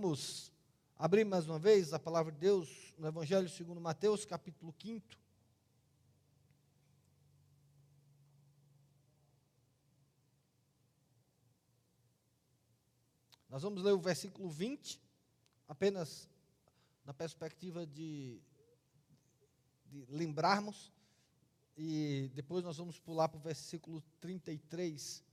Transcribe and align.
Vamos 0.00 0.52
abrir 0.96 1.24
mais 1.24 1.48
uma 1.48 1.58
vez 1.58 1.92
a 1.92 1.98
palavra 1.98 2.30
de 2.30 2.38
Deus 2.38 2.94
no 2.96 3.08
Evangelho 3.08 3.48
segundo 3.48 3.80
Mateus, 3.80 4.24
capítulo 4.24 4.72
5. 4.80 5.04
Nós 13.50 13.60
vamos 13.60 13.82
ler 13.82 13.90
o 13.90 13.98
versículo 13.98 14.48
20, 14.48 15.00
apenas 15.66 16.28
na 17.04 17.12
perspectiva 17.12 17.84
de, 17.84 18.40
de 19.86 20.06
lembrarmos, 20.08 20.92
e 21.76 22.30
depois 22.36 22.62
nós 22.62 22.76
vamos 22.76 23.00
pular 23.00 23.28
para 23.28 23.38
o 23.38 23.42
versículo 23.42 24.00
33. 24.20 25.24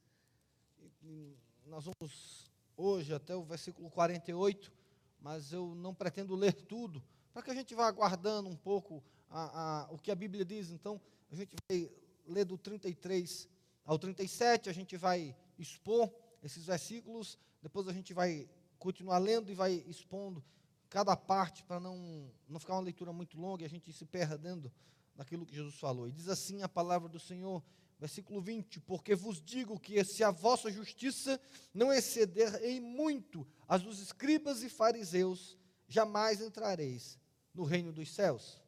E 1.04 1.38
nós 1.68 1.86
vamos 1.86 2.55
hoje 2.78 3.14
até 3.14 3.36
o 3.36 3.44
versículo 3.44 3.90
48, 3.90 4.72
mas 5.20 5.52
eu 5.52 5.74
não 5.76 5.94
pretendo 5.94 6.36
ler 6.36 6.54
tudo, 6.54 7.04
para 7.34 7.42
que 7.42 7.52
a 7.52 7.56
gente 7.56 7.74
vá 7.76 7.88
aguardando 7.88 8.50
um 8.50 8.56
pouco 8.56 9.04
a, 9.30 9.84
a, 9.84 9.92
o 9.92 9.98
que 9.98 10.12
a 10.12 10.16
Bíblia 10.16 10.46
diz. 10.46 10.72
Então, 10.72 11.02
a 11.32 11.36
gente 11.36 11.56
vai 11.68 11.92
ler 12.28 12.46
do 12.46 12.58
33 12.58 13.50
ao 13.86 14.00
37, 14.00 14.70
a 14.70 14.74
gente 14.74 14.98
vai 14.98 15.36
expor 15.58 16.12
esses 16.44 16.66
versículos, 16.66 17.38
depois 17.62 17.88
a 17.88 17.94
gente 17.94 18.14
vai 18.14 18.50
continuar 18.78 19.18
lendo 19.18 19.52
e 19.52 19.56
vai 19.56 19.84
expondo 19.88 20.44
cada 20.90 21.16
parte 21.16 21.64
para 21.64 21.80
não, 21.80 22.32
não 22.48 22.60
ficar 22.60 22.74
uma 22.74 22.82
leitura 22.82 23.12
muito 23.12 23.40
longa 23.40 23.64
e 23.64 23.66
a 23.66 23.70
gente 23.70 23.92
se 23.92 24.06
perdendo 24.06 24.72
naquilo 25.16 25.46
que 25.46 25.56
Jesus 25.56 25.76
falou. 25.76 26.08
E 26.08 26.12
diz 26.12 26.30
assim 26.30 26.62
a 26.62 26.70
palavra 26.70 27.10
do 27.10 27.20
Senhor, 27.20 27.64
versículo 28.00 28.42
20: 28.42 28.80
Porque 28.82 29.16
vos 29.16 29.42
digo 29.42 29.80
que 29.80 30.04
se 30.04 30.24
a 30.24 30.32
vossa 30.32 30.72
justiça 30.72 31.40
não 31.74 31.92
exceder 31.92 32.64
em 32.64 32.80
muito 32.80 33.48
as 33.68 33.82
dos 33.82 34.00
escribas 34.00 34.64
e 34.64 34.70
fariseus, 34.70 35.58
jamais 35.88 36.42
entrareis 36.42 37.20
no 37.54 37.64
reino 37.64 37.92
dos 37.92 38.14
céus. 38.14 38.62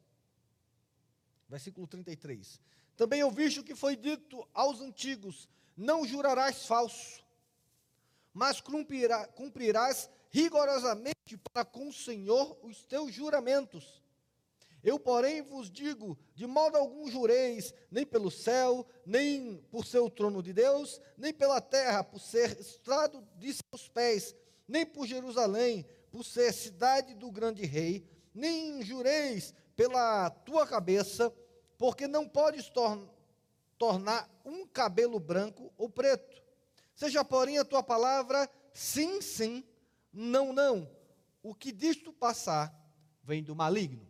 Versículo 1.49 1.87
33. 1.87 2.59
Também 2.95 3.23
ouviste 3.23 3.59
o 3.59 3.63
que 3.63 3.75
foi 3.75 3.95
dito 3.95 4.47
aos 4.53 4.81
antigos: 4.81 5.47
Não 5.75 6.05
jurarás 6.05 6.65
falso 6.65 7.25
mas 8.37 8.61
cumprirá, 8.61 9.25
cumprirás 9.29 10.07
rigorosamente 10.29 11.35
para 11.51 11.65
com 11.65 11.87
o 11.87 11.93
Senhor 11.93 12.55
os 12.61 12.85
teus 12.85 13.11
juramentos. 13.11 13.99
Eu, 14.87 14.97
porém, 14.97 15.41
vos 15.41 15.69
digo: 15.69 16.17
de 16.33 16.47
modo 16.47 16.77
algum 16.77 17.11
jureis, 17.11 17.73
nem 17.91 18.05
pelo 18.05 18.31
céu, 18.31 18.87
nem 19.05 19.57
por 19.69 19.85
ser 19.85 19.99
o 19.99 20.09
trono 20.09 20.41
de 20.41 20.53
Deus, 20.53 21.01
nem 21.17 21.33
pela 21.33 21.59
terra, 21.59 22.05
por 22.05 22.21
ser 22.21 22.57
estrado 22.57 23.21
de 23.35 23.53
seus 23.53 23.89
pés, 23.89 24.33
nem 24.65 24.85
por 24.85 25.05
Jerusalém, 25.05 25.85
por 26.09 26.23
ser 26.23 26.53
cidade 26.53 27.13
do 27.15 27.29
grande 27.29 27.65
rei, 27.65 28.07
nem 28.33 28.81
jureis 28.81 29.53
pela 29.75 30.29
tua 30.29 30.65
cabeça, 30.65 31.35
porque 31.77 32.07
não 32.07 32.25
podes 32.25 32.69
tor 32.69 33.13
tornar 33.77 34.29
um 34.45 34.65
cabelo 34.65 35.19
branco 35.19 35.69
ou 35.77 35.89
preto. 35.89 36.41
Seja, 36.95 37.25
porém, 37.25 37.57
a 37.57 37.65
tua 37.65 37.83
palavra 37.83 38.49
sim, 38.71 39.19
sim, 39.21 39.65
não, 40.13 40.53
não. 40.53 40.89
O 41.43 41.53
que 41.53 41.73
disto 41.73 42.13
passar 42.13 42.73
vem 43.21 43.43
do 43.43 43.53
maligno. 43.53 44.06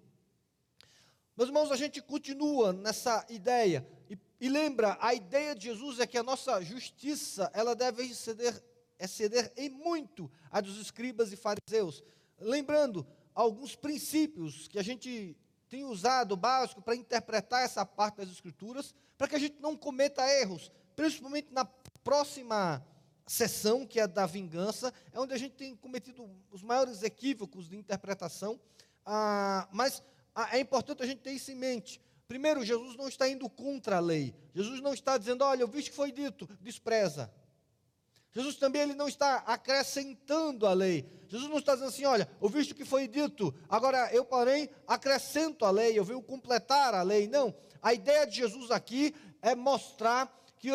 Meus 1.38 1.50
irmãos, 1.50 1.72
a 1.72 1.76
gente 1.76 2.02
continua 2.02 2.74
nessa 2.74 3.24
ideia. 3.30 3.88
E, 4.10 4.18
e, 4.42 4.50
lembra, 4.50 4.98
a 5.00 5.14
ideia 5.14 5.54
de 5.54 5.66
Jesus 5.66 6.00
é 6.00 6.08
que 6.08 6.18
a 6.18 6.24
nossa 6.24 6.60
justiça, 6.64 7.52
ela 7.54 7.76
deve 7.76 8.02
exceder, 8.02 8.60
exceder 8.98 9.54
em 9.56 9.70
muito 9.70 10.32
a 10.50 10.60
dos 10.60 10.80
escribas 10.80 11.32
e 11.32 11.36
fariseus. 11.36 12.04
Lembrando 12.40 13.06
alguns 13.36 13.76
princípios 13.76 14.68
que 14.68 14.80
a 14.80 14.84
gente 14.84 15.38
tem 15.70 15.86
usado 15.86 16.36
básico 16.36 16.82
para 16.82 16.96
interpretar 16.96 17.64
essa 17.64 17.86
parte 17.86 18.16
das 18.16 18.30
escrituras, 18.30 18.96
para 19.16 19.28
que 19.28 19.36
a 19.36 19.40
gente 19.40 19.60
não 19.60 19.78
cometa 19.78 20.28
erros, 20.40 20.72
principalmente 20.96 21.50
na 21.52 21.66
próxima 22.04 22.84
sessão, 23.28 23.86
que 23.86 24.00
é 24.00 24.08
da 24.08 24.26
vingança, 24.26 24.92
é 25.12 25.20
onde 25.20 25.36
a 25.36 25.38
gente 25.38 25.54
tem 25.54 25.76
cometido 25.76 26.28
os 26.50 26.64
maiores 26.64 27.04
equívocos 27.04 27.70
de 27.70 27.78
interpretação, 27.78 28.60
ah, 29.06 29.68
mas 29.72 30.02
é 30.52 30.60
importante 30.60 31.04
a 31.04 31.06
gente 31.06 31.22
ter 31.22 31.32
isso 31.32 31.52
em 31.52 31.56
mente. 31.56 32.02
Primeiro, 32.28 32.64
Jesus 32.64 32.96
não 32.96 33.08
está 33.08 33.28
indo 33.28 33.50
contra 33.50 33.98
a 33.98 34.00
lei. 34.00 34.36
Jesus 34.54 34.82
não 34.82 34.94
está 34.94 35.18
dizendo, 35.18 35.44
olha, 35.44 35.62
eu 35.62 35.68
vi 35.68 35.82
que 35.82 35.92
foi 35.92 36.12
dito, 36.12 36.48
despreza. 36.60 37.32
Jesus 38.34 38.58
também 38.58 38.82
ele 38.82 38.94
não 38.94 39.08
está 39.08 39.38
acrescentando 39.38 40.68
a 40.68 40.74
lei. 40.74 41.10
Jesus 41.28 41.50
não 41.50 41.58
está 41.58 41.74
dizendo 41.74 41.90
assim, 41.90 42.06
olha, 42.06 42.30
o 42.40 42.48
visto 42.50 42.76
que 42.76 42.86
foi 42.86 43.08
dito, 43.08 43.54
agora 43.68 44.14
eu, 44.14 44.24
porém, 44.26 44.70
acrescento 44.88 45.66
a 45.66 45.72
lei, 45.72 45.98
eu 45.98 46.04
venho 46.04 46.22
completar 46.22 46.94
a 46.94 47.02
lei. 47.02 47.28
Não. 47.28 47.56
A 47.82 47.94
ideia 47.94 48.28
de 48.28 48.36
Jesus 48.36 48.70
aqui 48.70 49.16
é 49.42 49.56
mostrar 49.56 50.32
que 50.60 50.70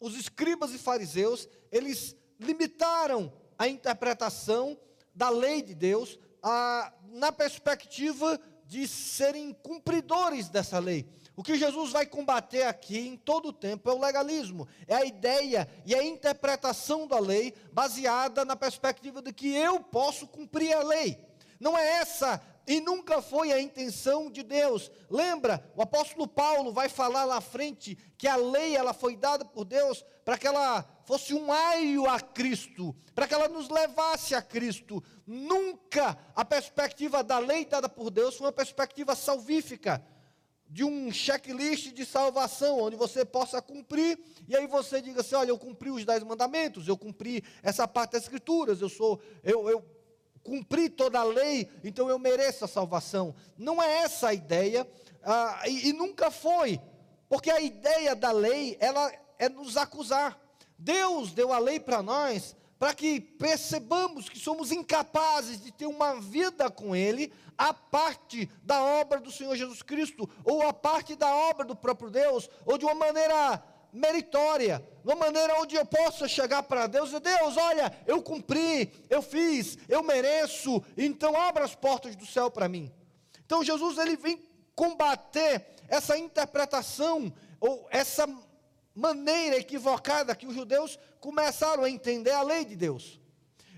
os 0.00 0.14
escribas 0.14 0.72
e 0.74 0.78
fariseus, 0.78 1.48
eles 1.70 2.16
limitaram 2.38 3.32
a 3.58 3.66
interpretação 3.66 4.78
da 5.14 5.30
lei 5.30 5.62
de 5.62 5.74
Deus 5.74 6.18
a, 6.42 6.92
na 7.08 7.32
perspectiva 7.32 8.38
de 8.66 8.86
serem 8.86 9.52
cumpridores 9.52 10.48
dessa 10.48 10.78
lei. 10.78 11.06
O 11.36 11.42
que 11.42 11.56
Jesus 11.56 11.92
vai 11.92 12.06
combater 12.06 12.62
aqui 12.62 12.98
em 12.98 13.16
todo 13.16 13.48
o 13.48 13.52
tempo 13.52 13.90
é 13.90 13.92
o 13.92 14.00
legalismo, 14.00 14.66
é 14.86 14.94
a 14.94 15.04
ideia 15.04 15.68
e 15.84 15.94
a 15.94 16.02
interpretação 16.02 17.06
da 17.06 17.18
lei 17.18 17.52
baseada 17.72 18.44
na 18.44 18.56
perspectiva 18.56 19.20
de 19.20 19.32
que 19.32 19.54
eu 19.54 19.80
posso 19.80 20.26
cumprir 20.26 20.74
a 20.74 20.82
lei. 20.82 21.18
Não 21.60 21.76
é 21.76 22.00
essa 22.00 22.42
e 22.66 22.80
nunca 22.80 23.22
foi 23.22 23.52
a 23.52 23.60
intenção 23.60 24.30
de 24.30 24.42
Deus. 24.42 24.90
Lembra, 25.10 25.62
o 25.76 25.82
apóstolo 25.82 26.26
Paulo 26.26 26.72
vai 26.72 26.88
falar 26.88 27.24
lá 27.24 27.36
à 27.36 27.40
frente 27.40 27.96
que 28.18 28.26
a 28.26 28.36
lei 28.36 28.74
ela 28.74 28.92
foi 28.92 29.14
dada 29.14 29.44
por 29.44 29.64
Deus 29.64 30.04
para 30.24 30.38
que 30.38 30.46
ela 30.46 30.84
fosse 31.06 31.32
um 31.32 31.52
aio 31.52 32.04
a 32.06 32.20
Cristo, 32.20 32.94
para 33.14 33.28
que 33.28 33.32
ela 33.32 33.48
nos 33.48 33.70
levasse 33.70 34.34
a 34.34 34.42
Cristo. 34.42 35.02
Nunca 35.24 36.18
a 36.34 36.44
perspectiva 36.44 37.22
da 37.22 37.38
lei 37.38 37.64
dada 37.64 37.88
por 37.88 38.10
Deus 38.10 38.36
foi 38.36 38.46
uma 38.48 38.52
perspectiva 38.52 39.14
salvífica, 39.14 40.04
de 40.68 40.82
um 40.82 41.12
checklist 41.12 41.92
de 41.92 42.04
salvação, 42.04 42.80
onde 42.80 42.96
você 42.96 43.24
possa 43.24 43.62
cumprir, 43.62 44.18
e 44.48 44.56
aí 44.56 44.66
você 44.66 45.00
diga 45.00 45.20
assim: 45.20 45.36
olha, 45.36 45.50
eu 45.50 45.58
cumpri 45.58 45.90
os 45.90 46.04
dez 46.04 46.24
mandamentos, 46.24 46.88
eu 46.88 46.98
cumpri 46.98 47.42
essa 47.62 47.86
parte 47.86 48.12
das 48.12 48.24
escrituras, 48.24 48.80
eu 48.80 48.88
sou, 48.88 49.20
eu, 49.44 49.70
eu 49.70 49.84
cumpri 50.42 50.88
toda 50.90 51.20
a 51.20 51.24
lei, 51.24 51.70
então 51.84 52.10
eu 52.10 52.18
mereço 52.18 52.64
a 52.64 52.68
salvação. 52.68 53.32
Não 53.56 53.80
é 53.80 53.98
essa 53.98 54.30
a 54.30 54.34
ideia, 54.34 54.84
ah, 55.22 55.62
e, 55.68 55.90
e 55.90 55.92
nunca 55.92 56.32
foi, 56.32 56.80
porque 57.28 57.48
a 57.48 57.60
ideia 57.60 58.16
da 58.16 58.32
lei, 58.32 58.76
ela 58.80 59.12
é 59.38 59.48
nos 59.48 59.76
acusar. 59.76 60.45
Deus 60.78 61.32
deu 61.32 61.52
a 61.52 61.58
lei 61.58 61.80
para 61.80 62.02
nós, 62.02 62.54
para 62.78 62.94
que 62.94 63.20
percebamos 63.20 64.28
que 64.28 64.38
somos 64.38 64.70
incapazes 64.70 65.62
de 65.62 65.72
ter 65.72 65.86
uma 65.86 66.20
vida 66.20 66.70
com 66.70 66.94
Ele, 66.94 67.32
a 67.56 67.72
parte 67.72 68.50
da 68.62 68.82
obra 68.82 69.18
do 69.18 69.32
Senhor 69.32 69.56
Jesus 69.56 69.82
Cristo, 69.82 70.28
ou 70.44 70.66
a 70.66 70.72
parte 70.72 71.16
da 71.16 71.34
obra 71.34 71.64
do 71.64 71.74
próprio 71.74 72.10
Deus, 72.10 72.50
ou 72.66 72.76
de 72.76 72.84
uma 72.84 72.94
maneira 72.94 73.62
meritória, 73.92 74.86
uma 75.02 75.14
maneira 75.14 75.58
onde 75.58 75.74
eu 75.74 75.86
possa 75.86 76.28
chegar 76.28 76.62
para 76.64 76.86
Deus 76.86 77.12
e 77.12 77.20
Deus, 77.20 77.56
olha, 77.56 77.96
eu 78.06 78.22
cumpri, 78.22 78.92
eu 79.08 79.22
fiz, 79.22 79.78
eu 79.88 80.02
mereço, 80.02 80.82
então 80.98 81.34
abra 81.34 81.64
as 81.64 81.74
portas 81.74 82.14
do 82.14 82.26
céu 82.26 82.50
para 82.50 82.68
mim. 82.68 82.92
Então 83.44 83.64
Jesus 83.64 83.96
ele 83.96 84.16
vem 84.16 84.38
combater 84.74 85.66
essa 85.88 86.18
interpretação 86.18 87.32
ou 87.58 87.86
essa 87.90 88.28
maneira 88.96 89.58
equivocada 89.58 90.34
que 90.34 90.46
os 90.46 90.54
judeus 90.54 90.98
começaram 91.20 91.84
a 91.84 91.90
entender 91.90 92.32
a 92.32 92.42
lei 92.42 92.64
de 92.64 92.74
Deus. 92.74 93.20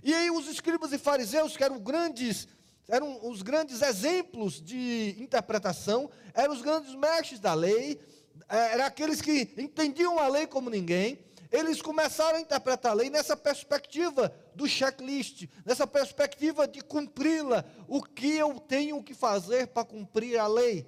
E 0.03 0.15
aí 0.15 0.31
os 0.31 0.49
escribas 0.49 0.93
e 0.93 0.99
fariseus, 0.99 1.57
que 1.57 1.65
eram 1.65 1.79
grandes 1.79 2.49
eram 2.89 3.29
os 3.29 3.43
grandes 3.43 3.83
exemplos 3.83 4.63
de 4.63 5.15
interpretação, 5.19 6.11
eram 6.33 6.55
os 6.55 6.63
grandes 6.63 6.95
mestres 6.95 7.39
da 7.39 7.53
lei, 7.53 8.01
é, 8.49 8.73
eram 8.73 8.87
aqueles 8.87 9.21
que 9.21 9.53
entendiam 9.59 10.19
a 10.19 10.27
lei 10.27 10.47
como 10.47 10.71
ninguém, 10.71 11.19
eles 11.51 11.81
começaram 11.83 12.39
a 12.39 12.41
interpretar 12.41 12.93
a 12.93 12.95
lei 12.95 13.11
nessa 13.11 13.37
perspectiva 13.37 14.35
do 14.55 14.67
checklist, 14.67 15.47
nessa 15.65 15.87
perspectiva 15.87 16.67
de 16.67 16.81
cumpri-la, 16.81 17.65
o 17.87 18.03
que 18.03 18.37
eu 18.37 18.59
tenho 18.59 19.03
que 19.03 19.15
fazer 19.15 19.69
para 19.69 19.85
cumprir 19.85 20.39
a 20.39 20.47
lei. 20.47 20.87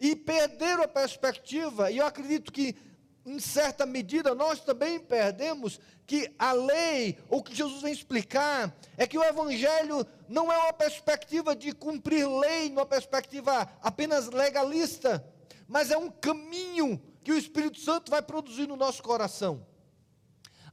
E 0.00 0.16
perderam 0.16 0.82
a 0.82 0.88
perspectiva, 0.88 1.90
e 1.90 1.98
eu 1.98 2.06
acredito 2.06 2.52
que, 2.52 2.76
em 3.24 3.38
certa 3.38 3.86
medida, 3.86 4.34
nós 4.34 4.60
também 4.60 4.98
perdemos 4.98 5.80
que 6.06 6.32
a 6.38 6.52
lei, 6.52 7.18
ou 7.28 7.42
que 7.42 7.54
Jesus 7.54 7.82
vem 7.82 7.92
explicar, 7.92 8.74
é 8.96 9.06
que 9.06 9.16
o 9.16 9.24
Evangelho 9.24 10.06
não 10.28 10.52
é 10.52 10.56
uma 10.56 10.72
perspectiva 10.72 11.54
de 11.54 11.72
cumprir 11.72 12.28
lei, 12.28 12.68
numa 12.68 12.86
perspectiva 12.86 13.68
apenas 13.80 14.28
legalista 14.28 15.24
mas 15.72 15.90
é 15.90 15.96
um 15.96 16.10
caminho 16.10 17.00
que 17.24 17.32
o 17.32 17.38
Espírito 17.38 17.80
Santo 17.80 18.10
vai 18.10 18.20
produzir 18.20 18.68
no 18.68 18.76
nosso 18.76 19.02
coração. 19.02 19.66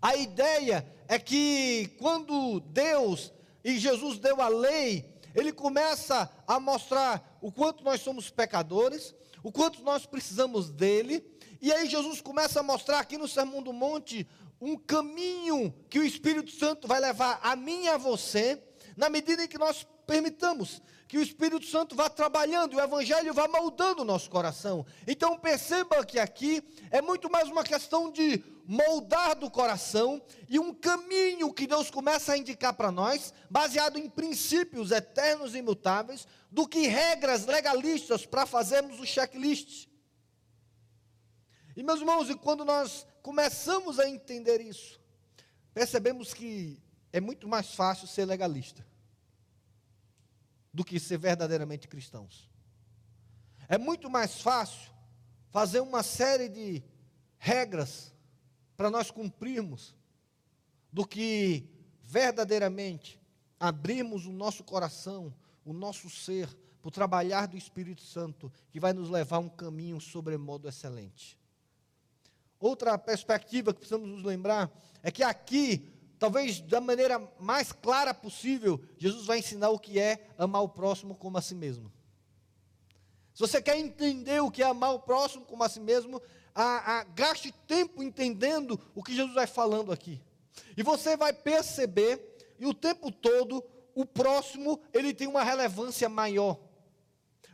A 0.02 0.14
ideia 0.18 0.86
é 1.08 1.18
que 1.18 1.96
quando 1.98 2.60
Deus 2.60 3.32
e 3.64 3.80
Jesus 3.80 4.20
deu 4.20 4.42
a 4.42 4.50
lei, 4.50 5.10
ele 5.34 5.54
começa 5.54 6.30
a 6.46 6.60
mostrar 6.60 7.29
o 7.42 7.52
quanto 7.52 7.84
nós 7.84 8.02
somos 8.02 8.30
pecadores, 8.30 9.14
o 9.44 9.52
quanto 9.52 9.82
nós 9.84 10.06
precisamos 10.06 10.70
dele, 10.70 11.24
e 11.62 11.72
aí 11.72 11.88
Jesus 11.88 12.22
começa 12.22 12.60
a 12.60 12.64
mostrar 12.64 13.00
aqui 13.00 13.18
no 13.18 13.28
Sermão 13.28 13.62
do 13.62 13.74
Monte 13.74 14.28
um 14.62 14.78
caminho 14.78 15.74
que 15.90 16.00
o 16.00 16.04
Espírito 16.04 16.52
Santo 16.52 16.88
vai 16.88 17.00
levar 17.00 17.40
a 17.42 17.56
mim 17.56 17.84
e 17.84 17.90
a 17.90 17.98
você, 17.98 18.62
na 18.96 19.10
medida 19.10 19.44
em 19.44 19.48
que 19.48 19.58
nós 19.58 19.88
permitamos 20.06 20.82
que 21.08 21.18
o 21.18 21.22
Espírito 21.22 21.66
Santo 21.66 21.96
vá 21.96 22.08
trabalhando 22.08 22.76
o 22.76 22.80
Evangelho 22.80 23.34
vá 23.34 23.48
moldando 23.48 24.04
o 24.04 24.06
nosso 24.06 24.30
coração. 24.30 24.86
Então 25.08 25.38
perceba 25.40 26.06
que 26.06 26.20
aqui 26.20 26.64
é 26.92 27.02
muito 27.02 27.32
mais 27.32 27.50
uma 27.50 27.64
questão 27.64 28.12
de 28.12 28.44
moldar 28.70 29.36
do 29.36 29.50
coração 29.50 30.22
e 30.48 30.60
um 30.60 30.72
caminho 30.72 31.52
que 31.52 31.66
Deus 31.66 31.90
começa 31.90 32.34
a 32.34 32.38
indicar 32.38 32.72
para 32.72 32.92
nós, 32.92 33.34
baseado 33.50 33.98
em 33.98 34.08
princípios 34.08 34.92
eternos 34.92 35.56
e 35.56 35.58
imutáveis, 35.58 36.28
do 36.52 36.68
que 36.68 36.86
regras 36.86 37.48
legalistas 37.48 38.28
para 38.28 38.46
fazermos 38.46 39.00
o 39.00 39.08
checklist. 39.08 39.88
E 41.76 41.82
meus 41.82 42.00
irmãos, 42.00 42.30
e 42.30 42.36
quando 42.36 42.64
nós 42.64 43.08
começamos 43.24 44.00
a 44.00 44.08
entender 44.08 44.62
isso, 44.62 45.02
percebemos 45.74 46.32
que 46.32 46.80
é 47.12 47.20
muito 47.20 47.48
mais 47.48 47.74
fácil 47.74 48.06
ser 48.08 48.26
legalista 48.26 48.86
do 50.72 50.86
que 50.86 51.00
ser 51.00 51.18
verdadeiramente 51.18 51.88
cristãos. 51.88 52.48
É 53.68 53.80
muito 53.80 54.12
mais 54.12 54.44
fácil 54.44 54.92
fazer 55.50 55.80
uma 55.80 56.04
série 56.04 56.48
de 56.48 56.84
regras 57.40 58.14
para 58.80 58.90
nós 58.90 59.12
cumprirmos 59.12 59.94
do 60.90 61.06
que 61.06 61.66
verdadeiramente 62.02 63.20
abrirmos 63.60 64.26
o 64.26 64.32
nosso 64.32 64.64
coração, 64.64 65.36
o 65.66 65.74
nosso 65.74 66.10
ser, 66.10 66.48
para 66.82 66.88
o 66.88 66.92
trabalhar 66.92 67.46
do 67.46 67.58
Espírito 67.58 68.02
Santo, 68.02 68.50
que 68.72 68.80
vai 68.80 68.94
nos 68.94 69.10
levar 69.10 69.36
a 69.36 69.40
um 69.40 69.50
caminho 69.50 70.00
sobremodo 70.00 70.66
excelente. 70.66 71.38
Outra 72.58 72.98
perspectiva 72.98 73.74
que 73.74 73.80
precisamos 73.80 74.08
nos 74.08 74.24
lembrar 74.24 74.72
é 75.04 75.12
que 75.12 75.24
aqui 75.24 75.86
talvez 76.18 76.62
da 76.62 76.80
maneira 76.80 77.20
mais 77.38 77.74
clara 77.74 78.14
possível, 78.14 78.82
Jesus 78.98 79.26
vai 79.26 79.40
ensinar 79.40 79.72
o 79.72 79.80
que 79.80 80.00
é 80.00 80.26
amar 80.38 80.64
o 80.64 80.70
próximo 80.70 81.16
como 81.16 81.38
a 81.38 81.42
si 81.42 81.54
mesmo. 81.54 81.92
Se 83.34 83.42
você 83.42 83.62
quer 83.62 83.78
entender 83.78 84.42
o 84.42 84.50
que 84.50 84.64
é 84.64 84.66
amar 84.66 84.94
o 84.94 85.00
próximo 85.00 85.46
como 85.46 85.66
a 85.66 85.70
si 85.70 85.82
mesmo, 85.82 86.22
a, 86.62 87.00
a, 87.00 87.04
gaste 87.06 87.54
tempo 87.66 88.04
entendendo 88.04 88.78
o 88.94 89.02
que 89.02 89.16
Jesus 89.16 89.34
vai 89.34 89.48
falando 89.48 89.94
aqui. 89.94 90.22
E 90.76 90.84
você 90.84 91.16
vai 91.16 91.32
perceber, 91.32 92.38
e 92.60 92.66
o 92.66 92.74
tempo 92.74 93.10
todo, 93.10 93.64
o 93.96 94.06
próximo, 94.06 94.82
ele 94.94 95.14
tem 95.14 95.26
uma 95.26 95.42
relevância 95.42 96.10
maior. 96.10 96.60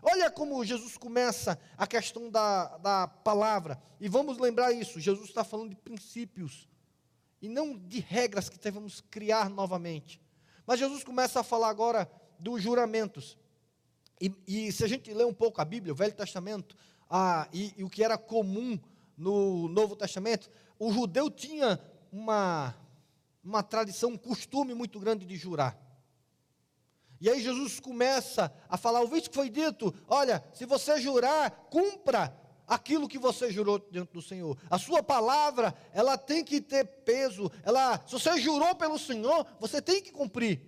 Olha 0.02 0.32
como 0.32 0.66
Jesus 0.66 0.98
começa 0.98 1.60
a 1.78 1.86
questão 1.86 2.32
da, 2.32 2.78
da 2.78 3.08
palavra. 3.08 3.80
E 4.02 4.10
vamos 4.10 4.40
lembrar 4.40 4.72
isso: 4.72 5.00
Jesus 5.00 5.30
está 5.30 5.44
falando 5.44 5.70
de 5.70 5.76
princípios 5.76 6.68
e 7.40 7.48
não 7.48 7.78
de 7.78 8.00
regras 8.00 8.50
que 8.50 8.58
devemos 8.58 9.02
criar 9.02 9.52
novamente. 9.52 10.20
Mas 10.66 10.80
Jesus 10.80 11.04
começa 11.04 11.42
a 11.42 11.44
falar 11.44 11.70
agora 11.70 12.12
dos 12.40 12.60
juramentos. 12.60 13.38
E, 14.20 14.34
e 14.48 14.72
se 14.72 14.84
a 14.84 14.88
gente 14.88 15.14
lê 15.14 15.24
um 15.24 15.34
pouco 15.34 15.62
a 15.62 15.66
Bíblia, 15.66 15.94
o 15.94 15.96
Velho 15.96 16.14
Testamento, 16.14 16.76
ah, 17.08 17.48
e, 17.54 17.72
e 17.78 17.84
o 17.84 17.90
que 17.90 18.04
era 18.04 18.18
comum 18.18 18.80
no 19.18 19.68
Novo 19.68 19.96
Testamento, 19.96 20.50
o 20.78 20.92
judeu 20.92 21.30
tinha 21.30 21.80
uma, 22.12 22.76
uma 23.44 23.64
tradição, 23.64 24.12
um 24.12 24.18
costume 24.18 24.74
muito 24.74 25.00
grande 25.00 25.26
de 25.26 25.36
jurar. 25.36 25.78
E 27.20 27.30
aí 27.30 27.42
Jesus 27.42 27.80
começa 27.80 28.54
a 28.70 28.78
falar, 28.78 29.02
o 29.02 29.08
visto 29.08 29.30
que 29.30 29.36
foi 29.36 29.50
dito, 29.50 29.94
olha, 30.08 30.44
se 30.54 30.66
você 30.66 31.00
jurar, 31.00 31.50
cumpra 31.70 32.36
aquilo 32.68 33.08
que 33.08 33.18
você 33.18 33.52
jurou 33.52 33.80
diante 33.92 34.12
do 34.12 34.22
Senhor. 34.22 34.58
A 34.70 34.78
sua 34.78 35.02
palavra, 35.02 35.74
ela 35.94 36.18
tem 36.18 36.44
que 36.44 36.60
ter 36.60 36.86
peso. 36.86 37.52
Ela, 37.64 38.04
se 38.06 38.14
você 38.14 38.40
jurou 38.40 38.76
pelo 38.76 39.00
Senhor, 39.00 39.46
você 39.60 39.82
tem 39.82 40.02
que 40.02 40.12
cumprir. 40.12 40.62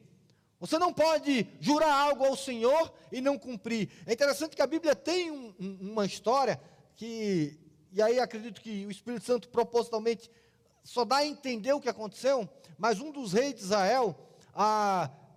Você 0.60 0.80
não 0.80 0.92
pode 0.92 1.48
jurar 1.60 1.94
algo 1.94 2.26
ao 2.26 2.36
Senhor 2.36 2.92
e 3.12 3.22
não 3.22 3.38
cumprir. 3.38 3.90
É 4.06 4.14
interessante 4.14 4.56
que 4.56 4.62
a 4.62 4.68
Bíblia 4.68 4.96
tem 4.96 5.30
um, 5.30 5.54
um, 5.60 5.92
uma 5.92 6.06
história 6.06 6.60
que, 6.96 7.60
e 7.92 8.02
aí 8.02 8.20
acredito 8.20 8.62
que 8.62 8.86
o 8.86 8.92
Espírito 8.92 9.26
Santo 9.26 9.50
propositalmente 9.50 10.30
só 10.84 11.04
dá 11.04 11.18
a 11.18 11.26
entender 11.26 11.74
o 11.74 11.82
que 11.82 11.90
aconteceu, 11.90 12.48
mas 12.78 13.00
um 13.00 13.12
dos 13.12 13.34
reis 13.34 13.54
de 13.56 13.62
Israel 13.62 14.16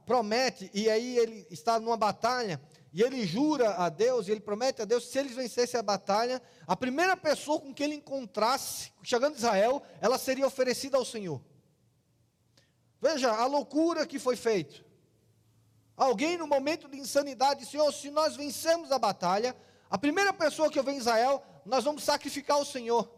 promete, 0.07 0.71
e 0.73 0.89
aí 0.89 1.19
ele 1.19 1.47
está 1.51 1.79
numa 1.79 1.97
batalha, 1.97 2.61
e 2.93 3.03
ele 3.03 3.25
jura 3.27 3.75
a 3.77 3.89
Deus, 3.89 4.27
e 4.27 4.33
ele 4.33 4.41
promete 4.41 4.83
a 4.83 4.85
Deus, 4.85 5.09
se 5.09 5.19
eles 5.19 5.35
vencessem 5.35 5.79
a 5.79 5.83
batalha, 5.83 6.43
a 6.67 6.77
primeira 6.77 7.17
pessoa 7.17 7.61
com 7.61 7.73
que 7.73 7.83
ele 7.83 7.95
encontrasse, 7.95 8.93
chegando 9.03 9.35
a 9.35 9.39
Israel, 9.39 9.83
ela 10.01 10.19
seria 10.19 10.47
oferecida 10.47 10.97
ao 10.97 11.05
Senhor. 11.05 11.41
Veja 13.01 13.31
a 13.31 13.47
loucura 13.47 14.07
que 14.07 14.19
foi 14.19 14.37
feita. 14.37 14.85
Alguém 15.97 16.39
no 16.39 16.47
momento 16.47 16.89
de 16.89 16.99
insanidade, 16.99 17.67
Senhor, 17.67 17.93
se 17.93 18.11
nós 18.11 18.37
vencermos 18.37 18.91
a 18.91 18.99
batalha, 18.99 19.55
a 19.89 19.99
primeira 19.99 20.33
pessoa 20.33 20.71
que 20.71 20.79
eu 20.79 20.83
venho 20.83 20.97
em 20.97 21.01
Israel, 21.01 21.43
nós 21.65 21.85
vamos 21.85 22.03
sacrificar 22.03 22.59
o 22.59 22.65
Senhor. 22.65 23.11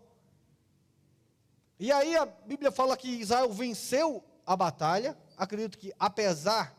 E 1.78 1.90
aí 1.90 2.16
a 2.16 2.26
Bíblia 2.26 2.70
fala 2.70 2.96
que 2.96 3.08
Israel 3.08 3.52
venceu 3.52 4.22
a 4.46 4.56
batalha, 4.56 5.18
acredito 5.36 5.78
que 5.78 5.92
apesar 5.98 6.76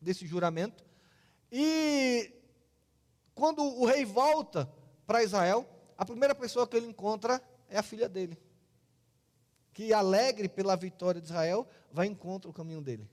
desse 0.00 0.26
juramento, 0.26 0.84
e 1.50 2.32
quando 3.34 3.62
o 3.62 3.84
rei 3.84 4.04
volta 4.04 4.70
para 5.06 5.22
Israel, 5.22 5.68
a 5.96 6.04
primeira 6.04 6.34
pessoa 6.34 6.66
que 6.66 6.76
ele 6.76 6.86
encontra 6.86 7.42
é 7.68 7.78
a 7.78 7.82
filha 7.82 8.08
dele. 8.08 8.38
Que 9.72 9.92
alegre 9.92 10.48
pela 10.48 10.74
vitória 10.74 11.20
de 11.20 11.26
Israel, 11.26 11.66
vai 11.92 12.06
encontrar 12.06 12.50
o 12.50 12.54
caminho 12.54 12.80
dele. 12.80 13.08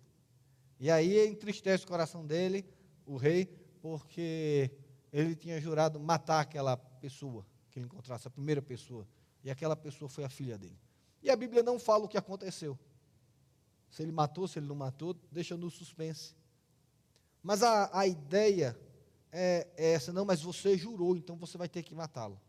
E 0.79 0.89
aí 0.89 1.27
entristece 1.27 1.83
o 1.83 1.87
coração 1.87 2.25
dele, 2.25 2.65
o 3.05 3.17
rei, 3.17 3.45
porque 3.81 4.71
ele 5.11 5.35
tinha 5.35 5.59
jurado 5.59 5.99
matar 5.99 6.39
aquela 6.39 6.77
pessoa 6.77 7.45
que 7.73 7.79
ele 7.79 7.87
encontrasse, 7.87 8.27
a 8.27 8.31
primeira 8.31 8.61
pessoa. 8.61 9.07
E 9.43 9.49
aquela 9.49 9.75
pessoa 9.75 10.07
foi 10.07 10.23
a 10.23 10.29
filha 10.29 10.57
dele. 10.57 10.77
E 11.23 11.31
a 11.31 11.35
Bíblia 11.35 11.63
não 11.63 11.79
fala 11.79 12.05
o 12.05 12.07
que 12.07 12.17
aconteceu. 12.17 12.77
Se 13.89 14.03
ele 14.03 14.11
matou, 14.11 14.47
se 14.47 14.59
ele 14.59 14.67
não 14.67 14.75
matou, 14.75 15.15
deixa 15.31 15.57
no 15.57 15.71
suspense. 15.71 16.35
Mas 17.41 17.63
a, 17.63 17.89
a 17.97 18.05
ideia 18.05 18.77
é, 19.31 19.67
é 19.75 19.91
essa, 19.93 20.13
não, 20.13 20.23
mas 20.23 20.43
você 20.43 20.77
jurou, 20.77 21.17
então 21.17 21.35
você 21.35 21.57
vai 21.57 21.67
ter 21.67 21.81
que 21.81 21.95
matá-lo. 21.95 22.39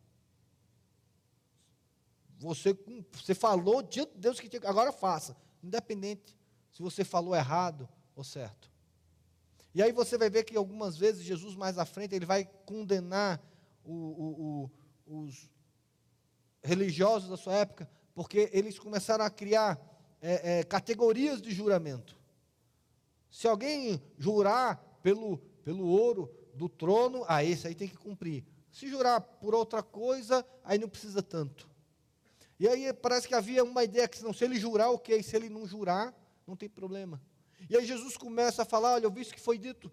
Você, 2.38 2.78
você 3.12 3.34
falou 3.34 3.82
diante 3.82 4.12
de 4.12 4.18
Deus 4.18 4.38
que 4.38 4.48
tinha, 4.48 4.68
agora 4.68 4.92
faça, 4.92 5.34
independente 5.62 6.36
se 6.70 6.82
você 6.82 7.02
falou 7.02 7.34
errado 7.34 7.88
ou 8.14 8.22
certo. 8.22 8.70
E 9.74 9.82
aí 9.82 9.90
você 9.90 10.18
vai 10.18 10.28
ver 10.28 10.44
que 10.44 10.56
algumas 10.56 10.98
vezes 10.98 11.24
Jesus 11.24 11.56
mais 11.56 11.78
à 11.78 11.86
frente 11.86 12.14
ele 12.14 12.26
vai 12.26 12.44
condenar 12.66 13.40
o, 13.84 13.92
o, 13.92 14.64
o, 14.64 14.70
os 15.06 15.50
religiosos 16.62 17.28
da 17.28 17.36
sua 17.36 17.54
época, 17.54 17.90
porque 18.14 18.48
eles 18.52 18.78
começaram 18.78 19.24
a 19.24 19.30
criar 19.30 19.78
é, 20.20 20.60
é, 20.60 20.64
categorias 20.64 21.42
de 21.42 21.50
juramento. 21.50 22.16
Se 23.30 23.46
alguém 23.46 24.02
jurar 24.16 24.76
pelo, 25.02 25.38
pelo 25.62 25.86
ouro, 25.86 26.32
do 26.54 26.68
trono, 26.68 27.24
ah, 27.28 27.44
esse 27.44 27.66
aí 27.66 27.74
tem 27.74 27.88
que 27.88 27.96
cumprir. 27.96 28.44
Se 28.70 28.88
jurar 28.88 29.20
por 29.20 29.54
outra 29.54 29.82
coisa, 29.82 30.46
aí 30.62 30.78
não 30.78 30.88
precisa 30.88 31.22
tanto. 31.22 31.68
E 32.58 32.68
aí 32.68 32.92
parece 32.92 33.26
que 33.26 33.34
havia 33.34 33.64
uma 33.64 33.82
ideia 33.82 34.08
que 34.08 34.16
se 34.16 34.44
ele 34.44 34.58
jurar, 34.58 34.90
ok, 34.90 35.22
se 35.22 35.36
ele 35.36 35.48
não 35.48 35.66
jurar, 35.66 36.14
não 36.46 36.56
tem 36.56 36.68
problema. 36.68 37.20
E 37.68 37.76
aí 37.76 37.84
Jesus 37.84 38.16
começa 38.16 38.62
a 38.62 38.64
falar, 38.64 38.94
olha, 38.94 39.04
eu 39.04 39.10
vi 39.10 39.24
que 39.24 39.40
foi 39.40 39.58
dito, 39.58 39.90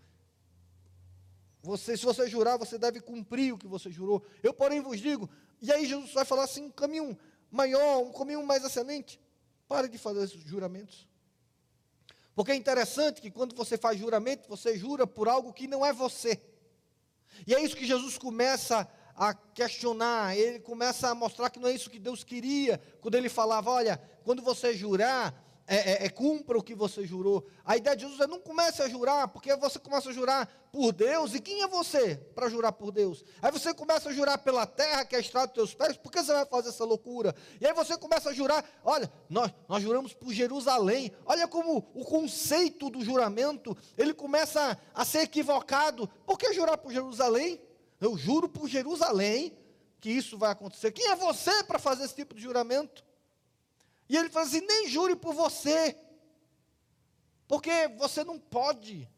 você, 1.62 1.96
se 1.96 2.04
você 2.06 2.28
jurar, 2.28 2.58
você 2.58 2.78
deve 2.78 3.00
cumprir 3.00 3.54
o 3.54 3.58
que 3.58 3.68
você 3.68 3.92
jurou. 3.92 4.24
Eu, 4.42 4.54
porém, 4.54 4.82
vos 4.82 5.00
digo, 5.00 5.30
e 5.62 5.72
aí 5.72 5.86
Jesus 5.86 6.12
vai 6.14 6.26
falar 6.26 6.46
assim, 6.46 6.64
um 6.64 6.72
caminho 6.72 7.18
maior, 7.52 8.00
um 8.00 8.12
caminho 8.12 8.44
mais 8.46 8.64
excelente. 8.64 9.20
Pare 9.68 9.88
de 9.88 9.98
fazer 9.98 10.24
esses 10.24 10.42
juramentos. 10.44 11.08
Porque 12.34 12.52
é 12.52 12.56
interessante 12.56 13.22
que 13.22 13.30
quando 13.30 13.56
você 13.56 13.78
faz 13.78 14.00
juramento, 14.00 14.50
você 14.50 14.78
jura 14.78 15.06
por 15.06 15.28
algo 15.28 15.54
que 15.54 15.68
não 15.68 15.86
é 15.86 15.94
você. 15.94 16.42
E 17.46 17.54
é 17.54 17.62
isso 17.62 17.76
que 17.76 17.86
Jesus 17.86 18.18
começa 18.18 18.90
a 19.16 19.34
questionar, 19.34 20.36
ele 20.36 20.60
começa 20.60 21.10
a 21.10 21.16
mostrar 21.16 21.50
que 21.50 21.60
não 21.60 21.68
é 21.68 21.74
isso 21.74 21.90
que 21.90 22.00
Deus 22.00 22.24
queria, 22.24 22.82
quando 23.02 23.16
ele 23.16 23.30
falava: 23.30 23.70
olha, 23.70 24.02
quando 24.24 24.42
você 24.42 24.74
jurar, 24.74 25.34
é, 25.72 25.92
é, 26.04 26.06
é, 26.06 26.10
cumpra 26.10 26.58
o 26.58 26.62
que 26.62 26.76
você 26.76 27.08
jurou. 27.08 27.46
A 27.64 27.78
ideia 27.78 27.96
de 27.96 28.02
Jesus 28.02 28.20
é 28.20 28.28
não 28.28 28.42
comece 28.42 28.82
a 28.82 28.90
jurar, 28.90 29.30
porque 29.30 29.56
você 29.56 29.80
começa 29.80 30.10
a 30.10 30.14
jurar 30.14 30.46
por 30.70 30.92
Deus, 30.92 31.34
e 31.34 31.40
quem 31.40 31.62
é 31.62 31.68
você 31.68 32.18
para 32.36 32.50
jurar 32.50 32.74
por 32.74 32.92
Deus? 32.92 33.24
Aí 33.42 33.50
você 33.52 33.74
começa 33.74 34.10
a 34.10 34.14
jurar 34.14 34.38
pela 34.40 34.66
terra, 34.66 35.06
que 35.06 35.16
é 35.16 35.20
a 35.20 35.22
estrada 35.22 35.48
dos 35.48 35.56
teus 35.56 35.74
pés, 35.74 35.96
por 35.96 36.12
que 36.12 36.22
você 36.22 36.34
vai 36.34 36.46
fazer 36.46 36.70
essa 36.70 36.84
loucura? 36.84 37.34
E 37.62 37.66
aí 37.66 37.74
você 37.74 37.98
começa 37.98 38.32
a 38.32 38.34
jurar, 38.34 38.70
olha, 38.84 39.10
nós, 39.30 39.50
nós 39.70 39.82
juramos 39.82 40.14
por 40.14 40.34
Jerusalém, 40.34 41.10
olha 41.26 41.48
como 41.48 41.78
o 41.94 42.04
conceito 42.04 42.90
do 42.90 43.02
juramento, 43.02 43.76
ele 43.98 44.14
começa 44.14 44.78
a, 44.94 45.02
a 45.02 45.06
ser 45.06 45.20
equivocado. 45.20 46.06
Por 46.26 46.38
que 46.38 46.52
jurar 46.52 46.78
por 46.78 46.92
Jerusalém? 46.92 47.62
Eu 48.02 48.18
juro 48.18 48.50
por 48.50 48.68
Jerusalém 48.68 49.58
que 50.02 50.10
isso 50.10 50.38
vai 50.38 50.52
acontecer. 50.52 50.92
Quem 50.92 51.12
é 51.12 51.16
você 51.16 51.64
para 51.64 51.80
fazer 51.80 52.04
esse 52.04 52.16
tipo 52.16 52.36
de 52.36 52.42
juramento? 52.42 53.06
E 54.12 54.18
ele 54.18 54.30
fala 54.30 54.46
assim: 54.46 54.60
nem 54.60 54.90
jure 54.90 55.16
por 55.16 55.34
você, 55.34 55.98
porque 57.48 57.88
você 57.98 58.26
não 58.26 58.38
pode 58.38 59.10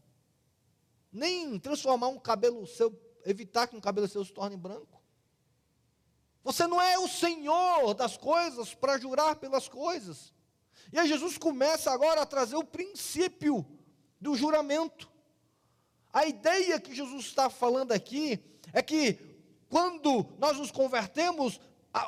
nem 1.11 1.57
transformar 1.57 2.09
um 2.09 2.19
cabelo 2.19 2.67
seu, 2.67 2.95
evitar 3.25 3.65
que 3.65 3.75
um 3.75 3.81
cabelo 3.81 4.07
seu 4.07 4.23
se 4.23 4.31
torne 4.31 4.55
branco. 4.55 5.01
Você 6.43 6.67
não 6.67 6.79
é 6.79 6.99
o 6.99 7.07
senhor 7.07 7.95
das 7.95 8.17
coisas 8.17 8.75
para 8.75 8.99
jurar 8.99 9.37
pelas 9.37 9.67
coisas. 9.67 10.31
E 10.91 10.99
aí 10.99 11.07
Jesus 11.07 11.39
começa 11.39 11.89
agora 11.91 12.21
a 12.21 12.25
trazer 12.27 12.55
o 12.55 12.63
princípio 12.63 13.65
do 14.21 14.35
juramento. 14.35 15.11
A 16.11 16.27
ideia 16.27 16.79
que 16.79 16.93
Jesus 16.93 17.25
está 17.25 17.49
falando 17.49 17.93
aqui 17.93 18.39
é 18.71 18.83
que 18.83 19.17
quando 19.69 20.23
nós 20.37 20.55
nos 20.59 20.69
convertemos, 20.69 21.59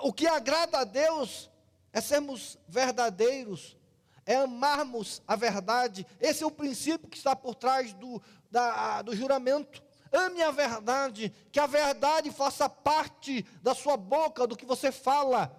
o 0.03 0.13
que 0.13 0.27
agrada 0.27 0.77
a 0.77 0.83
Deus 0.83 1.49
é 1.95 2.01
sermos 2.01 2.59
verdadeiros, 2.67 3.77
é 4.25 4.35
amarmos 4.35 5.21
a 5.25 5.33
verdade. 5.37 6.05
Esse 6.19 6.43
é 6.43 6.45
o 6.45 6.51
princípio 6.51 7.07
que 7.07 7.15
está 7.15 7.33
por 7.33 7.55
trás 7.55 7.93
do, 7.93 8.21
da, 8.51 9.01
do 9.01 9.15
juramento. 9.15 9.81
Ame 10.11 10.43
a 10.43 10.51
verdade, 10.51 11.33
que 11.53 11.59
a 11.59 11.65
verdade 11.65 12.31
faça 12.31 12.67
parte 12.67 13.43
da 13.61 13.73
sua 13.73 13.95
boca, 13.95 14.45
do 14.45 14.57
que 14.57 14.65
você 14.65 14.91
fala. 14.91 15.57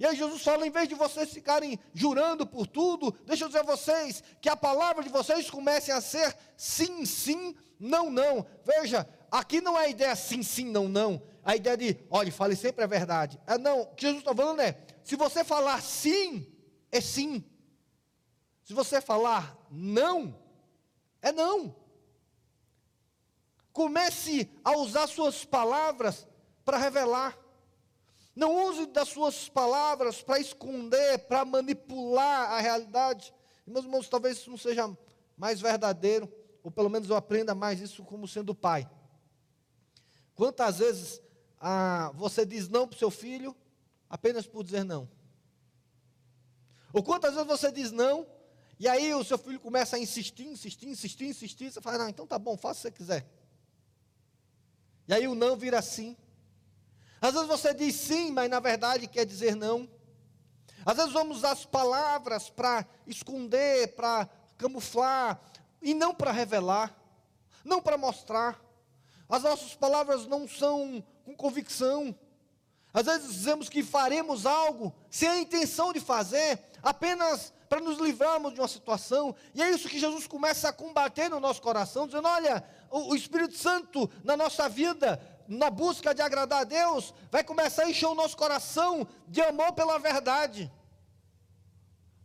E 0.00 0.04
aí 0.04 0.16
Jesus 0.16 0.42
fala, 0.42 0.66
em 0.66 0.70
vez 0.70 0.88
de 0.88 0.96
vocês 0.96 1.30
ficarem 1.30 1.78
jurando 1.94 2.44
por 2.44 2.66
tudo, 2.66 3.14
deixa 3.24 3.44
eu 3.44 3.48
dizer 3.48 3.60
a 3.60 3.62
vocês, 3.62 4.24
que 4.40 4.48
a 4.48 4.56
palavra 4.56 5.04
de 5.04 5.08
vocês 5.08 5.48
comece 5.48 5.92
a 5.92 6.00
ser 6.00 6.36
sim, 6.56 7.06
sim, 7.06 7.54
não, 7.78 8.10
não. 8.10 8.44
Veja, 8.64 9.08
aqui 9.30 9.60
não 9.60 9.78
é 9.78 9.84
a 9.84 9.88
ideia 9.88 10.16
sim, 10.16 10.42
sim, 10.42 10.64
não, 10.64 10.88
não. 10.88 11.22
A 11.44 11.54
ideia 11.54 11.76
de, 11.76 11.96
olha, 12.10 12.32
fale 12.32 12.56
sempre 12.56 12.82
a 12.82 12.88
verdade. 12.88 13.40
É 13.46 13.56
não, 13.56 13.82
o 13.82 13.86
que 13.86 14.02
Jesus 14.02 14.20
está 14.22 14.34
falando 14.34 14.60
é, 14.60 14.76
se 15.10 15.16
você 15.16 15.42
falar 15.42 15.82
sim, 15.82 16.46
é 16.92 17.00
sim. 17.00 17.44
Se 18.62 18.72
você 18.72 19.00
falar 19.00 19.58
não, 19.68 20.40
é 21.20 21.32
não. 21.32 21.74
Comece 23.72 24.48
a 24.62 24.76
usar 24.76 25.08
suas 25.08 25.44
palavras 25.44 26.28
para 26.64 26.78
revelar. 26.78 27.36
Não 28.36 28.68
use 28.68 28.86
das 28.86 29.08
suas 29.08 29.48
palavras 29.48 30.22
para 30.22 30.38
esconder, 30.38 31.18
para 31.26 31.44
manipular 31.44 32.52
a 32.52 32.60
realidade. 32.60 33.34
Meus 33.66 33.86
irmãos, 33.86 34.08
talvez 34.08 34.36
isso 34.36 34.48
não 34.48 34.56
seja 34.56 34.96
mais 35.36 35.60
verdadeiro, 35.60 36.32
ou 36.62 36.70
pelo 36.70 36.88
menos 36.88 37.10
eu 37.10 37.16
aprenda 37.16 37.52
mais 37.52 37.80
isso 37.80 38.04
como 38.04 38.28
sendo 38.28 38.54
pai. 38.54 38.88
Quantas 40.36 40.78
vezes 40.78 41.20
ah, 41.58 42.12
você 42.14 42.46
diz 42.46 42.68
não 42.68 42.86
para 42.86 42.94
o 42.94 42.98
seu 42.98 43.10
filho 43.10 43.56
apenas 44.10 44.46
por 44.46 44.64
dizer 44.64 44.84
não. 44.84 45.08
Ou 46.92 47.02
quantas 47.02 47.34
vezes 47.34 47.46
você 47.46 47.70
diz 47.70 47.92
não, 47.92 48.26
e 48.78 48.88
aí 48.88 49.14
o 49.14 49.22
seu 49.22 49.38
filho 49.38 49.60
começa 49.60 49.96
a 49.96 49.98
insistir, 49.98 50.48
insistir, 50.48 50.88
insistir, 50.88 51.26
insistir, 51.26 51.70
você 51.70 51.80
fala, 51.80 51.98
não, 51.98 52.08
então 52.08 52.26
tá 52.26 52.38
bom, 52.38 52.56
faça 52.56 52.88
o 52.88 52.92
que 52.92 52.98
você 52.98 53.04
quiser. 53.04 53.26
E 55.06 55.14
aí 55.14 55.28
o 55.28 55.34
não 55.34 55.56
vira 55.56 55.80
sim. 55.80 56.16
Às 57.20 57.34
vezes 57.34 57.46
você 57.46 57.72
diz 57.72 57.94
sim, 57.94 58.32
mas 58.32 58.50
na 58.50 58.58
verdade 58.58 59.06
quer 59.06 59.24
dizer 59.24 59.54
não. 59.54 59.88
Às 60.84 60.96
vezes 60.96 61.12
vamos 61.12 61.38
usar 61.38 61.52
as 61.52 61.64
palavras 61.64 62.50
para 62.50 62.86
esconder, 63.06 63.94
para 63.94 64.28
camuflar, 64.56 65.40
e 65.82 65.94
não 65.94 66.14
para 66.14 66.32
revelar, 66.32 66.94
não 67.64 67.80
para 67.80 67.96
mostrar. 67.96 68.60
As 69.28 69.42
nossas 69.42 69.74
palavras 69.74 70.26
não 70.26 70.48
são 70.48 71.04
com 71.24 71.36
convicção. 71.36 72.16
Às 72.92 73.06
vezes 73.06 73.32
dizemos 73.32 73.68
que 73.68 73.82
faremos 73.82 74.46
algo 74.46 74.92
sem 75.08 75.28
a 75.28 75.38
intenção 75.38 75.92
de 75.92 76.00
fazer, 76.00 76.58
apenas 76.82 77.52
para 77.68 77.80
nos 77.80 77.98
livrarmos 77.98 78.52
de 78.52 78.60
uma 78.60 78.66
situação, 78.66 79.34
e 79.54 79.62
é 79.62 79.70
isso 79.70 79.88
que 79.88 79.98
Jesus 79.98 80.26
começa 80.26 80.68
a 80.68 80.72
combater 80.72 81.28
no 81.28 81.38
nosso 81.38 81.62
coração, 81.62 82.06
dizendo: 82.06 82.26
olha, 82.26 82.64
o, 82.90 83.14
Espírito 83.14 83.56
Santo 83.56 84.10
na 84.24 84.36
nossa 84.36 84.68
vida, 84.68 85.22
na 85.46 85.70
busca 85.70 86.12
de 86.12 86.20
agradar 86.20 86.62
a 86.62 86.64
Deus, 86.64 87.14
vai 87.30 87.44
começar 87.44 87.84
a 87.84 87.90
encher 87.90 88.06
o 88.06 88.14
nosso 88.14 88.36
coração 88.36 89.06
de 89.28 89.40
amor 89.40 89.72
pela 89.72 90.00
verdade, 90.00 90.70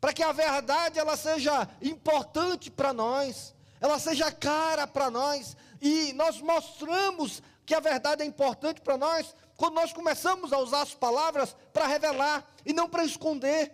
para 0.01 0.13
que 0.13 0.23
a 0.23 0.31
verdade 0.31 0.97
ela 0.97 1.15
seja 1.15 1.69
importante 1.79 2.71
para 2.71 2.91
nós, 2.91 3.53
ela 3.79 3.99
seja 3.99 4.31
cara 4.31 4.87
para 4.87 5.11
nós, 5.11 5.55
e 5.79 6.11
nós 6.13 6.41
mostramos 6.41 7.43
que 7.67 7.75
a 7.75 7.79
verdade 7.79 8.23
é 8.23 8.25
importante 8.25 8.81
para 8.81 8.97
nós 8.97 9.35
quando 9.57 9.75
nós 9.75 9.93
começamos 9.93 10.51
a 10.51 10.59
usar 10.59 10.81
as 10.81 10.93
palavras 10.93 11.55
para 11.71 11.87
revelar 11.87 12.45
e 12.65 12.73
não 12.73 12.89
para 12.89 13.05
esconder. 13.05 13.71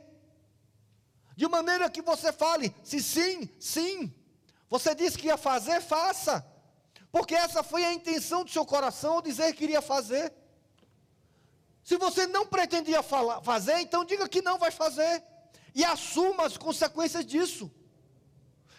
De 1.35 1.47
maneira 1.47 1.89
que 1.89 2.01
você 2.01 2.31
fale, 2.31 2.73
se 2.83 3.01
sim, 3.01 3.49
sim. 3.59 4.13
Você 4.69 4.93
disse 4.93 5.17
que 5.17 5.27
ia 5.27 5.37
fazer, 5.37 5.81
faça. 5.81 6.45
Porque 7.11 7.35
essa 7.35 7.63
foi 7.63 7.83
a 7.83 7.93
intenção 7.93 8.43
do 8.43 8.51
seu 8.51 8.65
coração, 8.65 9.21
dizer 9.21 9.53
que 9.53 9.63
iria 9.63 9.81
fazer. 9.81 10.33
Se 11.83 11.97
você 11.97 12.27
não 12.27 12.45
pretendia 12.45 13.01
falar, 13.01 13.41
fazer, 13.41 13.79
então 13.79 14.05
diga 14.05 14.29
que 14.29 14.41
não 14.41 14.57
vai 14.57 14.71
fazer. 14.71 15.23
E 15.73 15.83
assuma 15.83 16.45
as 16.45 16.57
consequências 16.57 17.25
disso. 17.25 17.71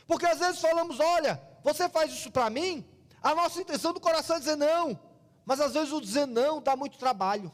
Porque 0.07 0.27
às 0.27 0.39
vezes 0.39 0.61
falamos, 0.61 1.01
olha, 1.01 1.43
você 1.63 1.89
faz 1.89 2.13
isso 2.13 2.31
para 2.31 2.49
mim, 2.49 2.87
a 3.23 3.35
nossa 3.35 3.61
intenção 3.61 3.93
do 3.93 4.01
coração 4.01 4.37
é 4.37 4.39
dizer 4.39 4.57
não. 4.57 4.99
Mas 5.45 5.61
às 5.61 5.75
vezes 5.75 5.93
o 5.93 6.01
dizer 6.01 6.27
não 6.27 6.61
dá 6.61 6.77
muito 6.77 6.99
trabalho. 6.99 7.53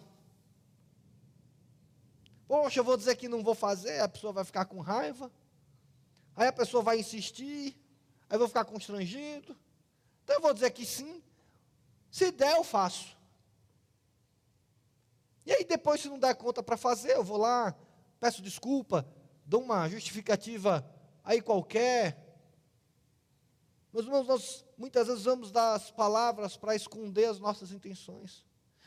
Poxa, 2.47 2.81
eu 2.81 2.85
vou 2.85 2.97
dizer 2.97 3.17
que 3.17 3.29
não 3.29 3.43
vou 3.43 3.55
fazer, 3.55 4.01
a 4.01 4.09
pessoa 4.09 4.33
vai 4.33 4.45
ficar 4.45 4.65
com 4.65 4.81
raiva. 4.81 5.31
Aí 6.35 6.49
a 6.49 6.53
pessoa 6.53 6.83
vai 6.83 6.99
insistir, 6.99 7.77
aí 8.29 8.35
eu 8.35 8.39
vou 8.39 8.49
ficar 8.49 8.65
constrangido. 8.65 9.57
Então 10.25 10.37
eu 10.37 10.43
vou 10.43 10.55
dizer 10.55 10.71
que 10.71 10.87
sim. 10.87 11.23
Se 12.11 12.31
der, 12.31 12.57
eu 12.57 12.65
faço. 12.65 13.17
E 15.45 15.53
aí 15.53 15.65
depois, 15.65 16.01
se 16.01 16.09
não 16.09 16.19
der 16.19 16.35
conta 16.35 16.63
para 16.63 16.77
fazer, 16.77 17.13
eu 17.13 17.25
vou 17.25 17.39
lá, 17.39 17.75
peço 18.21 18.43
desculpa, 18.43 19.07
dou 19.45 19.63
uma 19.63 19.89
justificativa 19.89 20.87
aí 21.25 21.41
qualquer, 21.41 22.28
meus 23.93 24.05
irmãos, 24.05 24.27
nós 24.27 24.65
muitas 24.77 25.07
vezes 25.07 25.25
vamos 25.25 25.51
dar 25.51 25.75
as 25.75 25.91
palavras 25.91 26.57
para 26.57 26.77
esconder 26.77 27.27
as 27.27 27.39
nossas 27.39 27.73
intenções. 27.73 28.45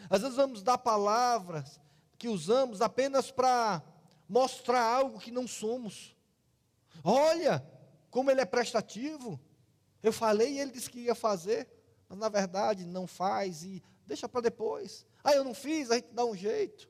Às 0.10 0.22
vezes 0.22 0.36
vamos 0.36 0.62
dar 0.62 0.78
palavras 0.78 1.80
que 2.18 2.28
usamos 2.28 2.82
apenas 2.82 3.32
para 3.32 3.82
mostrar 4.30 4.82
algo 4.82 5.20
que 5.20 5.32
não 5.32 5.48
somos. 5.48 6.16
Olha 7.04 7.66
como 8.10 8.30
ele 8.30 8.42
é 8.42 8.46
prestativo. 8.46 9.40
Eu 10.04 10.14
falei 10.14 10.54
e 10.54 10.60
ele 10.60 10.72
disse 10.72 10.90
que 10.90 11.00
ia 11.00 11.16
fazer, 11.16 11.68
mas 12.08 12.18
na 12.18 12.30
verdade 12.30 12.86
não 12.86 13.08
faz 13.08 13.64
e 13.64 13.84
deixa 14.06 14.30
para 14.30 14.42
depois. 14.42 15.06
Ah, 15.24 15.34
eu 15.34 15.44
não 15.44 15.54
fiz, 15.54 15.90
a 15.92 15.96
gente 15.96 16.14
dá 16.14 16.26
um 16.26 16.36
jeito. 16.36 16.90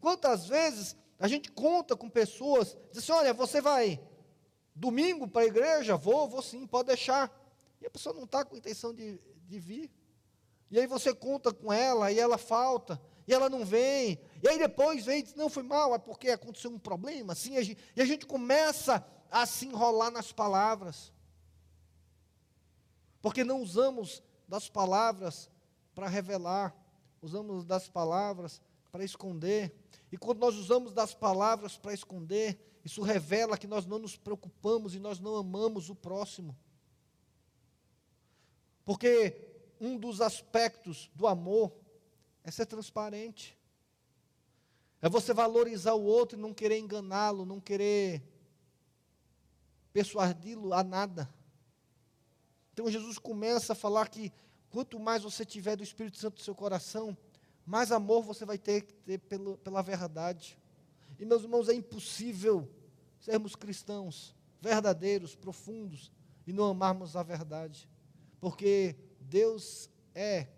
Quantas 0.00 0.46
vezes 0.46 0.96
a 1.18 1.26
gente 1.26 1.50
conta 1.50 1.96
com 1.96 2.08
pessoas, 2.08 2.76
diz 2.90 3.02
assim: 3.02 3.12
olha, 3.12 3.34
você 3.34 3.60
vai 3.60 4.00
Domingo 4.78 5.26
para 5.26 5.42
a 5.42 5.46
igreja? 5.46 5.96
Vou, 5.96 6.28
vou 6.28 6.40
sim, 6.40 6.64
pode 6.64 6.86
deixar. 6.86 7.36
E 7.80 7.86
a 7.86 7.90
pessoa 7.90 8.14
não 8.14 8.24
está 8.24 8.44
com 8.44 8.56
intenção 8.56 8.94
de, 8.94 9.18
de 9.44 9.58
vir. 9.58 9.90
E 10.70 10.78
aí 10.78 10.86
você 10.86 11.12
conta 11.12 11.52
com 11.52 11.72
ela 11.72 12.12
e 12.12 12.18
ela 12.18 12.38
falta, 12.38 13.00
e 13.26 13.34
ela 13.34 13.50
não 13.50 13.64
vem. 13.64 14.20
E 14.40 14.48
aí 14.48 14.56
depois 14.56 15.04
vem 15.04 15.18
e 15.18 15.22
diz, 15.22 15.34
não, 15.34 15.48
foi 15.48 15.64
mal, 15.64 15.94
é 15.94 15.98
porque 15.98 16.30
aconteceu 16.30 16.70
um 16.70 16.78
problema. 16.78 17.32
Assim, 17.32 17.56
a 17.56 17.62
gente, 17.62 17.82
e 17.96 18.00
a 18.00 18.04
gente 18.04 18.24
começa 18.24 19.04
a 19.30 19.44
se 19.46 19.66
enrolar 19.66 20.12
nas 20.12 20.30
palavras. 20.30 21.12
Porque 23.20 23.42
não 23.42 23.60
usamos 23.60 24.22
das 24.46 24.68
palavras 24.68 25.50
para 25.92 26.06
revelar, 26.06 26.72
usamos 27.20 27.64
das 27.64 27.88
palavras 27.88 28.62
para 28.92 29.02
esconder. 29.02 29.74
E 30.12 30.16
quando 30.16 30.38
nós 30.38 30.54
usamos 30.54 30.92
das 30.92 31.14
palavras 31.14 31.76
para 31.76 31.92
esconder, 31.92 32.67
isso 32.88 33.02
revela 33.02 33.58
que 33.58 33.66
nós 33.66 33.84
não 33.84 33.98
nos 33.98 34.16
preocupamos 34.16 34.94
e 34.94 34.98
nós 34.98 35.20
não 35.20 35.36
amamos 35.36 35.90
o 35.90 35.94
próximo. 35.94 36.56
Porque 38.82 39.36
um 39.78 39.98
dos 39.98 40.22
aspectos 40.22 41.10
do 41.14 41.26
amor 41.26 41.70
é 42.42 42.50
ser 42.50 42.64
transparente. 42.64 43.58
É 45.02 45.08
você 45.08 45.34
valorizar 45.34 45.92
o 45.92 46.02
outro 46.02 46.38
e 46.38 46.40
não 46.40 46.54
querer 46.54 46.78
enganá-lo, 46.78 47.44
não 47.44 47.60
querer 47.60 48.22
persuadi-lo 49.92 50.72
a 50.72 50.82
nada. 50.82 51.28
Então 52.72 52.90
Jesus 52.90 53.18
começa 53.18 53.74
a 53.74 53.76
falar 53.76 54.08
que 54.08 54.32
quanto 54.70 54.98
mais 54.98 55.22
você 55.22 55.44
tiver 55.44 55.76
do 55.76 55.84
Espírito 55.84 56.16
Santo 56.16 56.38
no 56.38 56.42
seu 56.42 56.54
coração, 56.54 57.14
mais 57.66 57.92
amor 57.92 58.22
você 58.22 58.46
vai 58.46 58.56
ter 58.56 58.80
que 58.80 58.94
ter 58.94 59.18
pelo, 59.18 59.58
pela 59.58 59.82
verdade. 59.82 60.58
E 61.18 61.26
meus 61.26 61.42
irmãos, 61.42 61.68
é 61.68 61.74
impossível 61.74 62.66
sermos 63.18 63.54
cristãos 63.54 64.36
verdadeiros, 64.60 65.34
profundos, 65.34 66.12
e 66.46 66.52
não 66.52 66.64
amarmos 66.64 67.14
a 67.16 67.22
verdade. 67.22 67.88
Porque 68.40 68.96
Deus 69.20 69.90
é 70.14 70.48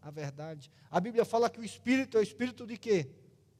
a 0.00 0.10
verdade. 0.10 0.70
A 0.90 1.00
Bíblia 1.00 1.24
fala 1.24 1.50
que 1.50 1.60
o 1.60 1.64
Espírito 1.64 2.16
é 2.16 2.20
o 2.20 2.22
Espírito 2.22 2.66
de 2.66 2.76
quê? 2.76 3.10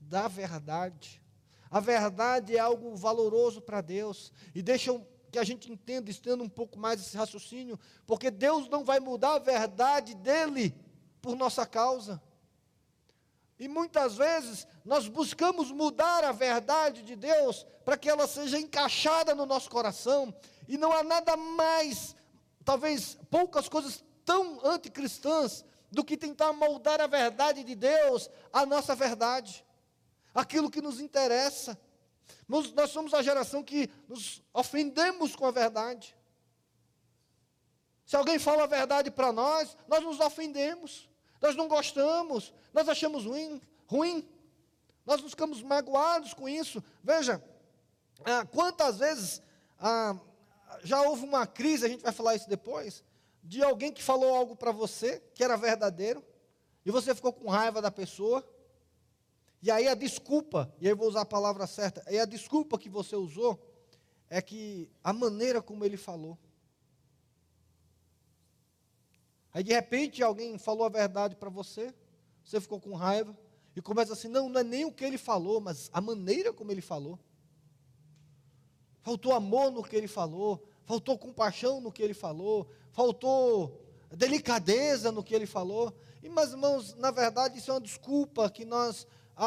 Da 0.00 0.28
verdade. 0.28 1.22
A 1.70 1.80
verdade 1.80 2.56
é 2.56 2.60
algo 2.60 2.94
valoroso 2.96 3.60
para 3.60 3.80
Deus. 3.80 4.32
E 4.54 4.62
deixa 4.62 4.92
que 5.30 5.38
a 5.38 5.44
gente 5.44 5.72
entenda, 5.72 6.10
estenda 6.10 6.42
um 6.42 6.48
pouco 6.48 6.78
mais 6.78 7.00
esse 7.00 7.16
raciocínio, 7.16 7.78
porque 8.06 8.30
Deus 8.30 8.68
não 8.68 8.84
vai 8.84 9.00
mudar 9.00 9.36
a 9.36 9.38
verdade 9.38 10.14
dele 10.14 10.74
por 11.22 11.34
nossa 11.34 11.64
causa. 11.64 12.22
E 13.62 13.68
muitas 13.68 14.16
vezes 14.16 14.66
nós 14.84 15.06
buscamos 15.06 15.70
mudar 15.70 16.24
a 16.24 16.32
verdade 16.32 17.00
de 17.00 17.14
Deus 17.14 17.64
para 17.84 17.96
que 17.96 18.10
ela 18.10 18.26
seja 18.26 18.58
encaixada 18.58 19.36
no 19.36 19.46
nosso 19.46 19.70
coração, 19.70 20.34
e 20.66 20.76
não 20.76 20.92
há 20.92 21.04
nada 21.04 21.36
mais, 21.36 22.16
talvez 22.64 23.16
poucas 23.30 23.68
coisas 23.68 24.02
tão 24.24 24.58
anticristãs 24.66 25.64
do 25.92 26.02
que 26.02 26.16
tentar 26.16 26.52
moldar 26.52 27.00
a 27.00 27.06
verdade 27.06 27.62
de 27.62 27.76
Deus 27.76 28.28
à 28.52 28.66
nossa 28.66 28.96
verdade, 28.96 29.64
aquilo 30.34 30.68
que 30.68 30.82
nos 30.82 30.98
interessa. 30.98 31.78
Nós, 32.48 32.72
nós 32.72 32.90
somos 32.90 33.14
a 33.14 33.22
geração 33.22 33.62
que 33.62 33.88
nos 34.08 34.42
ofendemos 34.52 35.36
com 35.36 35.46
a 35.46 35.52
verdade. 35.52 36.16
Se 38.04 38.16
alguém 38.16 38.40
fala 38.40 38.64
a 38.64 38.66
verdade 38.66 39.08
para 39.08 39.30
nós, 39.30 39.76
nós 39.86 40.02
nos 40.02 40.18
ofendemos, 40.18 41.08
nós 41.42 41.56
não 41.56 41.66
gostamos, 41.66 42.54
nós 42.72 42.88
achamos 42.88 43.24
ruim, 43.26 43.60
ruim, 43.88 44.26
nós 45.04 45.20
ficamos 45.20 45.60
magoados 45.60 46.32
com 46.32 46.48
isso. 46.48 46.82
Veja, 47.02 47.42
ah, 48.24 48.46
quantas 48.46 48.98
vezes 48.98 49.42
ah, 49.80 50.16
já 50.84 51.02
houve 51.02 51.24
uma 51.24 51.44
crise, 51.44 51.84
a 51.84 51.88
gente 51.88 52.04
vai 52.04 52.12
falar 52.12 52.36
isso 52.36 52.48
depois, 52.48 53.02
de 53.42 53.60
alguém 53.60 53.92
que 53.92 54.00
falou 54.00 54.32
algo 54.32 54.54
para 54.54 54.70
você 54.70 55.20
que 55.34 55.42
era 55.42 55.56
verdadeiro, 55.56 56.24
e 56.86 56.90
você 56.92 57.12
ficou 57.12 57.32
com 57.32 57.50
raiva 57.50 57.82
da 57.82 57.90
pessoa, 57.90 58.48
e 59.60 59.68
aí 59.68 59.88
a 59.88 59.94
desculpa, 59.94 60.72
e 60.80 60.86
aí 60.86 60.92
eu 60.92 60.96
vou 60.96 61.08
usar 61.08 61.22
a 61.22 61.26
palavra 61.26 61.66
certa, 61.66 62.04
e 62.08 62.20
a 62.20 62.24
desculpa 62.24 62.78
que 62.78 62.88
você 62.88 63.16
usou 63.16 63.60
é 64.30 64.40
que 64.40 64.88
a 65.02 65.12
maneira 65.12 65.60
como 65.60 65.84
ele 65.84 65.96
falou. 65.96 66.38
Aí 69.52 69.62
de 69.62 69.72
repente 69.72 70.22
alguém 70.22 70.58
falou 70.58 70.86
a 70.86 70.88
verdade 70.88 71.36
para 71.36 71.50
você, 71.50 71.94
você 72.44 72.60
ficou 72.60 72.80
com 72.80 72.94
raiva, 72.94 73.36
e 73.74 73.80
começa 73.80 74.12
assim: 74.12 74.28
não, 74.28 74.48
não 74.48 74.60
é 74.60 74.64
nem 74.64 74.84
o 74.84 74.92
que 74.92 75.04
ele 75.04 75.18
falou, 75.18 75.60
mas 75.60 75.90
a 75.92 76.00
maneira 76.00 76.52
como 76.52 76.70
ele 76.70 76.80
falou. 76.80 77.18
Faltou 79.00 79.32
amor 79.32 79.70
no 79.72 79.82
que 79.82 79.96
ele 79.96 80.06
falou, 80.06 80.62
faltou 80.84 81.18
compaixão 81.18 81.80
no 81.80 81.90
que 81.90 82.02
ele 82.02 82.14
falou, 82.14 82.68
faltou 82.92 83.80
delicadeza 84.10 85.10
no 85.10 85.22
que 85.22 85.34
ele 85.34 85.46
falou. 85.46 85.92
E, 86.22 86.28
meus 86.28 86.50
irmãos, 86.50 86.94
na 86.94 87.10
verdade, 87.10 87.58
isso 87.58 87.70
é 87.70 87.74
uma 87.74 87.80
desculpa 87.80 88.48
que 88.48 88.64
nós 88.64 89.06
a, 89.34 89.46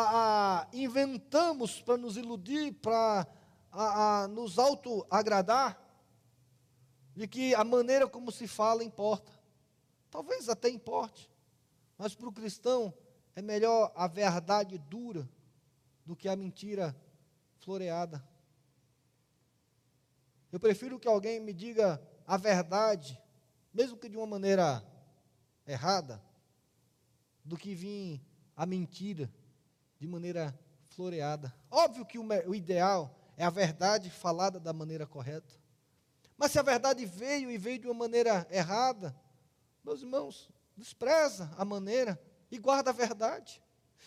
a, 0.61 0.67
inventamos 0.73 1.81
para 1.81 1.97
nos 1.97 2.17
iludir, 2.17 2.73
para 2.73 3.25
nos 4.29 4.57
auto-agradar, 4.57 5.79
de 7.15 7.27
que 7.27 7.55
a 7.55 7.63
maneira 7.63 8.07
como 8.07 8.31
se 8.31 8.47
fala 8.47 8.83
importa. 8.83 9.31
Talvez 10.15 10.47
até 10.47 10.69
importe, 10.69 11.29
mas 11.97 12.15
para 12.15 12.29
o 12.29 12.31
cristão 12.31 12.93
é 13.35 13.41
melhor 13.41 13.91
a 13.93 14.07
verdade 14.07 14.77
dura 14.77 15.29
do 16.05 16.15
que 16.15 16.29
a 16.29 16.37
mentira 16.37 16.95
floreada. 17.57 18.25
Eu 20.53 20.57
prefiro 20.57 20.97
que 20.97 21.05
alguém 21.05 21.41
me 21.41 21.51
diga 21.51 22.01
a 22.25 22.37
verdade, 22.37 23.21
mesmo 23.73 23.97
que 23.97 24.07
de 24.07 24.15
uma 24.15 24.25
maneira 24.25 24.81
errada, 25.67 26.23
do 27.43 27.57
que 27.57 27.75
vir 27.75 28.25
a 28.55 28.65
mentira 28.65 29.29
de 29.99 30.07
maneira 30.07 30.57
floreada. 30.91 31.53
Óbvio 31.69 32.05
que 32.05 32.17
o, 32.17 32.55
ideal 32.55 33.13
é 33.35 33.43
a 33.43 33.49
verdade 33.49 34.09
falada 34.09 34.61
da 34.61 34.71
maneira 34.71 35.05
correta. 35.05 35.53
Mas 36.37 36.53
se 36.53 36.59
a 36.59 36.63
verdade 36.63 37.05
veio 37.05 37.51
e 37.51 37.57
veio 37.57 37.79
de 37.79 37.87
uma 37.87 37.93
maneira 37.93 38.47
errada, 38.49 39.13
meus 39.85 40.01
irmãos, 40.01 40.49
despreza 40.75 41.51
a 41.57 41.63
maneira 41.63 42.19
e 42.51 42.57
guarda 42.57 42.89
a 42.89 42.93
verdade. 42.93 43.61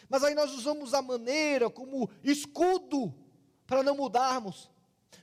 Mas 0.09 0.23
aí 0.25 0.35
nós 0.35 0.53
usamos 0.53 0.93
a 0.93 1.01
maneira 1.01 1.71
como 1.71 2.11
escudo 2.23 3.15
para 3.67 3.83
não 3.83 3.95
mudarmos 3.95 4.71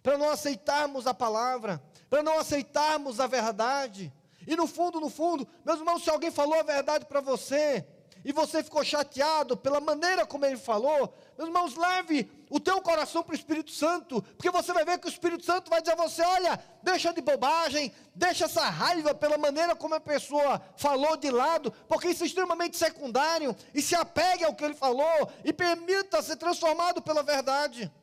para 0.05 0.19
não 0.19 0.29
aceitarmos 0.29 1.07
a 1.07 1.15
palavra, 1.15 1.81
para 2.09 2.21
não 2.21 2.37
aceitarmos 2.37 3.19
a 3.19 3.25
verdade. 3.25 4.13
E 4.45 4.55
no 4.55 4.67
fundo, 4.67 4.99
no 4.99 5.09
fundo, 5.09 5.47
meus 5.65 5.79
irmãos, 5.79 6.03
se 6.03 6.09
alguém 6.11 6.29
falou 6.29 6.59
a 6.59 6.63
verdade 6.63 7.05
para 7.05 7.21
você, 7.21 7.87
e 8.25 8.33
você 8.33 8.63
ficou 8.63 8.83
chateado 8.83 9.55
pela 9.55 9.79
maneira 9.79 10.25
como 10.25 10.47
ele 10.47 10.57
falou, 10.57 11.13
meus 11.37 11.47
irmãos, 11.47 11.75
leve 11.75 12.27
o 12.49 12.59
teu 12.59 12.81
coração 12.81 13.21
para 13.21 13.33
o 13.33 13.35
Espírito 13.35 13.69
Santo, 13.69 14.19
porque 14.19 14.49
você 14.49 14.73
vai 14.73 14.83
ver 14.83 14.97
que 14.97 15.05
o 15.05 15.09
Espírito 15.09 15.45
Santo 15.45 15.69
vai 15.69 15.79
dizer 15.79 15.93
a 15.93 16.03
você: 16.03 16.23
olha, 16.23 16.59
deixa 16.81 17.13
de 17.13 17.21
bobagem, 17.21 17.93
deixa 18.15 18.45
essa 18.45 18.67
raiva 18.67 19.13
pela 19.13 19.37
maneira 19.37 19.75
como 19.75 19.93
a 19.93 19.99
pessoa 19.99 20.59
falou 20.75 21.15
de 21.15 21.29
lado, 21.29 21.71
porque 21.87 22.09
isso 22.09 22.23
é 22.23 22.25
extremamente 22.25 22.75
secundário, 22.77 23.55
e 23.75 23.79
se 23.79 23.93
apegue 23.93 24.43
ao 24.43 24.55
que 24.55 24.65
ele 24.65 24.73
falou, 24.73 25.29
e 25.43 25.53
permita 25.53 26.19
ser 26.23 26.37
transformado 26.37 27.03
pela 27.03 27.21
verdade. 27.21 27.93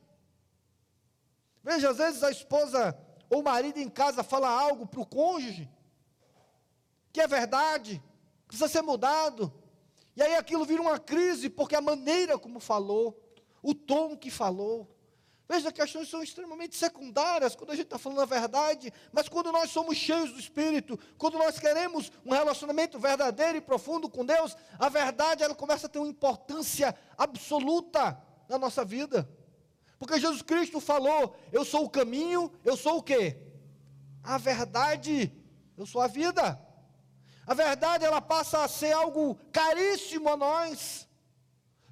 Veja, 1.65 1.91
às 1.91 1.99
vezes 1.99 2.23
a 2.23 2.31
esposa 2.31 2.97
ou 3.29 3.41
o 3.41 3.45
marido 3.45 3.79
em 3.79 3.89
casa 3.89 4.23
fala 4.23 4.49
algo 4.49 4.87
para 4.87 5.01
o 5.01 5.07
cônjuge, 5.07 5.69
que 7.13 7.21
é 7.21 7.27
verdade, 7.27 8.01
precisa 8.47 8.69
ser 8.69 8.83
mudado, 8.83 9.53
e 10.17 10.23
aí 10.23 10.35
aquilo 10.35 10.65
vira 10.65 10.83
uma 10.83 10.99
crise, 10.99 11.49
porque 11.49 11.75
a 11.75 11.81
maneira 11.81 12.39
como 12.39 12.61
falou, 12.61 13.19
o 13.63 13.75
tom 13.75 14.17
que 14.17 14.31
falou. 14.31 14.89
Veja, 15.49 15.71
questões 15.71 16.09
são 16.09 16.23
extremamente 16.23 16.77
secundárias 16.77 17.55
quando 17.55 17.71
a 17.71 17.75
gente 17.75 17.85
está 17.85 17.99
falando 17.99 18.23
a 18.23 18.25
verdade, 18.25 18.93
mas 19.13 19.29
quando 19.29 19.53
nós 19.53 19.71
somos 19.71 19.97
cheios 19.97 20.33
do 20.33 20.41
Espírito, 20.41 20.99
quando 21.19 21.37
nós 21.37 21.59
queremos 21.59 22.11
um 22.25 22.33
relacionamento 22.33 22.99
verdadeiro 22.99 23.59
e 23.59 23.61
profundo 23.61 24.09
com 24.09 24.25
Deus, 24.25 24.57
a 24.79 24.89
verdade 24.89 25.43
ela 25.43 25.55
começa 25.55 25.87
a 25.87 25.91
ter 25.91 25.99
uma 25.99 26.09
importância 26.09 26.97
absoluta 27.19 28.19
na 28.49 28.59
nossa 28.59 28.85
vida. 28.85 29.29
Porque 29.99 30.19
Jesus 30.19 30.43
Cristo 30.43 30.81
falou: 30.81 31.37
Eu 31.53 31.65
sou 31.65 31.85
o 31.85 31.91
caminho, 31.91 32.51
eu 32.65 32.77
sou 32.77 32.99
o 32.99 33.03
quê? 33.03 33.37
A 34.23 34.39
verdade, 34.39 35.33
eu 35.77 35.85
sou 35.87 36.01
a 36.01 36.07
vida. 36.07 36.59
A 37.47 37.55
verdade 37.55 38.05
ela 38.05 38.21
passa 38.21 38.63
a 38.63 38.69
ser 38.69 38.93
algo 38.93 39.35
caríssimo 39.53 40.29
a 40.29 40.37
nós, 40.37 41.09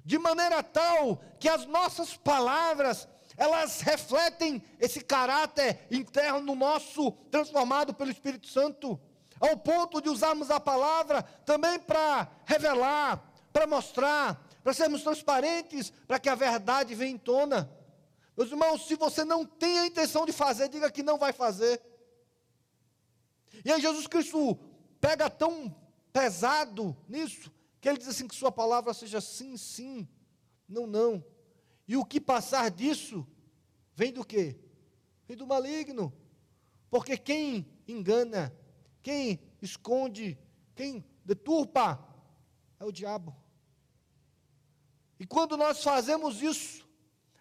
de 0.03 0.17
maneira 0.17 0.63
tal 0.63 1.21
que 1.39 1.49
as 1.49 1.65
nossas 1.65 2.15
palavras 2.15 3.07
elas 3.37 3.81
refletem 3.81 4.61
esse 4.79 5.01
caráter 5.01 5.87
interno 5.89 6.55
nosso, 6.55 7.11
transformado 7.31 7.93
pelo 7.93 8.11
Espírito 8.11 8.47
Santo, 8.47 8.99
ao 9.39 9.57
ponto 9.57 10.01
de 10.01 10.09
usarmos 10.09 10.51
a 10.51 10.59
palavra 10.59 11.23
também 11.45 11.79
para 11.79 12.29
revelar, 12.45 13.23
para 13.51 13.65
mostrar, 13.65 14.47
para 14.63 14.73
sermos 14.73 15.01
transparentes, 15.01 15.89
para 16.07 16.19
que 16.19 16.29
a 16.29 16.35
verdade 16.35 16.93
venha 16.93 17.11
em 17.11 17.17
tona. 17.17 17.69
Meus 18.37 18.51
irmãos, 18.51 18.87
se 18.87 18.95
você 18.95 19.25
não 19.25 19.45
tem 19.45 19.79
a 19.79 19.87
intenção 19.87 20.25
de 20.25 20.31
fazer, 20.31 20.69
diga 20.69 20.91
que 20.91 21.01
não 21.01 21.17
vai 21.17 21.33
fazer. 21.33 21.81
E 23.65 23.71
aí 23.71 23.81
Jesus 23.81 24.07
Cristo 24.07 24.57
pega 25.01 25.29
tão 25.29 25.75
pesado 26.13 26.95
nisso, 27.09 27.51
que 27.81 27.89
ele 27.89 27.97
diz 27.97 28.07
assim: 28.07 28.27
que 28.27 28.35
sua 28.35 28.51
palavra 28.51 28.93
seja 28.93 29.19
sim, 29.19 29.57
sim, 29.57 30.07
não, 30.69 30.85
não. 30.85 31.25
E 31.87 31.97
o 31.97 32.05
que 32.05 32.21
passar 32.21 32.69
disso 32.69 33.27
vem 33.93 34.13
do 34.13 34.23
quê? 34.23 34.57
Vem 35.27 35.35
do 35.35 35.47
maligno. 35.47 36.13
Porque 36.89 37.17
quem 37.17 37.67
engana, 37.87 38.55
quem 39.01 39.39
esconde, 39.61 40.37
quem 40.75 41.03
deturpa 41.25 42.07
é 42.79 42.85
o 42.85 42.91
diabo. 42.91 43.35
E 45.19 45.25
quando 45.25 45.57
nós 45.57 45.83
fazemos 45.83 46.41
isso, 46.41 46.87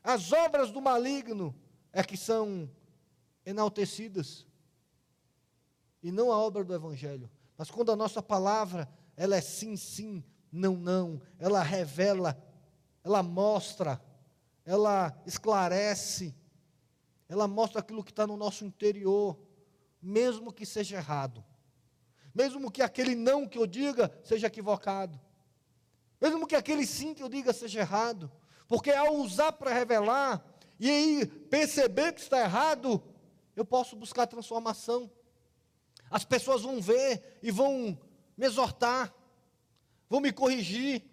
as 0.02 0.32
obras 0.32 0.70
do 0.70 0.80
maligno 0.80 1.54
é 1.92 2.02
que 2.02 2.16
são 2.16 2.70
enaltecidas. 3.44 4.46
E 6.02 6.10
não 6.10 6.32
a 6.32 6.38
obra 6.38 6.64
do 6.64 6.74
evangelho. 6.74 7.30
Mas 7.60 7.70
quando 7.70 7.92
a 7.92 7.96
nossa 7.96 8.22
palavra, 8.22 8.88
ela 9.14 9.36
é 9.36 9.40
sim, 9.42 9.76
sim, 9.76 10.24
não, 10.50 10.78
não, 10.78 11.20
ela 11.38 11.62
revela, 11.62 12.42
ela 13.04 13.22
mostra, 13.22 14.00
ela 14.64 15.14
esclarece, 15.26 16.34
ela 17.28 17.46
mostra 17.46 17.80
aquilo 17.80 18.02
que 18.02 18.12
está 18.12 18.26
no 18.26 18.34
nosso 18.34 18.64
interior, 18.64 19.38
mesmo 20.00 20.50
que 20.50 20.64
seja 20.64 20.96
errado. 20.96 21.44
Mesmo 22.34 22.70
que 22.70 22.80
aquele 22.80 23.14
não 23.14 23.46
que 23.46 23.58
eu 23.58 23.66
diga 23.66 24.10
seja 24.24 24.46
equivocado. 24.46 25.20
Mesmo 26.18 26.46
que 26.46 26.56
aquele 26.56 26.86
sim 26.86 27.12
que 27.12 27.22
eu 27.22 27.28
diga 27.28 27.52
seja 27.52 27.80
errado. 27.80 28.32
Porque 28.68 28.90
ao 28.90 29.16
usar 29.16 29.52
para 29.52 29.70
revelar, 29.70 30.42
e 30.78 30.88
aí 30.88 31.26
perceber 31.26 32.14
que 32.14 32.22
está 32.22 32.40
errado, 32.40 33.02
eu 33.54 33.66
posso 33.66 33.94
buscar 33.96 34.26
transformação. 34.26 35.10
As 36.10 36.24
pessoas 36.24 36.62
vão 36.62 36.80
ver 36.80 37.38
e 37.40 37.50
vão 37.50 37.98
me 38.36 38.46
exortar, 38.46 39.14
vão 40.08 40.20
me 40.20 40.32
corrigir, 40.32 41.04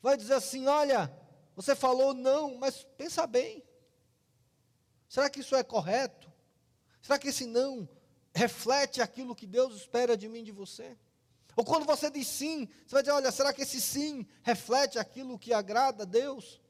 vai 0.00 0.16
dizer 0.16 0.34
assim: 0.34 0.66
olha, 0.66 1.14
você 1.54 1.76
falou 1.76 2.14
não, 2.14 2.56
mas 2.56 2.84
pensa 2.96 3.26
bem. 3.26 3.62
Será 5.08 5.28
que 5.28 5.40
isso 5.40 5.54
é 5.54 5.62
correto? 5.62 6.32
Será 7.02 7.18
que 7.18 7.28
esse 7.28 7.46
não 7.46 7.88
reflete 8.34 9.00
aquilo 9.00 9.36
que 9.36 9.46
Deus 9.46 9.76
espera 9.76 10.16
de 10.16 10.28
mim, 10.28 10.42
de 10.42 10.50
você? 10.50 10.96
Ou 11.54 11.64
quando 11.64 11.86
você 11.86 12.10
diz 12.10 12.26
sim, 12.26 12.68
você 12.86 12.94
vai 12.94 13.02
dizer: 13.02 13.12
olha, 13.12 13.30
será 13.30 13.52
que 13.52 13.62
esse 13.62 13.80
sim 13.80 14.26
reflete 14.42 14.98
aquilo 14.98 15.38
que 15.38 15.52
agrada 15.52 16.02
a 16.02 16.06
Deus? 16.06 16.60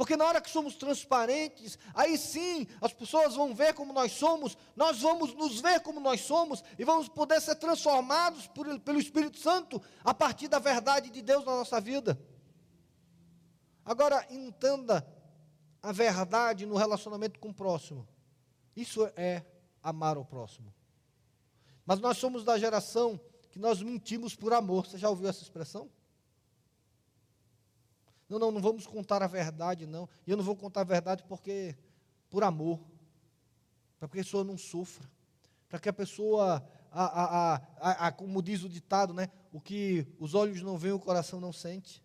Porque 0.00 0.16
na 0.16 0.24
hora 0.24 0.40
que 0.40 0.48
somos 0.48 0.76
transparentes, 0.76 1.78
aí 1.92 2.16
sim 2.16 2.66
as 2.80 2.90
pessoas 2.90 3.34
vão 3.34 3.54
ver 3.54 3.74
como 3.74 3.92
nós 3.92 4.12
somos, 4.12 4.56
nós 4.74 5.02
vamos 5.02 5.34
nos 5.34 5.60
ver 5.60 5.80
como 5.80 6.00
nós 6.00 6.22
somos 6.22 6.64
e 6.78 6.84
vamos 6.86 7.06
poder 7.06 7.38
ser 7.38 7.56
transformados 7.56 8.46
por, 8.46 8.80
pelo 8.80 8.98
Espírito 8.98 9.38
Santo 9.38 9.78
a 10.02 10.14
partir 10.14 10.48
da 10.48 10.58
verdade 10.58 11.10
de 11.10 11.20
Deus 11.20 11.44
na 11.44 11.54
nossa 11.54 11.78
vida. 11.82 12.18
Agora, 13.84 14.26
entenda 14.30 15.06
a 15.82 15.92
verdade 15.92 16.64
no 16.64 16.78
relacionamento 16.78 17.38
com 17.38 17.50
o 17.50 17.54
próximo. 17.54 18.08
Isso 18.74 19.04
é 19.14 19.44
amar 19.82 20.16
o 20.16 20.24
próximo. 20.24 20.72
Mas 21.84 22.00
nós 22.00 22.16
somos 22.16 22.42
da 22.42 22.56
geração 22.56 23.20
que 23.50 23.58
nós 23.58 23.82
mentimos 23.82 24.34
por 24.34 24.54
amor. 24.54 24.86
Você 24.86 24.96
já 24.96 25.10
ouviu 25.10 25.28
essa 25.28 25.42
expressão? 25.42 25.90
Não, 28.30 28.38
não, 28.38 28.52
não 28.52 28.60
vamos 28.62 28.86
contar 28.86 29.24
a 29.24 29.26
verdade, 29.26 29.86
não. 29.86 30.08
E 30.24 30.30
eu 30.30 30.36
não 30.36 30.44
vou 30.44 30.54
contar 30.54 30.82
a 30.82 30.84
verdade 30.84 31.24
porque, 31.24 31.76
por 32.30 32.44
amor, 32.44 32.78
para 33.98 34.08
que 34.08 34.18
a 34.18 34.22
pessoa 34.22 34.44
não 34.44 34.56
sofra, 34.56 35.10
para 35.68 35.80
que 35.80 35.88
a 35.88 35.92
pessoa, 35.92 36.64
a, 36.92 37.04
a, 37.04 37.56
a, 37.56 38.06
a, 38.06 38.12
como 38.12 38.40
diz 38.40 38.62
o 38.62 38.68
ditado, 38.68 39.12
né? 39.12 39.28
O 39.52 39.60
que 39.60 40.06
os 40.20 40.32
olhos 40.34 40.62
não 40.62 40.78
veem, 40.78 40.94
o 40.94 41.00
coração 41.00 41.40
não 41.40 41.52
sente. 41.52 42.00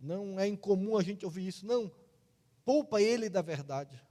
Não 0.00 0.40
é 0.40 0.48
incomum 0.48 0.98
a 0.98 1.04
gente 1.04 1.24
ouvir 1.24 1.46
isso. 1.46 1.64
Não, 1.64 1.90
poupa 2.64 3.00
ele 3.00 3.28
da 3.28 3.40
verdade. 3.40 4.02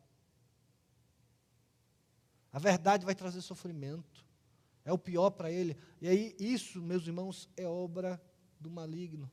A 2.54 2.60
verdade 2.60 3.06
vai 3.06 3.14
trazer 3.14 3.42
sofrimento. 3.42 4.26
É 4.86 4.94
o 4.94 4.98
pior 4.98 5.32
para 5.32 5.52
ele. 5.52 5.78
E 6.02 6.08
aí, 6.08 6.36
isso, 6.40 6.82
meus 6.82 7.06
irmãos, 7.06 7.50
é 7.58 7.68
obra 7.68 8.22
do 8.58 8.70
maligno. 8.70 9.30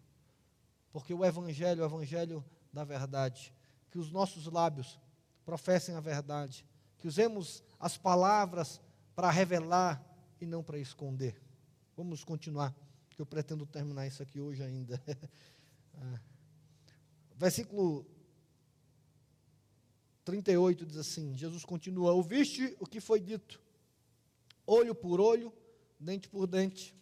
Porque 0.94 1.12
o 1.12 1.24
Evangelho, 1.24 1.82
o 1.82 1.86
Evangelho 1.86 2.44
da 2.72 2.84
verdade, 2.84 3.52
que 3.90 3.98
os 3.98 4.12
nossos 4.12 4.46
lábios 4.46 4.96
professem 5.44 5.96
a 5.96 6.00
verdade, 6.00 6.64
que 6.96 7.08
usemos 7.08 7.64
as 7.80 7.98
palavras 7.98 8.80
para 9.12 9.28
revelar 9.28 10.00
e 10.40 10.46
não 10.46 10.62
para 10.62 10.78
esconder. 10.78 11.42
Vamos 11.96 12.22
continuar, 12.22 12.72
que 13.10 13.20
eu 13.20 13.26
pretendo 13.26 13.66
terminar 13.66 14.06
isso 14.06 14.22
aqui 14.22 14.38
hoje 14.38 14.62
ainda. 14.62 15.02
ah. 15.98 16.20
Versículo 17.34 18.06
38 20.24 20.86
diz 20.86 20.96
assim: 20.96 21.36
Jesus 21.36 21.64
continua: 21.64 22.12
Ouviste 22.12 22.76
o 22.78 22.86
que 22.86 23.00
foi 23.00 23.18
dito, 23.18 23.60
olho 24.64 24.94
por 24.94 25.20
olho, 25.20 25.52
dente 25.98 26.28
por 26.28 26.46
dente. 26.46 26.94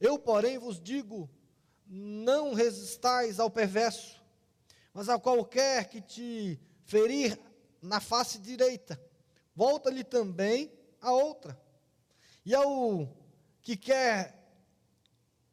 Eu, 0.00 0.18
porém, 0.18 0.56
vos 0.56 0.80
digo 0.80 1.28
não 1.88 2.52
resistais 2.52 3.40
ao 3.40 3.50
perverso, 3.50 4.22
mas 4.92 5.08
a 5.08 5.18
qualquer 5.18 5.88
que 5.88 6.00
te 6.00 6.60
ferir 6.84 7.40
na 7.80 8.00
face 8.00 8.38
direita, 8.38 9.00
volta-lhe 9.54 10.04
também 10.04 10.70
a 11.00 11.12
outra. 11.12 11.58
E 12.44 12.54
ao 12.54 13.08
que 13.62 13.76
quer 13.76 14.38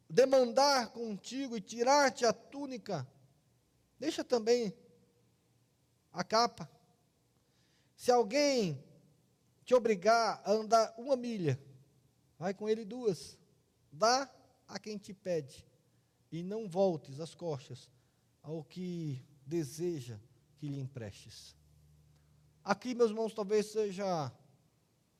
demandar 0.08 0.90
contigo 0.90 1.56
e 1.56 1.60
tirar-te 1.60 2.26
a 2.26 2.32
túnica, 2.32 3.06
deixa 3.98 4.22
também 4.22 4.76
a 6.12 6.22
capa. 6.22 6.70
Se 7.96 8.10
alguém 8.10 8.82
te 9.64 9.74
obrigar 9.74 10.42
a 10.44 10.52
andar 10.52 10.94
uma 10.98 11.16
milha, 11.16 11.58
vai 12.38 12.52
com 12.52 12.68
ele 12.68 12.84
duas. 12.84 13.38
Dá 13.90 14.30
a 14.68 14.78
quem 14.78 14.98
te 14.98 15.14
pede 15.14 15.66
e 16.30 16.42
não 16.42 16.68
voltes 16.68 17.20
as 17.20 17.34
costas 17.34 17.88
ao 18.42 18.62
que 18.64 19.24
deseja 19.46 20.18
que 20.56 20.68
lhe 20.68 20.80
emprestes. 20.80 21.56
Aqui, 22.64 22.94
meus 22.94 23.10
irmãos, 23.10 23.32
talvez 23.32 23.66
seja 23.66 24.32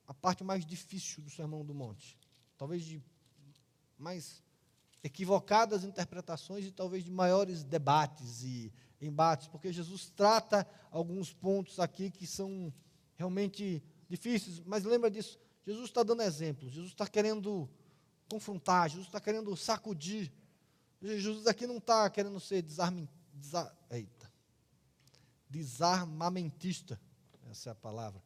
a 0.06 0.14
parte 0.14 0.42
mais 0.42 0.64
difícil 0.64 1.22
do 1.22 1.30
Sermão 1.30 1.64
do 1.64 1.74
Monte. 1.74 2.18
Talvez 2.56 2.84
de 2.84 3.02
mais 3.98 4.42
equivocadas 5.02 5.84
interpretações 5.84 6.64
e 6.64 6.72
talvez 6.72 7.04
de 7.04 7.10
maiores 7.10 7.62
debates 7.62 8.42
e 8.42 8.72
embates, 9.00 9.46
porque 9.46 9.72
Jesus 9.72 10.10
trata 10.10 10.66
alguns 10.90 11.32
pontos 11.32 11.78
aqui 11.78 12.10
que 12.10 12.26
são 12.26 12.72
realmente 13.14 13.82
difíceis, 14.08 14.60
mas 14.60 14.84
lembra 14.84 15.10
disso, 15.10 15.38
Jesus 15.64 15.88
está 15.88 16.02
dando 16.02 16.22
exemplos, 16.22 16.72
Jesus 16.72 16.92
está 16.92 17.06
querendo 17.06 17.68
confrontar, 18.28 18.88
Jesus 18.88 19.06
está 19.06 19.20
querendo 19.20 19.56
sacudir 19.56 20.32
Jesus 21.06 21.46
aqui 21.46 21.66
não 21.66 21.78
está 21.78 22.08
querendo 22.10 22.40
ser 22.40 22.62
desa, 22.62 23.72
eita, 23.90 24.32
desarmamentista, 25.48 27.00
essa 27.50 27.70
é 27.70 27.72
a 27.72 27.74
palavra. 27.74 28.22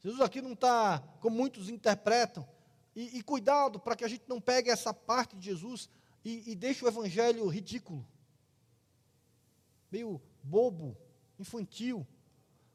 Jesus 0.00 0.20
aqui 0.20 0.40
não 0.40 0.52
está, 0.52 0.98
como 1.20 1.36
muitos 1.36 1.68
interpretam, 1.68 2.46
e, 2.94 3.18
e 3.18 3.22
cuidado 3.22 3.80
para 3.80 3.96
que 3.96 4.04
a 4.04 4.08
gente 4.08 4.24
não 4.28 4.40
pegue 4.40 4.70
essa 4.70 4.92
parte 4.92 5.36
de 5.36 5.44
Jesus 5.46 5.88
e, 6.24 6.52
e 6.52 6.54
deixe 6.54 6.84
o 6.84 6.88
evangelho 6.88 7.46
ridículo, 7.48 8.06
meio 9.90 10.20
bobo, 10.42 10.96
infantil. 11.38 12.06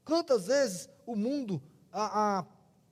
Quantas 0.04 0.48
vezes 0.48 0.89
o 1.06 1.15
mundo, 1.15 1.62
a, 1.91 2.39
a, 2.39 2.46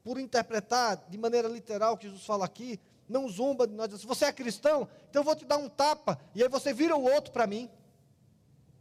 por 0.04 0.20
interpretar 0.20 0.98
de 1.10 1.18
maneira 1.18 1.48
literal 1.48 1.94
o 1.94 1.98
que 1.98 2.08
Jesus 2.08 2.26
fala 2.26 2.46
aqui, 2.46 2.80
não 3.08 3.28
zomba 3.30 3.68
de 3.68 3.74
nós. 3.74 3.92
Se 4.00 4.06
você 4.06 4.26
é 4.26 4.34
cristão, 4.34 4.88
então 5.10 5.22
eu 5.22 5.24
vou 5.24 5.36
te 5.36 5.46
dar 5.46 5.58
um 5.58 5.70
tapa, 5.70 6.20
e 6.34 6.44
aí 6.44 6.50
você 6.50 6.74
vira 6.74 6.96
o 6.96 7.04
outro 7.04 7.32
para 7.32 7.48
mim. 7.48 7.70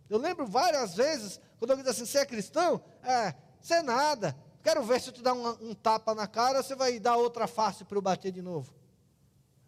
Eu 0.09 0.19
lembro 0.19 0.47
várias 0.47 0.95
vezes, 0.95 1.41
quando 1.59 1.73
eu 1.73 1.77
digo 1.77 1.89
assim, 1.89 2.07
você 2.07 2.19
é 2.19 2.27
cristão? 2.27 2.83
É, 3.03 3.35
você 3.61 3.75
é 3.75 3.83
nada. 3.83 4.37
Quero 4.63 4.83
ver 4.83 5.01
se 5.01 5.09
eu 5.09 5.13
te 5.13 5.23
dar 5.23 5.35
um, 5.35 5.71
um 5.71 5.75
tapa 5.75 6.15
na 6.15 6.27
cara, 6.27 6.63
você 6.63 6.75
vai 6.75 6.99
dar 6.99 7.17
outra 7.17 7.47
face 7.47 7.85
para 7.85 7.99
eu 7.99 8.03
bater 8.03 8.33
de 8.33 8.41
novo. 8.41 8.73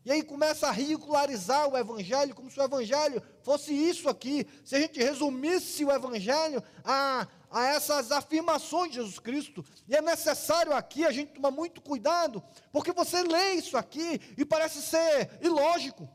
E 0.07 0.13
aí 0.13 0.23
começa 0.23 0.69
a 0.69 0.71
ridicularizar 0.71 1.69
o 1.69 1.77
Evangelho, 1.77 2.33
como 2.33 2.49
se 2.49 2.61
o 2.61 2.63
Evangelho 2.63 3.21
fosse 3.43 3.75
isso 3.75 4.09
aqui. 4.09 4.47
Se 4.65 4.77
a 4.77 4.81
gente 4.81 5.03
resumisse 5.03 5.85
o 5.85 5.91
Evangelho 5.91 6.63
a 6.85 7.27
a 7.51 7.67
essas 7.67 8.13
afirmações 8.13 8.91
de 8.91 8.97
Jesus 8.97 9.19
Cristo. 9.19 9.65
E 9.89 9.95
é 9.95 10.03
necessário 10.03 10.75
aqui 10.75 11.05
a 11.05 11.11
gente 11.11 11.33
tomar 11.33 11.51
muito 11.51 11.81
cuidado, 11.81 12.43
porque 12.73 12.93
você 12.93 13.23
lê 13.23 13.53
isso 13.53 13.77
aqui 13.77 14.21
e 14.37 14.45
parece 14.45 14.83
ser 14.83 15.39
ilógico. 15.41 16.09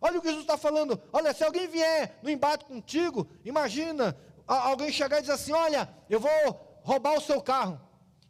Olha 0.00 0.18
o 0.18 0.22
que 0.22 0.28
Jesus 0.28 0.44
está 0.44 0.56
falando. 0.56 1.00
Olha, 1.12 1.34
se 1.34 1.44
alguém 1.44 1.68
vier 1.68 2.18
no 2.22 2.30
embate 2.30 2.64
contigo, 2.64 3.28
imagina 3.44 4.16
alguém 4.46 4.90
chegar 4.90 5.18
e 5.18 5.20
dizer 5.20 5.34
assim: 5.34 5.52
Olha, 5.52 5.88
eu 6.08 6.18
vou 6.18 6.80
roubar 6.82 7.14
o 7.14 7.20
seu 7.20 7.40
carro. 7.40 7.80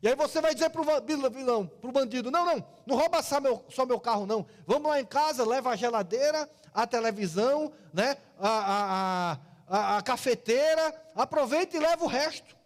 E 0.03 0.09
aí 0.09 0.17
você 0.17 0.41
vai 0.41 0.55
dizer 0.55 0.71
para 0.71 0.81
o 0.81 1.31
vilão, 1.31 1.67
para 1.67 1.89
o 1.89 1.93
bandido: 1.93 2.31
Não, 2.31 2.45
não, 2.45 2.65
não 2.87 2.97
rouba 2.97 3.23
só 3.23 3.41
meu, 3.41 3.65
só 3.69 3.87
meu 3.87 4.01
carro, 4.01 4.27
não. 4.27 4.47
Vamos 4.67 4.91
lá 4.91 5.01
em 5.01 5.05
casa, 5.05 5.47
leva 5.47 5.71
a 5.71 5.77
geladeira, 5.77 6.49
a 6.75 6.87
televisão, 6.87 7.73
né, 7.93 8.17
a, 8.39 8.49
a, 8.49 9.33
a 9.33 9.39
a, 9.71 9.99
a 9.99 10.03
cafeteira, 10.03 11.01
aproveita 11.15 11.77
e 11.77 11.81
leva 11.81 12.05
o 12.05 12.09
resto. 12.09 12.57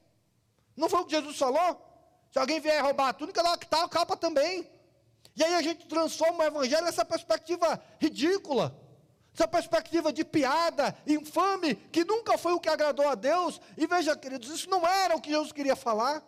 Não 0.75 0.89
foi 0.89 1.01
o 1.01 1.05
que 1.05 1.15
Jesus 1.15 1.37
falou? 1.37 1.79
Se 2.33 2.39
alguém 2.39 2.59
vier 2.59 2.83
roubar 2.83 3.09
a 3.09 3.13
túnica, 3.13 3.43
dá 3.43 3.85
a 3.85 3.89
capa 3.89 4.17
também. 4.17 4.69
E 5.37 5.45
aí 5.45 5.55
a 5.55 5.63
gente 5.63 5.87
transforma 5.87 6.43
o 6.43 6.47
evangelho 6.47 6.85
nessa 6.85 7.05
perspectiva 7.05 7.81
ridícula, 8.01 8.75
essa 9.35 9.47
perspectiva 9.47 10.13
de 10.13 10.25
piada, 10.25 10.97
infame, 11.07 11.75
que 11.75 12.05
nunca 12.05 12.39
foi 12.39 12.53
o 12.53 12.61
que 12.61 12.69
agradou 12.69 13.07
a 13.07 13.15
Deus. 13.15 13.61
E 13.77 13.87
veja, 13.87 14.17
queridos, 14.17 14.49
isso 14.49 14.71
não 14.71 14.87
era 14.87 15.15
o 15.15 15.21
que 15.21 15.31
Jesus 15.31 15.53
queria 15.53 15.77
falar. 15.77 16.25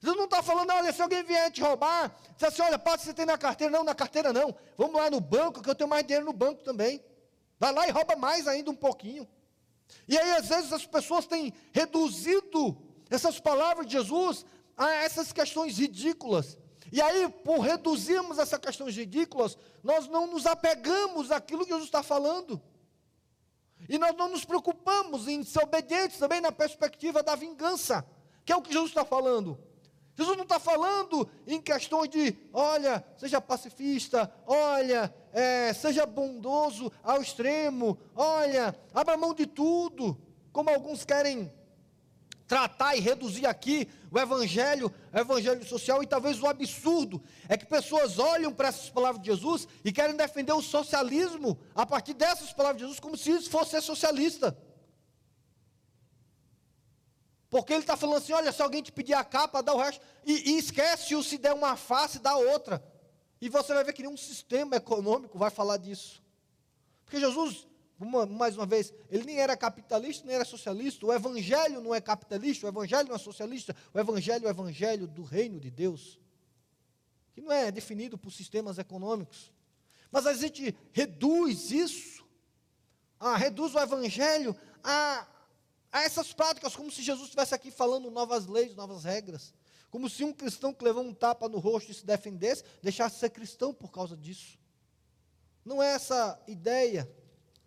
Jesus 0.00 0.16
não 0.16 0.24
está 0.24 0.42
falando, 0.42 0.70
olha, 0.70 0.92
se 0.92 1.02
alguém 1.02 1.22
vier 1.24 1.50
te 1.50 1.60
roubar, 1.60 2.14
diz 2.36 2.48
assim, 2.48 2.62
olha, 2.62 2.78
passa 2.78 3.04
você 3.04 3.14
tem 3.14 3.26
na 3.26 3.36
carteira. 3.36 3.72
Não, 3.72 3.84
na 3.84 3.94
carteira 3.94 4.32
não. 4.32 4.54
Vamos 4.76 5.00
lá 5.00 5.10
no 5.10 5.20
banco, 5.20 5.60
que 5.60 5.68
eu 5.68 5.74
tenho 5.74 5.90
mais 5.90 6.04
dinheiro 6.06 6.24
no 6.24 6.32
banco 6.32 6.62
também. 6.62 7.04
Vai 7.58 7.72
lá 7.72 7.88
e 7.88 7.90
rouba 7.90 8.14
mais 8.14 8.46
ainda 8.46 8.70
um 8.70 8.76
pouquinho. 8.76 9.28
E 10.08 10.16
aí, 10.16 10.32
às 10.32 10.48
vezes, 10.48 10.72
as 10.72 10.86
pessoas 10.86 11.26
têm 11.26 11.52
reduzido 11.72 12.76
essas 13.10 13.40
palavras 13.40 13.86
de 13.86 13.92
Jesus 13.92 14.44
a 14.76 14.90
essas 14.90 15.32
questões 15.32 15.78
ridículas. 15.78 16.58
E 16.92 17.00
aí, 17.00 17.28
por 17.28 17.60
reduzirmos 17.60 18.38
essas 18.38 18.58
questões 18.58 18.96
ridículas, 18.96 19.58
nós 19.82 20.06
não 20.06 20.26
nos 20.26 20.46
apegamos 20.46 21.30
àquilo 21.30 21.64
que 21.64 21.70
Jesus 21.70 21.86
está 21.86 22.02
falando. 22.02 22.60
E 23.88 23.98
nós 23.98 24.16
não 24.16 24.28
nos 24.28 24.44
preocupamos 24.44 25.28
em 25.28 25.42
ser 25.42 25.62
obedientes 25.62 26.18
também 26.18 26.40
na 26.40 26.52
perspectiva 26.52 27.22
da 27.22 27.34
vingança, 27.34 28.06
que 28.44 28.52
é 28.52 28.56
o 28.56 28.62
que 28.62 28.72
Jesus 28.72 28.90
está 28.90 29.04
falando. 29.04 29.58
Jesus 30.16 30.36
não 30.36 30.44
está 30.44 30.58
falando 30.58 31.28
em 31.46 31.60
questões 31.60 32.08
de, 32.08 32.34
olha, 32.50 33.04
seja 33.18 33.38
pacifista, 33.38 34.32
olha, 34.46 35.14
é, 35.30 35.74
seja 35.74 36.06
bondoso 36.06 36.90
ao 37.02 37.20
extremo, 37.20 37.98
olha, 38.14 38.74
abra 38.94 39.16
mão 39.18 39.34
de 39.34 39.46
tudo, 39.46 40.18
como 40.52 40.70
alguns 40.70 41.04
querem 41.04 41.52
tratar 42.46 42.96
e 42.96 43.00
reduzir 43.00 43.44
aqui 43.44 43.88
o 44.10 44.18
evangelho, 44.18 44.90
o 45.12 45.18
evangelho 45.18 45.66
social, 45.66 46.02
e 46.02 46.06
talvez 46.06 46.40
o 46.42 46.46
absurdo 46.46 47.22
é 47.46 47.56
que 47.56 47.66
pessoas 47.66 48.18
olham 48.18 48.52
para 48.52 48.68
essas 48.68 48.88
palavras 48.88 49.22
de 49.22 49.30
Jesus 49.30 49.68
e 49.84 49.92
querem 49.92 50.16
defender 50.16 50.52
o 50.52 50.62
socialismo 50.62 51.58
a 51.74 51.84
partir 51.84 52.14
dessas 52.14 52.54
palavras 52.54 52.78
de 52.78 52.84
Jesus, 52.84 53.00
como 53.00 53.18
se 53.18 53.32
isso 53.32 53.50
fosse 53.50 53.72
ser 53.72 53.82
socialista. 53.82 54.56
Porque 57.48 57.72
ele 57.72 57.80
está 57.80 57.96
falando 57.96 58.18
assim: 58.18 58.32
olha, 58.32 58.52
se 58.52 58.62
alguém 58.62 58.82
te 58.82 58.92
pedir 58.92 59.14
a 59.14 59.24
capa, 59.24 59.62
dá 59.62 59.72
o 59.72 59.78
resto. 59.78 60.04
E, 60.24 60.52
e 60.52 60.58
esquece-o 60.58 61.22
se 61.22 61.38
der 61.38 61.54
uma 61.54 61.76
face, 61.76 62.18
dá 62.18 62.36
outra. 62.36 62.82
E 63.40 63.48
você 63.48 63.74
vai 63.74 63.84
ver 63.84 63.92
que 63.92 64.02
nenhum 64.02 64.16
sistema 64.16 64.76
econômico 64.76 65.38
vai 65.38 65.50
falar 65.50 65.76
disso. 65.76 66.22
Porque 67.04 67.20
Jesus, 67.20 67.68
uma, 67.98 68.26
mais 68.26 68.56
uma 68.56 68.66
vez, 68.66 68.92
ele 69.10 69.24
nem 69.24 69.38
era 69.38 69.56
capitalista, 69.56 70.26
nem 70.26 70.34
era 70.34 70.44
socialista. 70.44 71.06
O 71.06 71.12
evangelho 71.12 71.80
não 71.80 71.94
é 71.94 72.00
capitalista, 72.00 72.66
o 72.66 72.68
evangelho 72.68 73.08
não 73.08 73.14
é 73.14 73.18
socialista. 73.18 73.76
O 73.94 73.98
evangelho 73.98 74.44
é 74.44 74.48
o 74.48 74.50
evangelho 74.50 75.06
do 75.06 75.22
reino 75.22 75.60
de 75.60 75.70
Deus. 75.70 76.18
Que 77.32 77.40
não 77.40 77.52
é 77.52 77.70
definido 77.70 78.18
por 78.18 78.32
sistemas 78.32 78.78
econômicos. 78.78 79.52
Mas 80.10 80.26
a 80.26 80.32
gente 80.32 80.74
reduz 80.92 81.70
isso, 81.70 82.24
ah, 83.20 83.36
reduz 83.36 83.74
o 83.74 83.78
evangelho 83.78 84.56
a 84.82 85.26
a 85.96 86.02
essas 86.02 86.30
práticas, 86.30 86.76
como 86.76 86.90
se 86.90 87.02
Jesus 87.02 87.24
estivesse 87.24 87.54
aqui 87.54 87.70
falando 87.70 88.10
novas 88.10 88.46
leis, 88.46 88.74
novas 88.74 89.04
regras. 89.04 89.54
Como 89.88 90.10
se 90.10 90.22
um 90.24 90.32
cristão 90.32 90.74
que 90.74 90.84
levou 90.84 91.02
um 91.02 91.14
tapa 91.14 91.48
no 91.48 91.58
rosto 91.58 91.90
e 91.90 91.94
se 91.94 92.04
defendesse, 92.04 92.64
deixasse 92.82 93.14
de 93.14 93.20
ser 93.20 93.30
cristão 93.30 93.72
por 93.72 93.90
causa 93.90 94.14
disso. 94.14 94.58
Não 95.64 95.82
é 95.82 95.94
essa 95.94 96.38
ideia. 96.46 97.10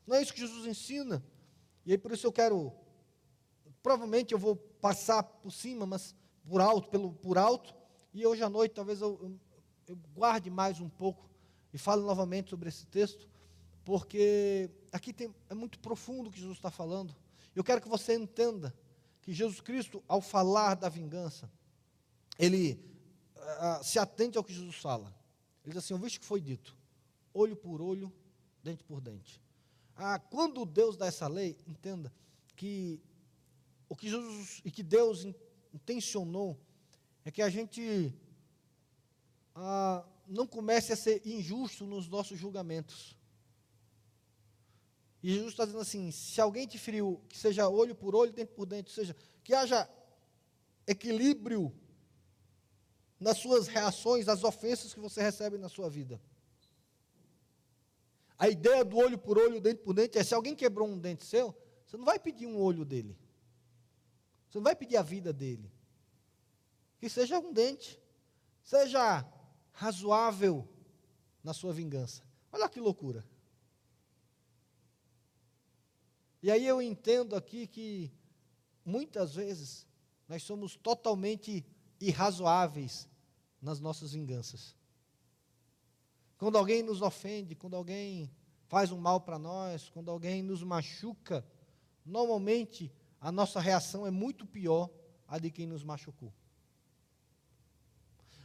Não 0.06 0.16
é 0.16 0.22
isso 0.22 0.32
que 0.32 0.40
Jesus 0.40 0.68
ensina. 0.68 1.24
E 1.84 1.92
aí 1.92 1.98
por 1.98 2.12
isso 2.12 2.28
eu 2.28 2.32
quero. 2.32 2.72
Provavelmente 3.82 4.32
eu 4.32 4.38
vou 4.38 4.56
passar 4.56 5.24
por 5.24 5.52
cima, 5.52 5.88
mas 5.88 6.16
por 6.48 6.62
alto, 6.62 6.88
pelo, 6.90 7.14
por 7.14 7.36
alto. 7.36 7.74
E 8.14 8.28
hoje 8.28 8.44
à 8.44 8.50
noite 8.50 8.76
talvez 8.76 9.02
eu, 9.02 9.18
eu, 9.24 9.40
eu 9.88 9.98
guarde 10.14 10.52
mais 10.52 10.80
um 10.80 10.90
pouco 10.90 11.28
e 11.74 11.80
fale 11.80 12.04
novamente 12.04 12.52
sobre 12.52 12.70
esse 12.70 12.86
texto, 12.86 13.28
porque 13.84 14.70
aqui 14.92 15.14
tem, 15.14 15.34
é 15.50 15.56
muito 15.56 15.80
profundo 15.80 16.30
o 16.30 16.32
que 16.32 16.40
Jesus 16.40 16.58
está 16.58 16.70
falando. 16.70 17.16
Eu 17.56 17.64
quero 17.64 17.82
que 17.82 17.90
você 17.90 18.16
entenda 18.16 18.74
que 19.22 19.34
Jesus 19.34 19.62
Cristo, 19.62 20.04
ao 20.08 20.22
falar 20.22 20.76
da 20.76 20.90
vingança, 20.90 21.52
ele 22.38 22.80
uh, 23.36 23.84
se 23.84 24.00
atente 24.00 24.38
ao 24.38 24.44
que 24.44 24.54
Jesus 24.54 24.76
fala. 24.76 25.14
Ele 25.64 25.74
diz 25.74 25.84
assim: 25.84 25.94
Eu 25.94 26.00
visto 26.00 26.20
que 26.20 26.26
foi 26.26 26.40
dito, 26.40 26.76
olho 27.34 27.56
por 27.56 27.82
olho, 27.82 28.12
dente 28.64 28.84
por 28.84 29.02
dente. 29.02 29.42
Ah, 29.96 30.18
quando 30.18 30.66
Deus 30.66 30.96
dá 30.96 31.08
essa 31.08 31.28
lei, 31.28 31.58
entenda 31.68 32.14
que 32.56 33.02
o 33.90 33.96
que 33.96 34.10
Jesus 34.10 34.62
e 34.64 34.72
que 34.72 34.82
Deus 34.84 35.26
intencionou 35.74 36.58
é 37.26 37.32
que 37.32 37.42
a 37.42 37.50
gente 37.50 38.14
ah, 39.54 40.06
não 40.26 40.48
comece 40.48 40.94
a 40.94 40.96
ser 40.96 41.22
injusto 41.28 41.86
nos 41.86 42.08
nossos 42.08 42.40
julgamentos. 42.40 43.18
E 45.22 45.34
Jesus 45.34 45.52
está 45.52 45.66
dizendo 45.66 45.82
assim: 45.82 46.12
se 46.12 46.40
alguém 46.40 46.68
te 46.68 46.78
feriu, 46.78 47.22
que 47.28 47.38
seja 47.38 47.68
olho 47.68 47.96
por 47.96 48.16
olho, 48.16 48.32
dente 48.32 48.52
por 48.54 48.66
dente, 48.66 48.92
seja, 48.92 49.16
que 49.44 49.54
haja 49.54 49.90
equilíbrio 50.88 51.74
nas 53.20 53.38
suas 53.38 53.68
reações 53.68 54.28
às 54.28 54.44
ofensas 54.44 54.94
que 54.94 55.00
você 55.00 55.22
recebe 55.22 55.58
na 55.58 55.68
sua 55.68 55.90
vida. 55.90 56.22
A 58.38 58.48
ideia 58.48 58.86
do 58.86 58.96
olho 58.98 59.18
por 59.18 59.38
olho, 59.38 59.60
dente 59.60 59.82
por 59.82 59.94
dente, 59.94 60.18
é 60.18 60.24
se 60.24 60.34
alguém 60.34 60.56
quebrou 60.56 60.88
um 60.88 60.98
dente 60.98 61.26
seu, 61.26 61.56
você 61.86 61.98
não 61.98 62.06
vai 62.06 62.18
pedir 62.18 62.46
um 62.46 62.58
olho 62.58 62.86
dele. 62.86 63.18
Você 64.50 64.58
não 64.58 64.64
vai 64.64 64.76
pedir 64.76 64.96
a 64.96 65.02
vida 65.02 65.34
dele. 65.34 65.70
Que 66.98 67.10
seja 67.10 67.38
um 67.38 67.52
dente. 67.52 68.00
Seja 68.64 69.26
razoável 69.72 70.68
na 71.44 71.54
sua 71.54 71.74
vingança. 71.74 72.24
Olha 72.52 72.70
que 72.70 72.80
loucura. 72.80 73.26
E 76.42 76.50
aí 76.50 76.66
eu 76.66 76.82
entendo 76.82 77.36
aqui 77.36 77.68
que 77.68 78.12
muitas 78.86 79.36
vezes 79.36 79.86
nós 80.28 80.44
somos 80.44 80.76
totalmente 80.76 81.66
irrazoáveis 82.00 83.10
nas 83.62 83.80
nossas 83.80 84.14
vinganças. 84.14 84.76
Quando 86.38 86.58
alguém 86.58 86.82
nos 86.82 87.02
ofende, 87.02 87.56
quando 87.56 87.76
alguém 87.76 88.32
faz 88.68 88.92
um 88.92 88.98
mal 88.98 89.20
para 89.20 89.38
nós, 89.38 89.90
quando 89.90 90.10
alguém 90.10 90.42
nos 90.42 90.64
machuca, 90.64 91.46
normalmente 92.06 92.92
a 93.20 93.32
nossa 93.32 93.60
reação 93.60 94.08
é 94.08 94.12
muito 94.12 94.46
pior 94.46 94.90
a 95.28 95.38
de 95.38 95.52
quem 95.52 95.68
nos 95.68 95.84
machucou. 95.84 96.34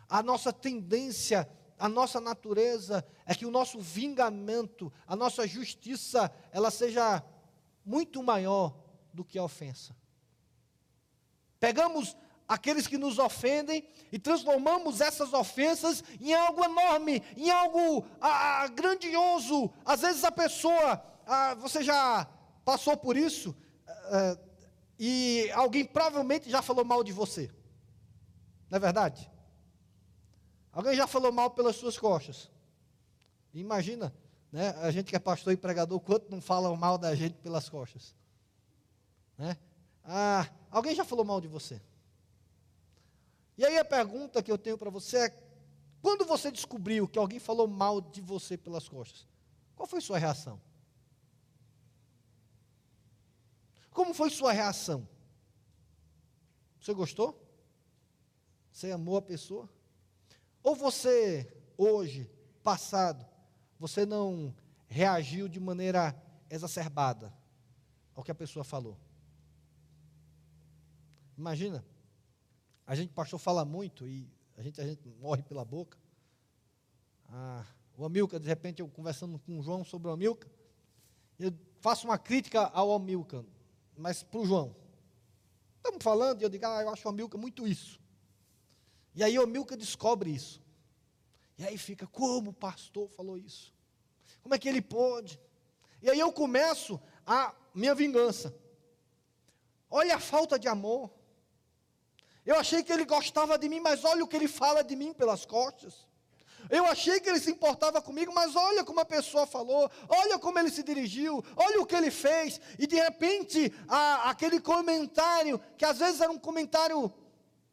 A 0.08 0.22
nossa 0.22 0.52
tendência, 0.52 1.48
a 1.78 1.88
nossa 1.88 2.20
natureza 2.20 3.06
é 3.24 3.34
que 3.34 3.46
o 3.46 3.50
nosso 3.50 3.78
vingamento, 3.78 4.92
a 5.06 5.14
nossa 5.14 5.46
justiça, 5.46 6.32
ela 6.50 6.70
seja 6.70 7.24
muito 7.84 8.22
maior 8.22 8.74
do 9.12 9.24
que 9.24 9.38
a 9.38 9.44
ofensa. 9.44 9.94
Pegamos 11.60 12.16
aqueles 12.46 12.86
que 12.86 12.98
nos 12.98 13.18
ofendem 13.18 13.88
e 14.12 14.18
transformamos 14.18 15.00
essas 15.00 15.32
ofensas 15.32 16.04
em 16.20 16.34
algo 16.34 16.64
enorme, 16.64 17.22
em 17.36 17.50
algo 17.50 18.04
grandioso. 18.74 19.70
Às 19.84 20.00
vezes 20.02 20.24
a 20.24 20.32
pessoa, 20.32 21.02
você 21.58 21.82
já 21.82 22.28
passou 22.64 22.96
por 22.96 23.16
isso, 23.16 23.54
ah, 23.86 24.38
e 24.98 25.50
alguém 25.52 25.84
provavelmente 25.84 26.50
já 26.50 26.62
falou 26.62 26.84
mal 26.84 27.02
de 27.02 27.12
você. 27.12 27.50
Não 28.70 28.76
é 28.76 28.80
verdade? 28.80 29.30
Alguém 30.72 30.94
já 30.94 31.06
falou 31.06 31.32
mal 31.32 31.50
pelas 31.50 31.76
suas 31.76 31.98
costas. 31.98 32.50
Imagina 33.52 34.14
né? 34.54 34.68
A 34.82 34.90
gente 34.92 35.06
que 35.06 35.16
é 35.16 35.18
pastor 35.18 35.52
e 35.52 35.56
pregador, 35.56 35.98
quanto 35.98 36.30
não 36.30 36.40
falam 36.40 36.76
mal 36.76 36.96
da 36.96 37.12
gente 37.12 37.34
pelas 37.38 37.68
costas? 37.68 38.14
Né? 39.36 39.58
Ah, 40.04 40.48
alguém 40.70 40.94
já 40.94 41.04
falou 41.04 41.24
mal 41.24 41.40
de 41.40 41.48
você? 41.48 41.82
E 43.58 43.64
aí 43.64 43.76
a 43.76 43.84
pergunta 43.84 44.40
que 44.44 44.52
eu 44.52 44.56
tenho 44.56 44.78
para 44.78 44.90
você 44.90 45.16
é: 45.26 45.42
quando 46.00 46.24
você 46.24 46.52
descobriu 46.52 47.08
que 47.08 47.18
alguém 47.18 47.40
falou 47.40 47.66
mal 47.66 48.00
de 48.00 48.20
você 48.20 48.56
pelas 48.56 48.88
costas, 48.88 49.26
qual 49.74 49.88
foi 49.88 50.00
sua 50.00 50.18
reação? 50.18 50.60
Como 53.90 54.14
foi 54.14 54.30
sua 54.30 54.52
reação? 54.52 55.08
Você 56.80 56.94
gostou? 56.94 57.44
Você 58.70 58.92
amou 58.92 59.16
a 59.16 59.22
pessoa? 59.22 59.68
Ou 60.62 60.76
você, 60.76 61.52
hoje, 61.76 62.30
passado, 62.62 63.33
você 63.78 64.06
não 64.06 64.54
reagiu 64.86 65.48
de 65.48 65.58
maneira 65.58 66.14
exacerbada 66.48 67.32
ao 68.14 68.22
que 68.22 68.30
a 68.30 68.34
pessoa 68.34 68.64
falou. 68.64 68.98
Imagina, 71.36 71.84
a 72.86 72.94
gente, 72.94 73.12
pastor, 73.12 73.38
fala 73.38 73.64
muito 73.64 74.06
e 74.06 74.28
a 74.56 74.62
gente, 74.62 74.80
a 74.80 74.86
gente 74.86 75.08
morre 75.20 75.42
pela 75.42 75.64
boca. 75.64 75.98
Ah, 77.28 77.64
o 77.96 78.04
Amilca, 78.04 78.38
de 78.38 78.46
repente, 78.46 78.80
eu 78.80 78.88
conversando 78.88 79.38
com 79.38 79.58
o 79.58 79.62
João 79.62 79.84
sobre 79.84 80.08
o 80.08 80.12
Amilca, 80.12 80.48
eu 81.38 81.52
faço 81.80 82.06
uma 82.06 82.18
crítica 82.18 82.66
ao 82.68 82.92
Amilca, 82.92 83.44
mas 83.96 84.22
para 84.22 84.40
o 84.40 84.46
João. 84.46 84.76
Estamos 85.76 86.02
falando 86.02 86.40
e 86.40 86.44
eu 86.44 86.48
digo, 86.48 86.64
ah, 86.66 86.82
eu 86.82 86.88
acho 86.90 87.06
o 87.06 87.10
Amilca 87.10 87.36
muito 87.36 87.66
isso. 87.66 88.00
E 89.14 89.22
aí 89.22 89.38
o 89.38 89.42
Amilca 89.42 89.76
descobre 89.76 90.30
isso. 90.30 90.63
E 91.56 91.64
aí 91.64 91.78
fica, 91.78 92.06
como 92.06 92.50
o 92.50 92.54
pastor 92.54 93.08
falou 93.08 93.38
isso? 93.38 93.72
Como 94.42 94.54
é 94.54 94.58
que 94.58 94.68
ele 94.68 94.82
pode? 94.82 95.40
E 96.02 96.10
aí 96.10 96.18
eu 96.18 96.32
começo 96.32 97.00
a 97.26 97.54
minha 97.74 97.94
vingança. 97.94 98.54
Olha 99.90 100.16
a 100.16 100.20
falta 100.20 100.58
de 100.58 100.68
amor. 100.68 101.10
Eu 102.44 102.56
achei 102.56 102.82
que 102.82 102.92
ele 102.92 103.04
gostava 103.04 103.56
de 103.56 103.68
mim, 103.68 103.80
mas 103.80 104.04
olha 104.04 104.22
o 104.22 104.28
que 104.28 104.36
ele 104.36 104.48
fala 104.48 104.82
de 104.82 104.94
mim 104.94 105.14
pelas 105.14 105.46
costas. 105.46 106.06
Eu 106.70 106.84
achei 106.86 107.20
que 107.20 107.28
ele 107.28 107.40
se 107.40 107.50
importava 107.50 108.00
comigo, 108.00 108.32
mas 108.34 108.56
olha 108.56 108.84
como 108.84 109.00
a 109.00 109.04
pessoa 109.04 109.46
falou, 109.46 109.90
olha 110.08 110.38
como 110.38 110.58
ele 110.58 110.70
se 110.70 110.82
dirigiu, 110.82 111.44
olha 111.56 111.80
o 111.80 111.86
que 111.86 111.94
ele 111.94 112.10
fez. 112.10 112.60
E 112.78 112.86
de 112.86 112.96
repente, 112.96 113.72
a, 113.88 114.30
aquele 114.30 114.60
comentário, 114.60 115.60
que 115.76 115.84
às 115.84 115.98
vezes 115.98 116.20
era 116.20 116.30
um 116.30 116.38
comentário 116.38 117.12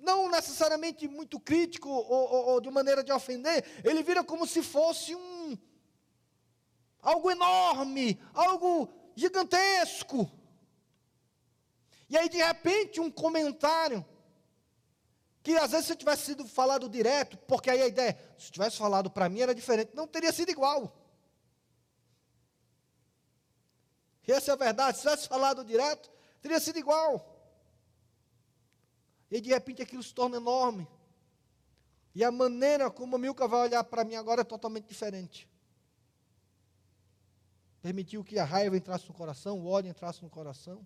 não 0.01 0.29
necessariamente 0.29 1.07
muito 1.07 1.39
crítico 1.39 1.89
ou, 1.89 2.05
ou, 2.05 2.45
ou 2.49 2.61
de 2.61 2.69
maneira 2.69 3.03
de 3.03 3.11
ofender, 3.11 3.65
ele 3.83 4.03
vira 4.03 4.23
como 4.23 4.45
se 4.45 4.61
fosse 4.61 5.15
um 5.15 5.57
algo 7.01 7.31
enorme, 7.31 8.21
algo 8.33 8.87
gigantesco. 9.15 10.29
E 12.09 12.17
aí, 12.17 12.29
de 12.29 12.37
repente, 12.37 12.99
um 12.99 13.09
comentário 13.09 14.05
que 15.43 15.57
às 15.57 15.71
vezes 15.71 15.87
se 15.87 15.95
tivesse 15.95 16.25
sido 16.25 16.47
falado 16.47 16.87
direto, 16.87 17.37
porque 17.47 17.69
aí 17.69 17.81
a 17.81 17.87
ideia, 17.87 18.17
se 18.37 18.51
tivesse 18.51 18.77
falado 18.77 19.09
para 19.09 19.27
mim 19.27 19.41
era 19.41 19.55
diferente, 19.55 19.91
não 19.95 20.07
teria 20.07 20.31
sido 20.31 20.51
igual. 20.51 20.95
E 24.27 24.31
essa 24.31 24.51
é 24.51 24.53
a 24.53 24.57
verdade, 24.57 24.97
se 24.97 25.03
tivesse 25.03 25.27
falado 25.27 25.65
direto, 25.65 26.11
teria 26.41 26.59
sido 26.59 26.77
igual. 26.77 27.30
E 29.31 29.39
de 29.39 29.49
repente 29.49 29.81
aquilo 29.81 30.03
se 30.03 30.13
torna 30.13 30.35
enorme. 30.35 30.85
E 32.13 32.23
a 32.23 32.31
maneira 32.31 32.91
como 32.91 33.15
a 33.15 33.19
Milka 33.19 33.47
vai 33.47 33.61
olhar 33.61 33.83
para 33.85 34.03
mim 34.03 34.15
agora 34.15 34.41
é 34.41 34.43
totalmente 34.43 34.85
diferente. 34.87 35.49
Permitiu 37.81 38.23
que 38.23 38.37
a 38.37 38.43
raiva 38.43 38.75
entrasse 38.75 39.07
no 39.07 39.13
coração, 39.13 39.59
o 39.59 39.67
ódio 39.67 39.89
entrasse 39.89 40.21
no 40.21 40.29
coração. 40.29 40.85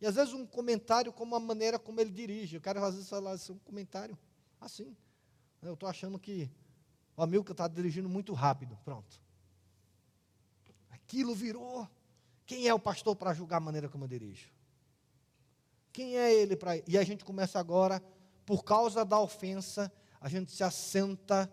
E 0.00 0.06
às 0.06 0.14
vezes 0.14 0.32
um 0.32 0.46
comentário 0.46 1.12
como 1.12 1.34
a 1.34 1.40
maneira 1.40 1.78
como 1.78 2.00
ele 2.00 2.10
dirige. 2.10 2.56
Eu 2.56 2.60
quero 2.60 2.82
às 2.82 2.94
vezes 2.94 3.08
falar 3.08 3.32
assim, 3.32 3.52
um 3.52 3.58
comentário 3.58 4.16
assim. 4.60 4.96
Eu 5.60 5.74
estou 5.74 5.88
achando 5.88 6.18
que 6.18 6.48
o 7.16 7.22
Amilca 7.22 7.52
está 7.52 7.66
dirigindo 7.66 8.08
muito 8.08 8.32
rápido. 8.32 8.78
Pronto. 8.84 9.20
Aquilo 10.90 11.34
virou. 11.34 11.88
Quem 12.46 12.68
é 12.68 12.74
o 12.74 12.78
pastor 12.78 13.14
para 13.16 13.34
julgar 13.34 13.58
a 13.58 13.60
maneira 13.60 13.88
como 13.88 14.04
eu 14.04 14.08
dirijo? 14.08 14.50
Quem 15.92 16.16
é 16.16 16.32
ele 16.32 16.56
para. 16.56 16.76
E 16.88 16.96
a 16.96 17.04
gente 17.04 17.24
começa 17.24 17.58
agora, 17.58 18.02
por 18.46 18.64
causa 18.64 19.04
da 19.04 19.20
ofensa, 19.20 19.92
a 20.20 20.28
gente 20.28 20.52
se 20.52 20.64
assenta 20.64 21.52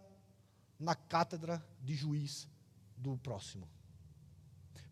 na 0.79 0.95
cátedra 0.95 1.63
de 1.81 1.93
juiz 1.93 2.47
do 2.95 3.17
próximo. 3.17 3.67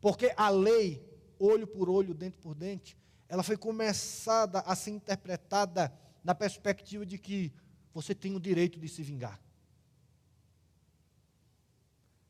Porque 0.01 0.33
a 0.35 0.49
lei, 0.49 1.01
olho 1.39 1.65
por 1.65 1.89
olho, 1.89 2.13
dente 2.13 2.37
por 2.37 2.53
dente, 2.53 2.97
ela 3.29 3.43
foi 3.43 3.57
começada 3.57 4.59
a 4.59 4.75
ser 4.75 4.91
interpretada 4.91 5.93
na 6.23 6.35
perspectiva 6.35 7.05
de 7.05 7.17
que 7.17 7.53
você 7.93 8.13
tem 8.13 8.35
o 8.35 8.39
direito 8.39 8.79
de 8.79 8.87
se 8.87 9.01
vingar. 9.01 9.41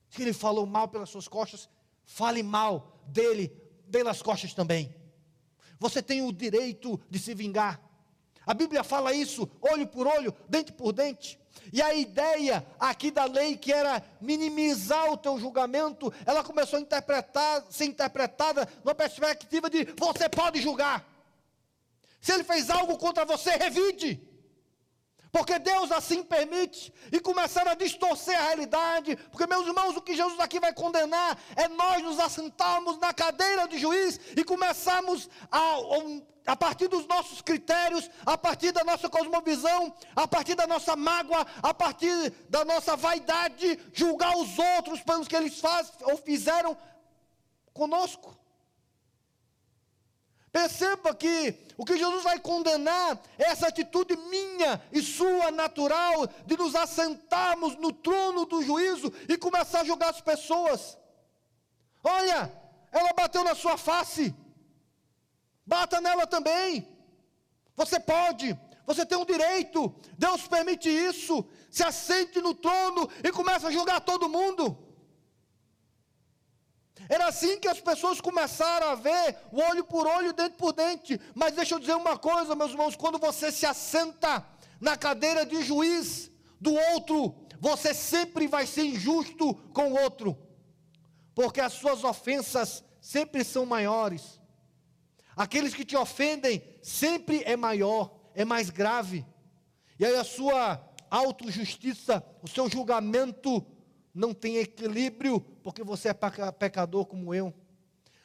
Se 0.09 0.21
ele 0.21 0.33
falou 0.33 0.65
mal 0.65 0.87
pelas 0.87 1.09
suas 1.09 1.27
costas, 1.27 1.69
fale 2.03 2.41
mal 2.41 3.03
dele 3.07 3.49
pelas 3.91 4.21
costas 4.21 4.53
também. 4.53 4.95
Você 5.79 6.01
tem 6.01 6.21
o 6.21 6.31
direito 6.31 6.99
de 7.09 7.19
se 7.19 7.33
vingar. 7.33 7.79
A 8.45 8.53
Bíblia 8.53 8.83
fala 8.83 9.13
isso, 9.13 9.49
olho 9.61 9.85
por 9.87 10.07
olho, 10.07 10.33
dente 10.47 10.71
por 10.71 10.93
dente. 10.93 11.37
E 11.73 11.81
a 11.81 11.93
ideia 11.93 12.65
aqui 12.79 13.11
da 13.11 13.25
lei, 13.25 13.57
que 13.57 13.73
era 13.73 14.01
minimizar 14.21 15.11
o 15.11 15.17
teu 15.17 15.37
julgamento, 15.37 16.13
ela 16.25 16.43
começou 16.43 16.77
a 16.77 16.81
interpretar, 16.81 17.63
ser 17.69 17.85
interpretada 17.85 18.67
numa 18.83 18.95
perspectiva 18.95 19.69
de 19.69 19.85
você 19.97 20.29
pode 20.29 20.61
julgar. 20.61 21.05
Se 22.21 22.31
ele 22.31 22.43
fez 22.43 22.69
algo 22.69 22.97
contra 22.97 23.25
você, 23.25 23.51
revide. 23.51 24.26
Porque 25.31 25.59
Deus 25.59 25.91
assim 25.91 26.23
permite 26.23 26.93
e 27.11 27.19
começaram 27.19 27.71
a 27.71 27.75
distorcer 27.75 28.37
a 28.39 28.43
realidade. 28.43 29.15
Porque, 29.31 29.45
meus 29.45 29.67
irmãos, 29.67 29.95
o 29.95 30.01
que 30.01 30.15
Jesus 30.15 30.39
aqui 30.39 30.59
vai 30.59 30.73
condenar 30.73 31.37
é 31.55 31.67
nós 31.67 32.01
nos 32.01 32.19
assentarmos 32.19 32.97
na 32.97 33.13
cadeira 33.13 33.67
de 33.67 33.77
juiz 33.77 34.19
e 34.35 34.43
começarmos 34.43 35.29
a, 35.51 35.75
a 36.45 36.55
partir 36.55 36.87
dos 36.87 37.05
nossos 37.07 37.41
critérios, 37.41 38.09
a 38.25 38.37
partir 38.37 38.71
da 38.71 38.83
nossa 38.83 39.09
cosmovisão, 39.09 39.93
a 40.15 40.27
partir 40.27 40.55
da 40.55 40.65
nossa 40.65 40.95
mágoa, 40.95 41.45
a 41.61 41.73
partir 41.73 42.31
da 42.49 42.63
nossa 42.63 42.95
vaidade, 42.95 43.79
julgar 43.93 44.35
os 44.37 44.57
outros 44.57 45.01
pelos 45.01 45.27
que 45.27 45.35
eles 45.35 45.59
fazem 45.59 45.93
ou 46.03 46.17
fizeram 46.17 46.77
conosco. 47.73 48.35
Perceba 50.51 51.13
que 51.13 51.66
o 51.77 51.85
que 51.85 51.95
Jesus 51.95 52.23
vai 52.23 52.39
condenar 52.39 53.21
é 53.37 53.51
essa 53.51 53.67
atitude 53.67 54.15
minha 54.15 54.81
e 54.91 54.99
sua 54.99 55.51
natural 55.51 56.27
de 56.45 56.57
nos 56.57 56.75
assentarmos 56.75 57.75
no 57.75 57.93
trono 57.93 58.45
do 58.45 58.63
juízo 58.63 59.13
e 59.29 59.37
começar 59.37 59.81
a 59.81 59.83
julgar 59.83 60.09
as 60.09 60.19
pessoas. 60.19 60.97
Olha, 62.03 62.51
ela 62.91 63.13
bateu 63.13 63.43
na 63.43 63.53
sua 63.53 63.77
face, 63.77 64.33
bata 65.63 66.01
nela 66.01 66.25
também. 66.25 66.87
Você 67.75 67.99
pode, 67.99 68.59
você 68.87 69.05
tem 69.05 69.17
um 69.17 69.25
direito, 69.25 69.93
Deus 70.17 70.47
permite 70.47 70.89
isso. 70.89 71.47
Se 71.69 71.83
assente 71.83 72.41
no 72.41 72.55
trono 72.55 73.07
e 73.23 73.31
começa 73.31 73.67
a 73.67 73.71
julgar 73.71 74.01
todo 74.01 74.27
mundo. 74.27 74.86
Era 77.09 77.27
assim 77.27 77.59
que 77.59 77.67
as 77.67 77.79
pessoas 77.79 78.19
começaram 78.19 78.87
a 78.87 78.95
ver, 78.95 79.37
o 79.51 79.61
olho 79.61 79.83
por 79.83 80.05
olho, 80.05 80.33
dente 80.33 80.55
por 80.57 80.73
dente. 80.73 81.19
Mas 81.33 81.53
deixa 81.53 81.75
eu 81.75 81.79
dizer 81.79 81.95
uma 81.95 82.17
coisa, 82.17 82.55
meus 82.55 82.71
irmãos: 82.71 82.95
quando 82.95 83.17
você 83.17 83.51
se 83.51 83.65
assenta 83.65 84.45
na 84.79 84.97
cadeira 84.97 85.45
de 85.45 85.61
juiz 85.61 86.31
do 86.59 86.73
outro, 86.93 87.35
você 87.59 87.93
sempre 87.93 88.47
vai 88.47 88.65
ser 88.65 88.83
injusto 88.83 89.53
com 89.73 89.91
o 89.91 90.01
outro, 90.01 90.37
porque 91.33 91.61
as 91.61 91.73
suas 91.73 92.03
ofensas 92.03 92.83
sempre 92.99 93.43
são 93.43 93.65
maiores. 93.65 94.39
Aqueles 95.35 95.73
que 95.73 95.85
te 95.85 95.95
ofendem 95.95 96.63
sempre 96.81 97.43
é 97.45 97.55
maior, 97.55 98.11
é 98.33 98.43
mais 98.43 98.69
grave. 98.69 99.25
E 99.99 100.05
aí 100.05 100.15
a 100.15 100.23
sua 100.23 100.83
autojustiça, 101.09 102.23
o 102.41 102.47
seu 102.47 102.69
julgamento 102.69 103.65
não 104.17 104.33
tem 104.33 104.57
equilíbrio, 104.57 105.39
porque 105.63 105.83
você 105.83 106.09
é 106.09 106.13
pecador 106.51 107.05
como 107.05 107.33
eu. 107.33 107.53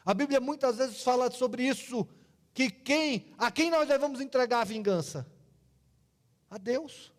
A 0.04 0.14
Bíblia 0.14 0.40
muitas 0.40 0.78
vezes 0.78 1.02
fala 1.02 1.30
sobre 1.30 1.64
isso, 1.64 2.08
que 2.54 2.70
quem, 2.70 3.32
a 3.36 3.50
quem 3.50 3.70
nós 3.70 3.86
devemos 3.86 4.20
entregar 4.20 4.60
a 4.60 4.64
vingança? 4.64 5.30
A 6.50 6.56
Deus. 6.56 7.12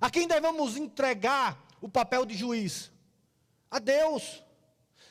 A 0.00 0.10
quem 0.10 0.26
devemos 0.26 0.76
entregar 0.76 1.62
o 1.82 1.88
papel 1.88 2.24
de 2.24 2.34
juiz? 2.34 2.90
A 3.70 3.78
Deus. 3.78 4.42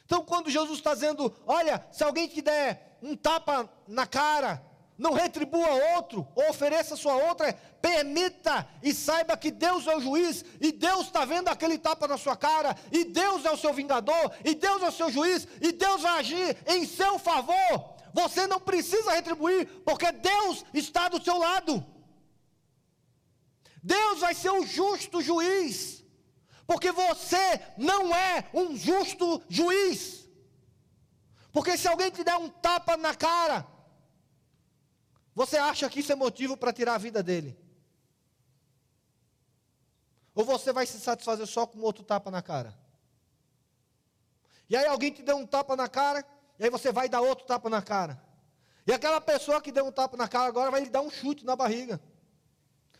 Então, 0.06 0.26
quando 0.26 0.50
Jesus 0.50 0.80
está 0.80 0.95
dizendo, 0.95 1.34
olha, 1.45 1.86
se 1.91 2.04
alguém 2.04 2.28
te 2.28 2.41
der 2.41 2.97
um 3.02 3.15
tapa 3.15 3.69
na 3.88 4.08
cara, 4.08 4.65
não 4.98 5.14
retribua 5.14 5.96
outro, 5.96 6.28
ou 6.36 6.50
ofereça 6.50 6.96
sua 6.96 7.16
outra, 7.16 7.54
permita 7.82 8.68
e 8.82 8.94
saiba 8.94 9.38
que 9.38 9.52
Deus 9.52 9.86
é 9.86 9.96
o 9.96 10.02
juiz, 10.02 10.44
e 10.60 10.72
Deus 10.72 11.08
está 11.08 11.24
vendo 11.24 11.50
aquele 11.50 11.78
tapa 11.78 12.08
na 12.08 12.18
sua 12.18 12.36
cara, 12.36 12.76
e 12.92 13.06
Deus 13.06 13.46
é 13.46 13.52
o 13.52 13.58
seu 13.58 13.74
vingador, 13.74 14.32
e 14.44 14.56
Deus 14.56 14.82
é 14.82 14.88
o 14.88 14.92
seu 14.92 15.12
juiz, 15.12 15.48
e 15.62 15.72
Deus 15.72 16.02
vai 16.02 16.20
agir 16.20 16.58
em 16.66 16.86
seu 16.86 17.20
favor. 17.20 17.96
Você 18.14 18.48
não 18.48 18.60
precisa 18.60 19.12
retribuir, 19.12 19.68
porque 19.86 20.12
Deus 20.12 20.66
está 20.74 21.08
do 21.08 21.24
seu 21.24 21.38
lado. 21.38 21.86
Deus 23.84 24.20
vai 24.20 24.34
ser 24.34 24.50
o 24.50 24.66
justo 24.66 25.22
juiz, 25.22 26.04
porque 26.66 26.92
você 26.92 27.62
não 27.78 28.16
é 28.16 28.50
um 28.54 28.76
justo 28.76 29.42
juiz. 29.48 30.28
Porque 31.52 31.78
se 31.78 31.88
alguém 31.88 32.10
te 32.10 32.24
der 32.24 32.36
um 32.36 32.50
tapa 32.50 32.98
na 32.98 33.16
cara, 33.16 33.66
você 35.38 35.56
acha 35.56 35.88
que 35.88 36.00
isso 36.00 36.12
é 36.12 36.15
motivo 36.15 36.58
para 36.58 36.73
tirar 36.73 36.95
a 36.95 36.97
vida 36.97 37.21
dele? 37.21 37.56
Ou 40.34 40.43
você 40.43 40.73
vai 40.73 40.88
se 40.88 41.00
satisfazer 41.00 41.45
só 41.45 41.67
com 41.67 41.80
outro 41.82 42.04
tapa 42.04 42.32
na 42.32 42.41
cara? 42.41 42.76
E 44.67 44.76
aí 44.76 44.88
alguém 44.88 45.12
te 45.12 45.21
deu 45.21 45.38
um 45.38 45.45
tapa 45.45 45.76
na 45.76 45.88
cara, 45.88 46.26
e 46.58 46.63
aí 46.63 46.71
você 46.71 46.91
vai 46.91 47.08
dar 47.08 47.21
outro 47.21 47.45
tapa 47.45 47.69
na 47.69 47.84
cara. 47.84 48.19
E 48.88 48.91
aquela 48.91 49.21
pessoa 49.21 49.62
que 49.62 49.71
deu 49.71 49.86
um 49.86 49.91
tapa 49.91 50.17
na 50.17 50.28
cara 50.28 50.47
agora 50.47 50.71
vai 50.71 50.82
lhe 50.82 50.89
dar 50.89 51.02
um 51.02 51.12
chute 51.12 51.45
na 51.45 51.56
barriga. 51.56 52.02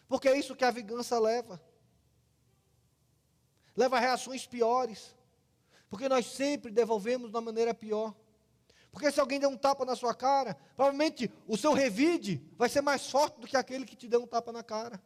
Porque 0.08 0.30
é 0.30 0.38
isso 0.38 0.56
que 0.56 0.64
a 0.64 0.70
vingança 0.70 1.18
leva. 1.18 1.60
Leva 3.76 3.98
a 3.98 4.00
reações 4.00 4.46
piores. 4.46 5.16
Porque 5.90 6.08
nós 6.08 6.28
sempre 6.28 6.72
devolvemos 6.72 7.32
de 7.32 7.36
uma 7.36 7.42
maneira 7.42 7.74
pior. 7.74 8.14
Porque 8.98 9.12
se 9.12 9.20
alguém 9.20 9.40
der 9.40 9.48
um 9.48 9.56
tapa 9.56 9.86
na 9.86 9.96
sua 9.96 10.12
cara, 10.12 10.56
provavelmente 10.76 11.32
o 11.48 11.56
seu 11.56 11.72
revide 11.72 12.44
vai 12.58 12.68
ser 12.68 12.82
mais 12.82 13.12
forte 13.12 13.40
do 13.40 13.46
que 13.46 13.56
aquele 13.56 13.86
que 13.86 13.96
te 13.96 14.08
deu 14.08 14.24
um 14.24 14.26
tapa 14.26 14.52
na 14.52 14.64
cara. 14.64 15.00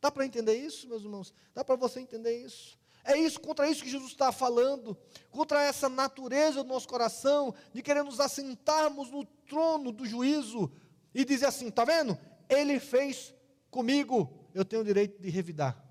Dá 0.00 0.12
para 0.12 0.24
entender 0.24 0.54
isso, 0.54 0.88
meus 0.88 1.02
irmãos? 1.02 1.34
Dá 1.52 1.64
para 1.64 1.74
você 1.74 1.98
entender 1.98 2.38
isso? 2.44 2.78
É 3.02 3.16
isso, 3.16 3.40
contra 3.40 3.68
isso 3.68 3.82
que 3.82 3.90
Jesus 3.90 4.12
está 4.12 4.30
falando, 4.30 4.96
contra 5.28 5.60
essa 5.60 5.88
natureza 5.88 6.62
do 6.62 6.68
nosso 6.68 6.86
coração, 6.86 7.52
de 7.74 7.82
querer 7.82 8.04
nos 8.04 8.20
assentarmos 8.20 9.10
no 9.10 9.24
trono 9.24 9.90
do 9.90 10.06
juízo 10.06 10.70
e 11.12 11.24
dizer 11.24 11.46
assim: 11.46 11.66
está 11.66 11.84
vendo? 11.84 12.16
Ele 12.48 12.78
fez 12.78 13.34
comigo, 13.72 14.48
eu 14.54 14.64
tenho 14.64 14.82
o 14.82 14.84
direito 14.84 15.20
de 15.20 15.28
revidar. 15.30 15.84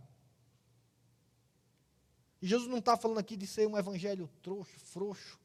E 2.41 2.47
Jesus 2.47 2.69
não 2.69 2.77
está 2.77 2.95
falando 2.95 3.17
aqui 3.17 3.35
de 3.35 3.45
ser 3.45 3.67
um 3.67 3.77
evangelho 3.77 4.29
trouxo, 4.41 4.79
frouxo. 4.79 5.37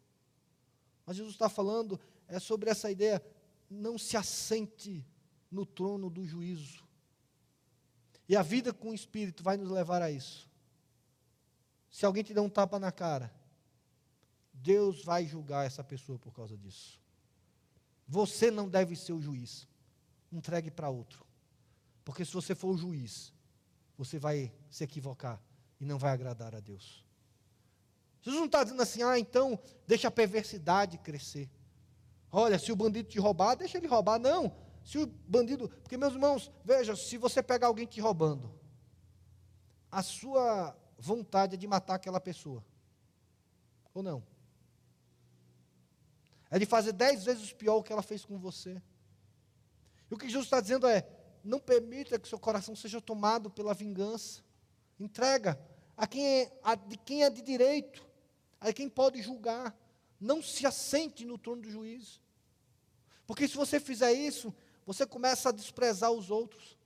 Mas 1.06 1.16
Jesus 1.16 1.34
está 1.34 1.48
falando 1.48 2.00
é 2.26 2.38
sobre 2.38 2.70
essa 2.70 2.90
ideia, 2.90 3.24
não 3.68 3.98
se 3.98 4.16
assente 4.16 5.04
no 5.50 5.66
trono 5.66 6.08
do 6.08 6.24
juízo. 6.26 6.84
E 8.28 8.36
a 8.36 8.42
vida 8.42 8.72
com 8.72 8.90
o 8.90 8.94
Espírito 8.94 9.42
vai 9.42 9.56
nos 9.56 9.70
levar 9.70 10.02
a 10.02 10.10
isso. 10.10 10.50
Se 11.90 12.04
alguém 12.06 12.24
te 12.24 12.32
der 12.32 12.40
um 12.40 12.48
tapa 12.48 12.78
na 12.78 12.90
cara, 12.90 13.32
Deus 14.52 15.04
vai 15.04 15.26
julgar 15.26 15.66
essa 15.66 15.84
pessoa 15.84 16.18
por 16.18 16.32
causa 16.32 16.56
disso. 16.56 16.98
Você 18.08 18.50
não 18.50 18.68
deve 18.68 18.96
ser 18.96 19.12
o 19.12 19.20
juiz. 19.20 19.68
Entregue 20.32 20.70
para 20.70 20.88
outro. 20.88 21.24
Porque 22.04 22.24
se 22.24 22.32
você 22.32 22.54
for 22.54 22.74
o 22.74 22.76
juiz, 22.76 23.32
você 23.96 24.18
vai 24.18 24.52
se 24.70 24.84
equivocar 24.84 25.40
e 25.80 25.84
não 25.84 25.98
vai 25.98 26.12
agradar 26.12 26.54
a 26.54 26.60
Deus. 26.60 27.04
Jesus 28.24 28.40
não 28.40 28.46
está 28.46 28.64
dizendo 28.64 28.80
assim, 28.80 29.02
ah, 29.02 29.18
então 29.18 29.58
deixa 29.86 30.08
a 30.08 30.10
perversidade 30.10 30.96
crescer. 30.96 31.50
Olha, 32.32 32.58
se 32.58 32.72
o 32.72 32.76
bandido 32.76 33.06
te 33.06 33.20
roubar, 33.20 33.54
deixa 33.54 33.76
ele 33.76 33.86
roubar. 33.86 34.18
Não. 34.18 34.56
Se 34.82 34.96
o 34.96 35.06
bandido. 35.06 35.68
Porque, 35.68 35.98
meus 35.98 36.14
irmãos, 36.14 36.50
veja, 36.64 36.96
se 36.96 37.18
você 37.18 37.42
pegar 37.42 37.66
alguém 37.66 37.86
te 37.86 38.00
roubando, 38.00 38.50
a 39.92 40.02
sua 40.02 40.74
vontade 40.98 41.54
é 41.54 41.58
de 41.58 41.66
matar 41.66 41.96
aquela 41.96 42.18
pessoa. 42.18 42.64
Ou 43.92 44.02
não? 44.02 44.24
É 46.50 46.58
de 46.58 46.64
fazer 46.64 46.92
dez 46.92 47.24
vezes 47.24 47.52
pior 47.52 47.76
o 47.76 47.82
que 47.82 47.92
ela 47.92 48.02
fez 48.02 48.24
com 48.24 48.38
você. 48.38 48.82
E 50.10 50.14
o 50.14 50.16
que 50.16 50.28
Jesus 50.28 50.46
está 50.46 50.62
dizendo 50.62 50.86
é: 50.86 51.06
não 51.44 51.60
permita 51.60 52.18
que 52.18 52.26
seu 52.26 52.38
coração 52.38 52.74
seja 52.74 53.02
tomado 53.02 53.50
pela 53.50 53.74
vingança. 53.74 54.42
Entrega 54.98 55.60
a 55.94 56.06
quem 56.06 56.26
é, 56.26 56.58
a, 56.62 56.74
de 56.74 56.96
quem 56.96 57.22
é 57.22 57.28
de 57.28 57.42
direito, 57.42 58.13
a 58.60 58.72
quem 58.72 58.88
pode 58.88 59.20
julgar. 59.22 59.76
Não 60.20 60.42
se 60.42 60.66
assente 60.66 61.24
no 61.24 61.38
trono 61.38 61.62
do 61.62 61.70
juízo. 61.70 62.20
Porque 63.26 63.48
se 63.48 63.56
você 63.56 63.80
fizer 63.80 64.12
isso, 64.12 64.54
você 64.86 65.06
começa 65.06 65.48
a 65.48 65.52
desprezar 65.52 66.10
os 66.10 66.30
outros. 66.30 66.78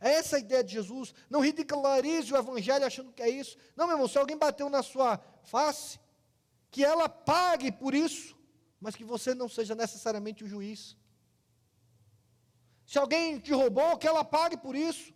É 0.00 0.12
essa 0.12 0.36
a 0.36 0.38
ideia 0.38 0.62
de 0.62 0.72
Jesus. 0.72 1.14
Não 1.30 1.40
ridicularize 1.40 2.32
o 2.32 2.36
evangelho 2.36 2.84
achando 2.84 3.12
que 3.12 3.22
é 3.22 3.28
isso. 3.28 3.56
Não, 3.76 3.86
meu 3.86 3.94
irmão, 3.96 4.08
se 4.08 4.18
alguém 4.18 4.36
bateu 4.36 4.68
na 4.68 4.82
sua 4.82 5.18
face, 5.44 5.98
que 6.70 6.84
ela 6.84 7.08
pague 7.08 7.70
por 7.72 7.94
isso, 7.94 8.36
mas 8.80 8.94
que 8.94 9.04
você 9.04 9.34
não 9.34 9.48
seja 9.48 9.74
necessariamente 9.74 10.44
o 10.44 10.48
juiz. 10.48 10.96
Se 12.86 12.98
alguém 12.98 13.38
te 13.38 13.52
roubou, 13.52 13.96
que 13.96 14.06
ela 14.06 14.24
pague 14.24 14.56
por 14.56 14.76
isso, 14.76 15.14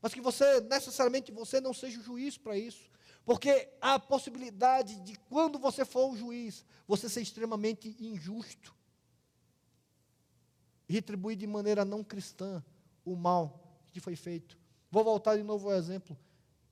mas 0.00 0.14
que 0.14 0.20
você, 0.20 0.60
necessariamente, 0.62 1.30
você 1.30 1.60
não 1.60 1.74
seja 1.74 2.00
o 2.00 2.02
juiz 2.02 2.38
para 2.38 2.56
isso. 2.56 2.90
Porque 3.24 3.68
há 3.80 3.94
a 3.94 3.98
possibilidade 3.98 5.00
de, 5.00 5.16
quando 5.28 5.58
você 5.58 5.84
for 5.84 6.10
o 6.10 6.16
juiz, 6.16 6.64
você 6.86 7.08
ser 7.08 7.20
extremamente 7.20 7.96
injusto. 8.00 8.74
E 10.88 10.92
retribuir 10.92 11.36
de 11.36 11.46
maneira 11.46 11.84
não 11.84 12.02
cristã 12.02 12.64
o 13.04 13.14
mal 13.14 13.78
que 13.92 14.00
foi 14.00 14.16
feito. 14.16 14.58
Vou 14.90 15.04
voltar 15.04 15.36
de 15.36 15.42
novo 15.42 15.70
ao 15.70 15.76
exemplo. 15.76 16.18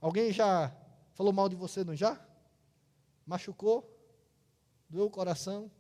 Alguém 0.01 0.33
já 0.33 0.75
falou 1.15 1.33
mal 1.33 1.49
de 1.49 1.55
você, 1.55 1.85
não 1.85 1.95
já? 1.95 2.21
Machucou? 3.27 3.95
Doeu 4.89 5.07
o 5.07 5.11
coração? 5.11 5.71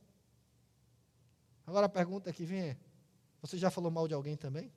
Agora 1.66 1.86
a 1.86 1.88
pergunta 1.88 2.32
que 2.32 2.44
vem 2.44 2.60
é: 2.60 2.76
você 3.40 3.58
já 3.58 3.70
falou 3.70 3.90
mal 3.90 4.06
de 4.06 4.14
alguém 4.14 4.36
também? 4.36 4.72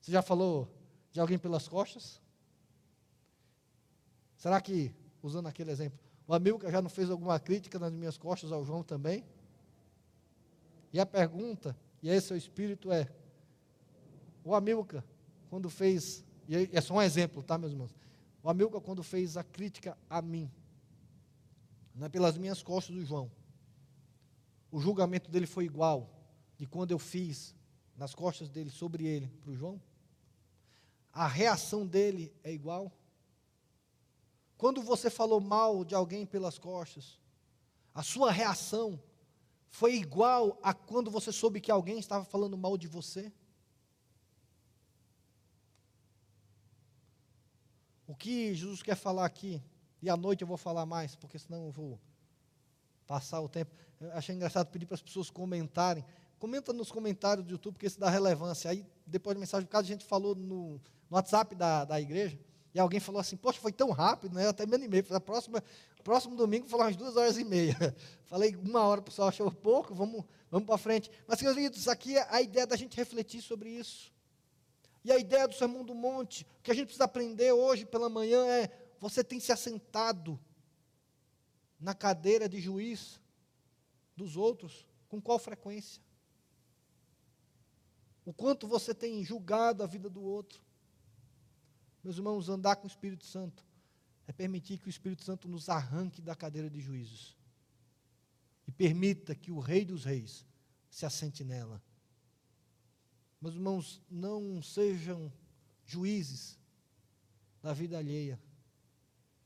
Você 0.00 0.12
já 0.12 0.22
falou 0.22 0.77
de 1.18 1.20
alguém 1.20 1.36
pelas 1.36 1.66
costas? 1.66 2.22
Será 4.36 4.60
que, 4.60 4.94
usando 5.20 5.48
aquele 5.48 5.72
exemplo, 5.72 5.98
o 6.28 6.32
amigo 6.32 6.60
já 6.70 6.80
não 6.80 6.88
fez 6.88 7.10
alguma 7.10 7.40
crítica 7.40 7.76
nas 7.76 7.92
minhas 7.92 8.16
costas 8.16 8.52
ao 8.52 8.64
João 8.64 8.84
também? 8.84 9.24
E 10.92 11.00
a 11.00 11.04
pergunta, 11.04 11.76
e 12.00 12.08
esse 12.08 12.32
é 12.32 12.36
o 12.36 12.38
espírito, 12.38 12.92
é: 12.92 13.10
o 14.44 14.54
Amilca, 14.54 15.04
quando 15.50 15.68
fez, 15.68 16.24
e 16.46 16.70
é 16.72 16.80
só 16.80 16.94
um 16.94 17.02
exemplo, 17.02 17.42
tá, 17.42 17.58
meus 17.58 17.72
irmãos? 17.72 17.92
O 18.40 18.48
Amilca, 18.48 18.80
quando 18.80 19.02
fez 19.02 19.36
a 19.36 19.42
crítica 19.42 19.98
a 20.08 20.22
mim, 20.22 20.48
não 21.96 22.06
é 22.06 22.08
pelas 22.08 22.38
minhas 22.38 22.62
costas 22.62 22.94
do 22.94 23.04
João, 23.04 23.28
o 24.70 24.78
julgamento 24.78 25.28
dele 25.32 25.46
foi 25.46 25.64
igual 25.64 26.08
de 26.56 26.64
quando 26.64 26.92
eu 26.92 26.98
fiz 26.98 27.56
nas 27.96 28.14
costas 28.14 28.48
dele 28.48 28.70
sobre 28.70 29.04
ele 29.04 29.26
para 29.42 29.50
o 29.50 29.56
João? 29.56 29.87
A 31.18 31.26
reação 31.26 31.84
dele 31.84 32.32
é 32.44 32.52
igual? 32.52 32.92
Quando 34.56 34.80
você 34.80 35.10
falou 35.10 35.40
mal 35.40 35.84
de 35.84 35.92
alguém 35.92 36.24
pelas 36.24 36.60
costas, 36.60 37.18
a 37.92 38.04
sua 38.04 38.30
reação 38.30 39.02
foi 39.66 39.96
igual 39.96 40.56
a 40.62 40.72
quando 40.72 41.10
você 41.10 41.32
soube 41.32 41.60
que 41.60 41.72
alguém 41.72 41.98
estava 41.98 42.24
falando 42.24 42.56
mal 42.56 42.78
de 42.78 42.86
você? 42.86 43.32
O 48.06 48.14
que 48.14 48.54
Jesus 48.54 48.80
quer 48.80 48.94
falar 48.94 49.26
aqui, 49.26 49.60
e 50.00 50.08
à 50.08 50.16
noite 50.16 50.42
eu 50.42 50.46
vou 50.46 50.56
falar 50.56 50.86
mais, 50.86 51.16
porque 51.16 51.36
senão 51.36 51.66
eu 51.66 51.72
vou 51.72 52.00
passar 53.08 53.40
o 53.40 53.48
tempo. 53.48 53.74
Eu 54.00 54.12
achei 54.12 54.36
engraçado 54.36 54.70
pedir 54.70 54.86
para 54.86 54.94
as 54.94 55.02
pessoas 55.02 55.30
comentarem. 55.30 56.04
Comenta 56.38 56.72
nos 56.72 56.92
comentários 56.92 57.44
do 57.44 57.50
YouTube, 57.50 57.74
porque 57.74 57.88
isso 57.88 57.98
dá 57.98 58.08
relevância. 58.08 58.70
Aí, 58.70 58.86
depois 59.04 59.34
da 59.34 59.40
mensagem, 59.40 59.66
cada 59.66 59.84
gente 59.84 60.04
falou 60.04 60.36
no, 60.36 60.80
no 61.10 61.16
WhatsApp 61.16 61.54
da, 61.54 61.84
da 61.84 62.00
igreja, 62.00 62.38
e 62.74 62.78
alguém 62.78 63.00
falou 63.00 63.20
assim, 63.20 63.36
poxa, 63.36 63.60
foi 63.60 63.72
tão 63.72 63.90
rápido, 63.90 64.34
né? 64.34 64.44
Eu 64.44 64.50
até 64.50 64.66
me 64.66 64.74
animei. 64.74 65.04
A 65.10 65.20
próxima, 65.20 65.62
próximo 66.04 66.36
domingo, 66.36 66.66
vou 66.66 66.70
falar 66.70 66.84
umas 66.84 66.96
duas 66.96 67.16
horas 67.16 67.38
e 67.38 67.44
meia. 67.44 67.76
Falei 68.26 68.54
uma 68.54 68.82
hora, 68.82 69.00
o 69.00 69.04
pessoal 69.04 69.28
achou 69.28 69.50
pouco, 69.50 69.94
vamos, 69.94 70.24
vamos 70.50 70.66
para 70.66 70.78
frente. 70.78 71.10
Mas, 71.26 71.38
senhores 71.38 71.56
queridos, 71.58 71.88
aqui 71.88 72.16
é 72.16 72.26
a 72.30 72.42
ideia 72.42 72.66
da 72.66 72.76
gente 72.76 72.96
refletir 72.96 73.40
sobre 73.42 73.70
isso. 73.70 74.12
E 75.04 75.10
a 75.10 75.18
ideia 75.18 75.48
do 75.48 75.54
Sermão 75.54 75.84
do 75.84 75.94
Monte, 75.94 76.46
o 76.60 76.62
que 76.62 76.70
a 76.70 76.74
gente 76.74 76.86
precisa 76.86 77.04
aprender 77.04 77.50
hoje 77.52 77.86
pela 77.86 78.08
manhã 78.08 78.46
é, 78.46 78.70
você 79.00 79.24
tem 79.24 79.40
se 79.40 79.50
assentado 79.50 80.38
na 81.80 81.94
cadeira 81.94 82.48
de 82.48 82.60
juiz 82.60 83.20
dos 84.14 84.36
outros? 84.36 84.86
Com 85.08 85.20
qual 85.20 85.38
frequência? 85.38 86.02
O 88.24 88.32
quanto 88.32 88.68
você 88.68 88.94
tem 88.94 89.24
julgado 89.24 89.82
a 89.82 89.86
vida 89.86 90.10
do 90.10 90.22
outro? 90.22 90.67
Meus 92.02 92.16
irmãos, 92.16 92.48
andar 92.48 92.76
com 92.76 92.84
o 92.84 92.90
Espírito 92.90 93.24
Santo 93.24 93.64
é 94.26 94.32
permitir 94.32 94.78
que 94.78 94.86
o 94.86 94.90
Espírito 94.90 95.22
Santo 95.22 95.48
nos 95.48 95.68
arranque 95.68 96.20
da 96.20 96.34
cadeira 96.34 96.70
de 96.70 96.80
juízes 96.80 97.36
e 98.66 98.72
permita 98.72 99.34
que 99.34 99.50
o 99.50 99.58
Rei 99.58 99.84
dos 99.84 100.04
Reis 100.04 100.46
se 100.90 101.06
assente 101.06 101.44
nela. 101.44 101.82
Meus 103.40 103.54
irmãos, 103.54 104.02
não 104.10 104.62
sejam 104.62 105.32
juízes 105.86 106.58
da 107.62 107.72
vida 107.72 107.98
alheia, 107.98 108.40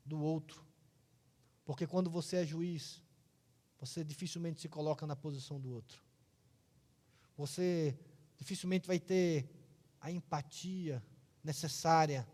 do 0.05 0.21
outro. 0.21 0.65
Porque 1.65 1.87
quando 1.87 2.11
você 2.11 2.37
é 2.39 2.47
juiz, 2.47 3.03
você 3.79 4.03
dificilmente 4.05 4.61
se 4.61 4.69
coloca 4.69 5.07
na 5.07 5.15
posição 5.15 5.61
do 5.61 5.71
outro. 5.71 6.03
Você 7.37 7.99
dificilmente 8.37 8.87
vai 8.87 8.99
ter 8.99 9.49
a 10.01 10.11
empatia 10.11 11.03
necessária 11.43 12.27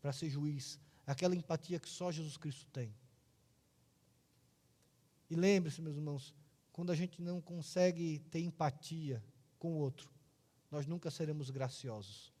para 0.00 0.12
ser 0.12 0.30
juiz, 0.30 0.78
aquela 1.06 1.34
empatia 1.34 1.78
que 1.78 1.88
só 1.88 2.10
Jesus 2.10 2.36
Cristo 2.36 2.66
tem. 2.72 2.94
E 5.28 5.36
lembre-se, 5.36 5.80
meus 5.80 5.96
irmãos, 5.96 6.34
quando 6.72 6.90
a 6.90 6.94
gente 6.94 7.20
não 7.20 7.40
consegue 7.40 8.18
ter 8.30 8.40
empatia 8.40 9.22
com 9.58 9.72
o 9.72 9.76
outro, 9.76 10.10
nós 10.70 10.86
nunca 10.86 11.10
seremos 11.10 11.50
graciosos. 11.50 12.32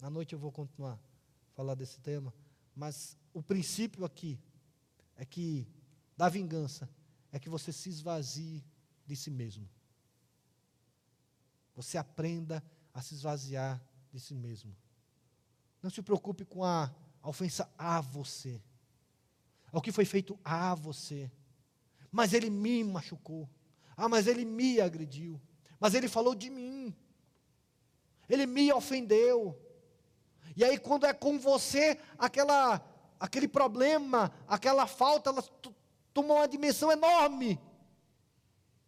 Na 0.00 0.10
noite 0.10 0.32
eu 0.32 0.38
vou 0.38 0.52
continuar 0.52 0.94
a 0.94 1.54
falar 1.54 1.74
desse 1.74 2.00
tema, 2.00 2.32
mas 2.74 3.16
o 3.32 3.42
princípio 3.42 4.04
aqui 4.04 4.38
é 5.16 5.24
que, 5.24 5.66
da 6.16 6.28
vingança, 6.28 6.88
é 7.32 7.38
que 7.38 7.48
você 7.48 7.72
se 7.72 7.88
esvazie 7.88 8.62
de 9.06 9.16
si 9.16 9.30
mesmo. 9.30 9.68
Você 11.74 11.98
aprenda 11.98 12.62
a 12.92 13.02
se 13.02 13.14
esvaziar 13.14 13.82
de 14.12 14.20
si 14.20 14.34
mesmo. 14.34 14.74
Não 15.86 15.90
se 15.92 16.02
preocupe 16.02 16.44
com 16.44 16.64
a, 16.64 16.90
ofensa 17.22 17.70
a 17.78 18.00
você, 18.00 18.60
ao 19.72 19.80
que 19.80 19.92
foi 19.92 20.04
feito 20.04 20.36
a 20.44 20.74
você. 20.74 21.30
Mas 22.10 22.32
ele 22.32 22.50
me 22.50 22.82
machucou. 22.82 23.48
Ah, 23.96 24.08
mas 24.08 24.26
ele 24.26 24.44
me 24.44 24.80
agrediu. 24.80 25.40
Mas 25.78 25.94
ele 25.94 26.08
falou 26.08 26.34
de 26.34 26.50
mim. 26.50 26.92
Ele 28.28 28.46
me 28.46 28.72
ofendeu. 28.72 29.56
E 30.56 30.64
aí, 30.64 30.76
quando 30.76 31.06
é 31.06 31.14
com 31.14 31.38
você, 31.38 31.96
aquela 32.18 32.84
aquele 33.20 33.46
problema, 33.46 34.34
aquela 34.48 34.88
falta, 34.88 35.30
ela 35.30 35.44
toma 36.12 36.34
uma 36.34 36.48
dimensão 36.48 36.90
enorme. 36.90 37.60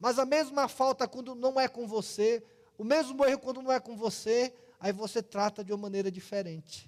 Mas 0.01 0.19
a 0.19 0.27
mesma 0.27 0.67
falta 0.67 1.07
quando 1.07 1.37
não 1.37 1.61
é 1.61 1.69
com 1.69 1.87
você, 1.87 2.45
o 2.77 2.83
mesmo 2.83 3.25
erro 3.25 3.39
quando 3.39 3.63
não 3.63 3.71
é 3.71 3.79
com 3.79 3.97
você, 3.97 4.53
aí 4.81 4.93
você 4.93 5.23
trata 5.23 5.63
de 5.63 5.73
uma 5.73 5.79
maneira 5.79 6.11
diferente. 6.11 6.88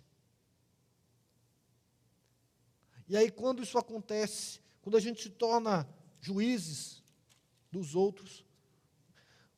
E 3.10 3.16
aí, 3.16 3.28
quando 3.28 3.60
isso 3.60 3.76
acontece, 3.76 4.60
quando 4.80 4.96
a 4.96 5.00
gente 5.00 5.20
se 5.20 5.30
torna 5.30 5.84
juízes 6.20 7.02
dos 7.68 7.96
outros, 7.96 8.46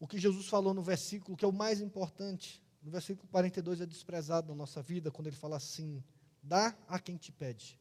o 0.01 0.09
que 0.09 0.19
Jesus 0.19 0.49
falou 0.49 0.73
no 0.73 0.83
versículo, 0.83 1.37
que 1.37 1.45
é 1.45 1.49
o 1.49 1.53
mais 1.53 1.79
importante, 1.79 2.63
no 2.83 2.91
versículo 2.91 3.29
42 3.29 3.83
é 3.83 3.87
desprezado 3.87 4.49
na 4.49 4.55
nossa 4.55 4.81
vida, 4.81 5.11
quando 5.11 5.27
ele 5.27 5.37
fala 5.37 5.59
assim: 5.59 6.03
dá 6.43 6.75
a 6.89 6.99
quem 6.99 7.19
te 7.19 7.31
pede. 7.31 7.79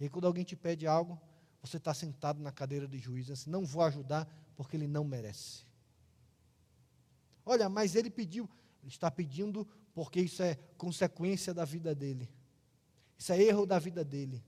E 0.00 0.02
aí, 0.02 0.10
quando 0.10 0.26
alguém 0.26 0.42
te 0.42 0.56
pede 0.56 0.84
algo, 0.84 1.16
você 1.62 1.76
está 1.76 1.94
sentado 1.94 2.42
na 2.42 2.50
cadeira 2.50 2.88
de 2.88 2.98
juiz, 2.98 3.30
assim, 3.30 3.48
não 3.50 3.64
vou 3.64 3.84
ajudar 3.84 4.28
porque 4.56 4.76
ele 4.76 4.88
não 4.88 5.04
merece. 5.04 5.64
Olha, 7.44 7.68
mas 7.68 7.94
ele 7.94 8.10
pediu, 8.10 8.50
ele 8.82 8.90
está 8.90 9.12
pedindo 9.12 9.64
porque 9.94 10.22
isso 10.22 10.42
é 10.42 10.56
consequência 10.76 11.54
da 11.54 11.64
vida 11.64 11.94
dele. 11.94 12.28
Isso 13.18 13.32
é 13.32 13.42
erro 13.42 13.66
da 13.66 13.78
vida 13.78 14.04
dele. 14.04 14.42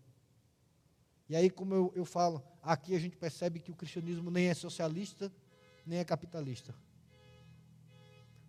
E 1.29 1.37
aí, 1.37 1.51
como 1.51 1.75
eu, 1.75 1.93
eu 1.95 2.05
falo, 2.05 2.43
aqui 2.63 2.95
a 2.95 2.99
gente 2.99 3.17
percebe 3.17 3.61
que 3.61 3.71
o 3.71 3.75
cristianismo 3.75 4.31
nem 4.31 4.49
é 4.49 4.55
socialista, 4.55 5.33
nem 5.87 5.99
é 5.99 6.05
capitalista. 6.05 6.75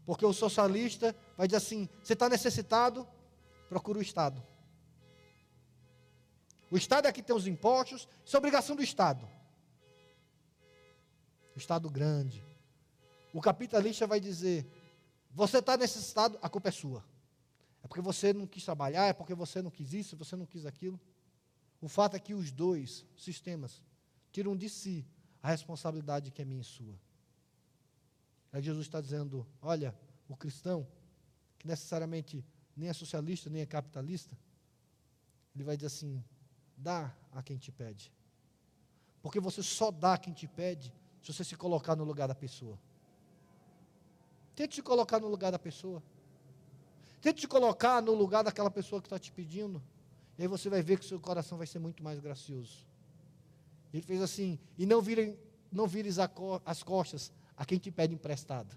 Porque 0.05 0.25
o 0.25 0.33
socialista 0.33 1.15
vai 1.37 1.47
dizer 1.47 1.57
assim: 1.57 1.89
você 2.03 2.13
está 2.13 2.27
necessitado, 2.27 3.07
procura 3.67 3.99
o 3.99 4.01
Estado. 4.01 4.41
O 6.71 6.77
Estado 6.77 7.07
é 7.07 7.11
que 7.11 7.21
tem 7.21 7.35
os 7.35 7.47
impostos, 7.47 8.07
isso 8.25 8.35
é 8.35 8.39
obrigação 8.39 8.75
do 8.75 8.83
Estado. 8.83 9.27
O 11.55 11.59
Estado 11.59 11.89
grande. 11.89 12.43
O 13.33 13.41
capitalista 13.41 14.07
vai 14.07 14.19
dizer: 14.19 14.65
você 15.31 15.59
está 15.59 15.77
necessitado, 15.77 16.39
a 16.41 16.49
culpa 16.49 16.69
é 16.69 16.71
sua. 16.71 17.03
Porque 17.89 18.01
você 18.01 18.31
não 18.31 18.45
quis 18.45 18.63
trabalhar, 18.63 19.07
é 19.07 19.13
porque 19.13 19.33
você 19.33 19.63
não 19.63 19.71
quis 19.71 19.93
isso, 19.93 20.15
você 20.15 20.35
não 20.35 20.45
quis 20.45 20.63
aquilo. 20.63 20.99
O 21.81 21.89
fato 21.89 22.15
é 22.15 22.19
que 22.19 22.35
os 22.35 22.51
dois 22.51 23.03
sistemas 23.17 23.81
tiram 24.31 24.55
de 24.55 24.69
si 24.69 25.07
a 25.41 25.49
responsabilidade 25.49 26.29
que 26.29 26.39
é 26.39 26.45
minha 26.45 26.61
e 26.61 26.63
sua. 26.63 26.93
Aí 28.53 28.61
Jesus 28.61 28.85
está 28.85 29.01
dizendo: 29.01 29.45
olha, 29.59 29.97
o 30.27 30.37
cristão, 30.37 30.87
que 31.57 31.67
necessariamente 31.67 32.45
nem 32.77 32.89
é 32.89 32.93
socialista, 32.93 33.49
nem 33.49 33.63
é 33.63 33.65
capitalista, 33.65 34.37
ele 35.55 35.63
vai 35.63 35.75
dizer 35.75 35.87
assim: 35.87 36.23
dá 36.77 37.11
a 37.31 37.41
quem 37.41 37.57
te 37.57 37.71
pede. 37.71 38.13
Porque 39.19 39.39
você 39.39 39.63
só 39.63 39.89
dá 39.89 40.13
a 40.13 40.17
quem 40.19 40.31
te 40.31 40.47
pede 40.47 40.93
se 41.23 41.33
você 41.33 41.43
se 41.43 41.55
colocar 41.55 41.95
no 41.95 42.03
lugar 42.03 42.27
da 42.27 42.35
pessoa. 42.35 42.79
Tente 44.55 44.75
se 44.75 44.83
colocar 44.83 45.19
no 45.19 45.27
lugar 45.27 45.51
da 45.51 45.57
pessoa. 45.57 46.03
Tente 47.21 47.41
se 47.41 47.47
colocar 47.47 48.01
no 48.01 48.13
lugar 48.13 48.43
daquela 48.43 48.71
pessoa 48.71 49.01
que 49.01 49.07
está 49.07 49.19
te 49.19 49.31
pedindo. 49.31 49.81
E 50.37 50.43
aí 50.43 50.47
você 50.47 50.69
vai 50.69 50.81
ver 50.81 50.97
que 50.97 51.05
o 51.05 51.07
seu 51.07 51.19
coração 51.19 51.57
vai 51.57 51.67
ser 51.67 51.79
muito 51.79 52.01
mais 52.03 52.19
gracioso. 52.19 52.85
Ele 53.93 54.03
fez 54.03 54.21
assim: 54.21 54.59
e 54.77 54.85
não 54.85 55.01
virem, 55.01 55.37
não 55.71 55.87
vires 55.87 56.17
as 56.65 56.83
costas 56.83 57.31
a 57.57 57.65
quem 57.65 57.77
te 57.77 57.91
pede 57.91 58.13
emprestado. 58.13 58.75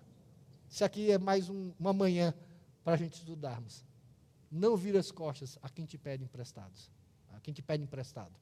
Isso 0.68 0.84
aqui 0.84 1.11
é 1.11 1.18
mais 1.18 1.49
um, 1.49 1.72
uma 1.78 1.93
manhã 1.93 2.34
para 2.82 2.95
a 2.95 2.97
gente 2.97 3.14
estudarmos. 3.14 3.84
Não 4.51 4.76
vira 4.76 4.99
as 4.99 5.11
costas 5.11 5.59
a 5.62 5.68
quem 5.68 5.84
te 5.84 5.97
pede 5.97 6.24
emprestados 6.24 6.90
quem 7.43 7.53
te 7.53 7.62
pede 7.62 7.82
emprestado. 7.82 8.32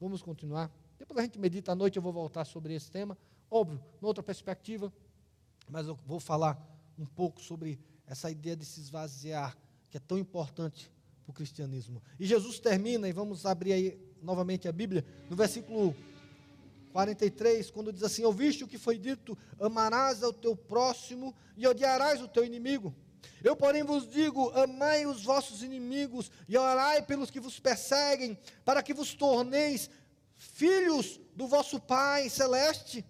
Vamos 0.00 0.22
continuar. 0.22 0.70
Depois 0.98 1.18
a 1.18 1.22
gente 1.22 1.38
medita 1.38 1.72
à 1.72 1.74
noite, 1.74 1.96
eu 1.96 2.02
vou 2.02 2.12
voltar 2.12 2.44
sobre 2.44 2.74
esse 2.74 2.90
tema. 2.90 3.16
Óbvio, 3.50 3.80
noutra 4.00 4.22
perspectiva, 4.22 4.92
mas 5.68 5.86
eu 5.86 5.94
vou 6.04 6.18
falar 6.18 6.60
um 6.98 7.06
pouco 7.06 7.40
sobre 7.40 7.78
essa 8.06 8.30
ideia 8.30 8.56
de 8.56 8.64
se 8.64 8.80
esvaziar, 8.80 9.56
que 9.90 9.96
é 9.96 10.00
tão 10.00 10.18
importante 10.18 10.90
para 11.24 11.30
o 11.30 11.34
cristianismo. 11.34 12.02
E 12.18 12.26
Jesus 12.26 12.58
termina, 12.58 13.08
e 13.08 13.12
vamos 13.12 13.44
abrir 13.44 13.72
aí 13.72 14.00
novamente 14.22 14.68
a 14.68 14.72
Bíblia, 14.72 15.04
no 15.28 15.36
versículo 15.36 15.94
43, 16.92 17.70
quando 17.70 17.92
diz 17.92 18.02
assim: 18.02 18.24
Ouviste 18.24 18.64
o 18.64 18.68
que 18.68 18.78
foi 18.78 18.98
dito, 18.98 19.36
amarás 19.60 20.22
ao 20.22 20.32
teu 20.32 20.56
próximo 20.56 21.34
e 21.56 21.66
odiarás 21.66 22.22
o 22.22 22.28
teu 22.28 22.44
inimigo. 22.44 22.94
Eu, 23.42 23.54
porém, 23.54 23.82
vos 23.82 24.08
digo: 24.08 24.50
amai 24.50 25.04
os 25.04 25.22
vossos 25.22 25.62
inimigos 25.62 26.30
e 26.48 26.56
orai 26.56 27.02
pelos 27.02 27.30
que 27.30 27.40
vos 27.40 27.58
perseguem, 27.58 28.38
para 28.64 28.82
que 28.82 28.94
vos 28.94 29.14
torneis 29.14 29.90
filhos 30.36 31.20
do 31.34 31.46
vosso 31.46 31.78
Pai 31.80 32.30
celeste. 32.30 33.04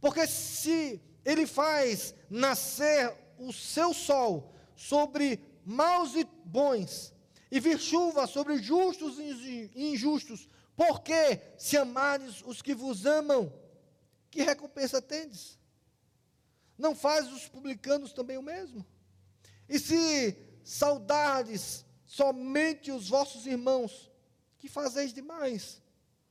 Porque 0.00 0.26
se 0.26 1.00
ele 1.24 1.46
faz 1.46 2.14
nascer 2.30 3.12
o 3.38 3.52
seu 3.52 3.92
sol 3.92 4.54
sobre 4.74 5.40
maus 5.64 6.14
e 6.14 6.24
bons, 6.44 7.12
e 7.50 7.60
vir 7.60 7.78
chuva 7.78 8.26
sobre 8.26 8.58
justos 8.58 9.18
e 9.18 9.70
injustos, 9.74 10.48
porque 10.76 11.40
se 11.56 11.76
amares 11.76 12.42
os 12.44 12.60
que 12.60 12.74
vos 12.74 13.06
amam, 13.06 13.52
que 14.30 14.42
recompensa 14.42 15.00
tendes? 15.00 15.58
Não 16.76 16.94
faz 16.94 17.32
os 17.32 17.48
publicanos 17.48 18.12
também 18.12 18.36
o 18.36 18.42
mesmo? 18.42 18.84
E 19.68 19.78
se 19.78 20.36
saudades 20.62 21.84
somente 22.04 22.92
os 22.92 23.08
vossos 23.08 23.46
irmãos, 23.46 24.10
que 24.58 24.68
fazeis 24.68 25.12
demais? 25.12 25.82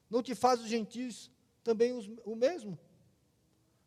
Não 0.10 0.22
te 0.22 0.36
faz 0.36 0.62
os 0.62 0.68
gentios 0.68 1.32
também 1.64 1.94
os, 1.94 2.10
o 2.24 2.36
mesmo? 2.36 2.78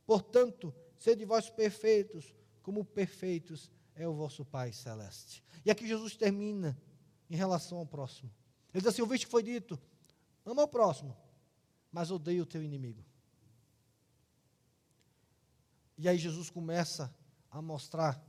Portanto, 0.04 0.74
sede 0.96 1.24
vós 1.24 1.48
perfeitos, 1.48 2.34
como 2.68 2.84
perfeitos 2.84 3.70
é 3.94 4.06
o 4.06 4.12
vosso 4.12 4.44
Pai 4.44 4.74
celeste. 4.74 5.42
E 5.64 5.70
aqui 5.70 5.88
Jesus 5.88 6.14
termina 6.14 6.78
em 7.30 7.34
relação 7.34 7.78
ao 7.78 7.86
próximo. 7.86 8.30
Ele 8.74 8.82
diz 8.82 8.88
assim: 8.88 9.00
o 9.00 9.08
que 9.08 9.26
foi 9.26 9.42
dito, 9.42 9.80
ama 10.44 10.64
o 10.64 10.68
próximo, 10.68 11.16
mas 11.90 12.10
odeia 12.10 12.42
o 12.42 12.44
teu 12.44 12.62
inimigo. 12.62 13.02
E 15.96 16.06
aí 16.06 16.18
Jesus 16.18 16.50
começa 16.50 17.10
a 17.50 17.62
mostrar 17.62 18.22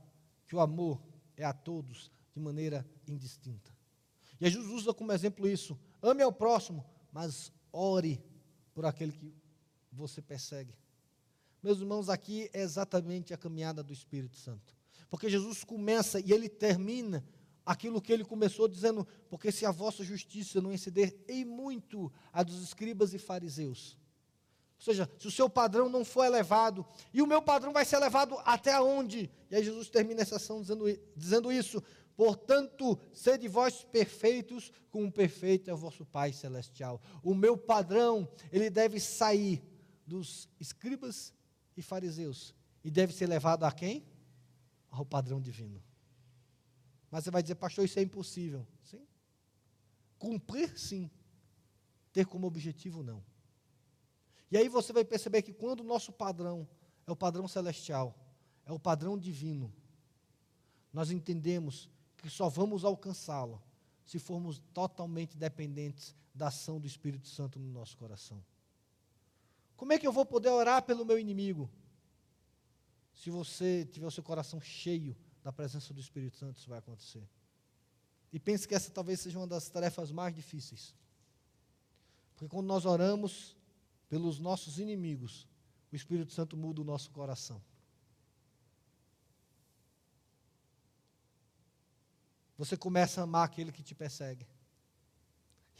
que 0.46 0.56
o 0.56 0.60
amor 0.60 1.02
é 1.36 1.44
a 1.44 1.52
todos 1.52 2.10
de 2.32 2.40
maneira 2.40 2.88
indistinta. 3.06 3.70
E 4.40 4.48
Jesus 4.48 4.72
usa 4.72 4.94
como 4.94 5.12
exemplo 5.12 5.46
isso: 5.46 5.78
ame 6.00 6.22
ao 6.22 6.32
próximo, 6.32 6.82
mas 7.12 7.52
ore 7.70 8.24
por 8.72 8.86
aquele 8.86 9.12
que 9.12 9.34
você 9.92 10.22
persegue. 10.22 10.74
Meus 11.62 11.78
irmãos, 11.78 12.08
aqui 12.08 12.48
é 12.52 12.62
exatamente 12.62 13.34
a 13.34 13.38
caminhada 13.38 13.82
do 13.82 13.92
Espírito 13.92 14.36
Santo. 14.36 14.74
Porque 15.10 15.28
Jesus 15.28 15.64
começa 15.64 16.20
e 16.20 16.32
ele 16.32 16.48
termina 16.48 17.24
aquilo 17.66 18.00
que 18.00 18.12
ele 18.12 18.24
começou 18.24 18.66
dizendo: 18.66 19.06
Porque 19.28 19.52
se 19.52 19.66
a 19.66 19.70
vossa 19.70 20.02
justiça 20.02 20.60
não 20.60 20.72
exceder 20.72 21.16
em 21.28 21.44
muito 21.44 22.10
a 22.32 22.42
dos 22.42 22.62
escribas 22.62 23.12
e 23.12 23.18
fariseus, 23.18 23.98
ou 24.78 24.84
seja, 24.84 25.10
se 25.18 25.26
o 25.28 25.30
seu 25.30 25.50
padrão 25.50 25.90
não 25.90 26.06
for 26.06 26.24
elevado, 26.24 26.86
e 27.12 27.20
o 27.20 27.26
meu 27.26 27.42
padrão 27.42 27.70
vai 27.70 27.84
ser 27.84 27.96
elevado 27.96 28.36
até 28.46 28.80
onde? 28.80 29.30
E 29.50 29.56
aí 29.56 29.62
Jesus 29.62 29.90
termina 29.90 30.22
essa 30.22 30.36
ação 30.36 30.62
dizendo, 30.62 30.86
dizendo 31.14 31.52
isso. 31.52 31.82
Portanto, 32.16 32.98
sede 33.12 33.48
vós 33.48 33.84
perfeitos, 33.84 34.72
como 34.90 35.10
perfeito 35.10 35.70
é 35.70 35.74
o 35.74 35.76
vosso 35.76 36.04
Pai 36.06 36.32
Celestial. 36.32 37.00
O 37.22 37.34
meu 37.34 37.56
padrão, 37.56 38.26
ele 38.50 38.70
deve 38.70 38.98
sair 39.00 39.62
dos 40.06 40.48
escribas 40.58 41.32
e 41.80 41.82
fariseus. 41.82 42.54
E 42.84 42.90
deve 42.90 43.12
ser 43.12 43.26
levado 43.26 43.64
a 43.64 43.72
quem? 43.72 44.06
Ao 44.90 45.04
padrão 45.04 45.40
divino. 45.40 45.82
Mas 47.10 47.24
você 47.24 47.30
vai 47.30 47.42
dizer, 47.42 47.56
pastor, 47.56 47.84
isso 47.84 47.98
é 47.98 48.02
impossível. 48.02 48.66
Sim. 48.84 49.04
Cumprir, 50.18 50.78
sim. 50.78 51.10
Ter 52.12 52.26
como 52.26 52.46
objetivo, 52.46 53.02
não. 53.02 53.22
E 54.50 54.56
aí 54.56 54.68
você 54.68 54.92
vai 54.92 55.04
perceber 55.04 55.42
que 55.42 55.52
quando 55.52 55.80
o 55.80 55.84
nosso 55.84 56.12
padrão 56.12 56.68
é 57.06 57.12
o 57.12 57.16
padrão 57.16 57.46
celestial, 57.48 58.16
é 58.64 58.72
o 58.72 58.78
padrão 58.78 59.18
divino, 59.18 59.72
nós 60.92 61.10
entendemos 61.10 61.88
que 62.16 62.28
só 62.28 62.48
vamos 62.48 62.84
alcançá-lo 62.84 63.62
se 64.04 64.18
formos 64.18 64.58
totalmente 64.74 65.36
dependentes 65.36 66.14
da 66.34 66.48
ação 66.48 66.80
do 66.80 66.86
Espírito 66.86 67.28
Santo 67.28 67.58
no 67.58 67.70
nosso 67.70 67.96
coração. 67.96 68.44
Como 69.80 69.94
é 69.94 69.98
que 69.98 70.06
eu 70.06 70.12
vou 70.12 70.26
poder 70.26 70.50
orar 70.50 70.82
pelo 70.82 71.06
meu 71.06 71.18
inimigo? 71.18 71.70
Se 73.14 73.30
você 73.30 73.86
tiver 73.86 74.06
o 74.06 74.10
seu 74.10 74.22
coração 74.22 74.60
cheio 74.60 75.16
da 75.42 75.50
presença 75.50 75.94
do 75.94 76.00
Espírito 76.00 76.36
Santo, 76.36 76.58
isso 76.58 76.68
vai 76.68 76.78
acontecer. 76.78 77.26
E 78.30 78.38
pense 78.38 78.68
que 78.68 78.74
essa 78.74 78.90
talvez 78.90 79.20
seja 79.20 79.38
uma 79.38 79.46
das 79.46 79.70
tarefas 79.70 80.12
mais 80.12 80.34
difíceis. 80.34 80.94
Porque 82.34 82.46
quando 82.46 82.66
nós 82.66 82.84
oramos, 82.84 83.56
pelos 84.06 84.38
nossos 84.38 84.78
inimigos, 84.78 85.48
o 85.90 85.96
Espírito 85.96 86.34
Santo 86.34 86.58
muda 86.58 86.82
o 86.82 86.84
nosso 86.84 87.10
coração. 87.10 87.58
Você 92.58 92.76
começa 92.76 93.22
a 93.22 93.24
amar 93.24 93.46
aquele 93.46 93.72
que 93.72 93.82
te 93.82 93.94
persegue. 93.94 94.46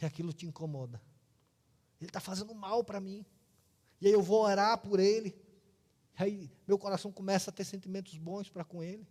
E 0.01 0.05
aquilo 0.07 0.33
te 0.33 0.47
incomoda. 0.47 0.99
Ele 1.99 2.09
está 2.09 2.19
fazendo 2.19 2.55
mal 2.55 2.83
para 2.83 2.99
mim. 2.99 3.23
E 4.01 4.07
aí 4.07 4.13
eu 4.13 4.21
vou 4.21 4.41
orar 4.41 4.77
por 4.79 4.99
ele. 4.99 5.39
E 6.19 6.23
aí 6.23 6.51
meu 6.67 6.77
coração 6.77 7.11
começa 7.11 7.51
a 7.51 7.53
ter 7.53 7.63
sentimentos 7.63 8.17
bons 8.17 8.49
para 8.49 8.65
com 8.65 8.83
ele. 8.83 9.07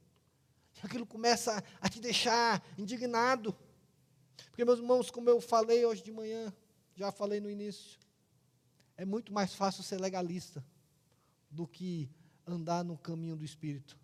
E 0.77 0.87
aquilo 0.87 1.07
começa 1.07 1.63
a 1.81 1.89
te 1.89 2.01
deixar 2.01 2.63
indignado. 2.77 3.57
Porque, 4.49 4.65
meus 4.65 4.79
irmãos, 4.79 5.11
como 5.11 5.29
eu 5.29 5.41
falei 5.41 5.85
hoje 5.85 6.03
de 6.03 6.13
manhã, 6.13 6.53
já 6.95 7.13
falei 7.13 7.41
no 7.41 7.51
início, 7.51 7.99
é 8.97 9.05
muito 9.05 9.33
mais 9.33 9.55
fácil 9.55 9.83
ser 9.83 10.01
legalista 10.01 10.65
do 11.51 11.67
que 11.67 12.11
andar 12.47 12.85
no 12.85 12.99
caminho 12.99 13.37
do 13.37 13.45
Espírito. 13.45 13.99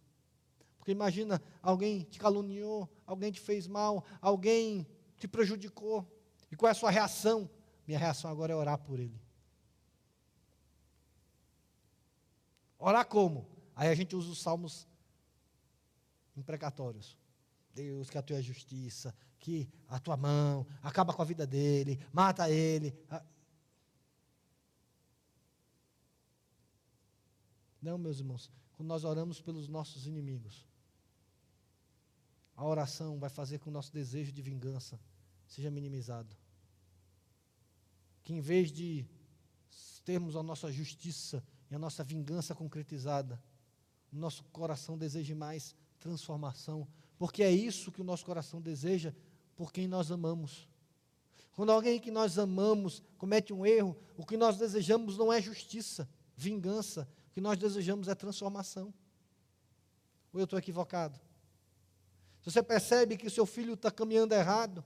Porque 0.78 0.92
imagina, 0.92 1.42
alguém 1.62 2.02
te 2.02 2.18
caluniou, 2.18 2.88
alguém 3.06 3.32
te 3.32 3.40
fez 3.40 3.66
mal, 3.66 4.04
alguém 4.20 4.86
te 5.16 5.26
prejudicou. 5.26 6.06
E 6.50 6.56
qual 6.56 6.68
é 6.68 6.72
a 6.72 6.74
sua 6.74 6.90
reação? 6.90 7.50
Minha 7.86 7.98
reação 7.98 8.30
agora 8.30 8.52
é 8.52 8.56
orar 8.56 8.78
por 8.78 9.00
ele. 9.00 9.20
Orar 12.78 13.06
como? 13.06 13.48
Aí 13.74 13.88
a 13.88 13.94
gente 13.94 14.14
usa 14.14 14.30
os 14.30 14.40
salmos 14.40 14.86
imprecatórios. 16.36 17.16
Deus, 17.74 18.08
que 18.08 18.16
a 18.16 18.22
tua 18.22 18.40
justiça, 18.40 19.14
que 19.38 19.68
a 19.86 19.98
tua 19.98 20.16
mão, 20.16 20.66
acaba 20.82 21.12
com 21.12 21.20
a 21.20 21.24
vida 21.24 21.46
dele, 21.46 22.00
mata 22.12 22.50
ele. 22.50 22.98
Não, 27.80 27.98
meus 27.98 28.18
irmãos, 28.18 28.50
quando 28.72 28.88
nós 28.88 29.04
oramos 29.04 29.40
pelos 29.40 29.68
nossos 29.68 30.06
inimigos, 30.06 30.66
a 32.56 32.64
oração 32.64 33.18
vai 33.18 33.28
fazer 33.28 33.58
com 33.58 33.64
que 33.64 33.68
o 33.68 33.72
nosso 33.72 33.92
desejo 33.92 34.32
de 34.32 34.40
vingança 34.40 34.98
seja 35.46 35.70
minimizado. 35.70 36.34
Que 38.22 38.32
em 38.32 38.40
vez 38.40 38.72
de 38.72 39.06
termos 40.06 40.36
a 40.36 40.42
nossa 40.42 40.70
justiça 40.70 41.42
e 41.68 41.74
a 41.74 41.78
nossa 41.78 42.04
vingança 42.04 42.54
concretizada, 42.54 43.42
o 44.12 44.16
nosso 44.16 44.44
coração 44.44 44.96
deseje 44.96 45.34
mais 45.34 45.74
transformação, 45.98 46.86
porque 47.18 47.42
é 47.42 47.50
isso 47.50 47.90
que 47.90 48.00
o 48.00 48.04
nosso 48.04 48.24
coração 48.24 48.62
deseja 48.62 49.12
por 49.56 49.72
quem 49.72 49.88
nós 49.88 50.12
amamos. 50.12 50.68
Quando 51.50 51.72
alguém 51.72 51.98
que 51.98 52.12
nós 52.12 52.38
amamos 52.38 53.02
comete 53.18 53.52
um 53.52 53.66
erro, 53.66 53.96
o 54.16 54.24
que 54.24 54.36
nós 54.36 54.56
desejamos 54.56 55.18
não 55.18 55.32
é 55.32 55.42
justiça, 55.42 56.08
vingança, 56.36 57.08
o 57.30 57.34
que 57.34 57.40
nós 57.40 57.58
desejamos 57.58 58.06
é 58.06 58.14
transformação. 58.14 58.94
Ou 60.32 60.38
eu 60.38 60.44
estou 60.44 60.58
equivocado? 60.58 61.18
Se 62.42 62.52
você 62.52 62.62
percebe 62.62 63.16
que 63.16 63.26
o 63.26 63.30
seu 63.30 63.44
filho 63.44 63.74
está 63.74 63.90
caminhando 63.90 64.34
errado, 64.34 64.84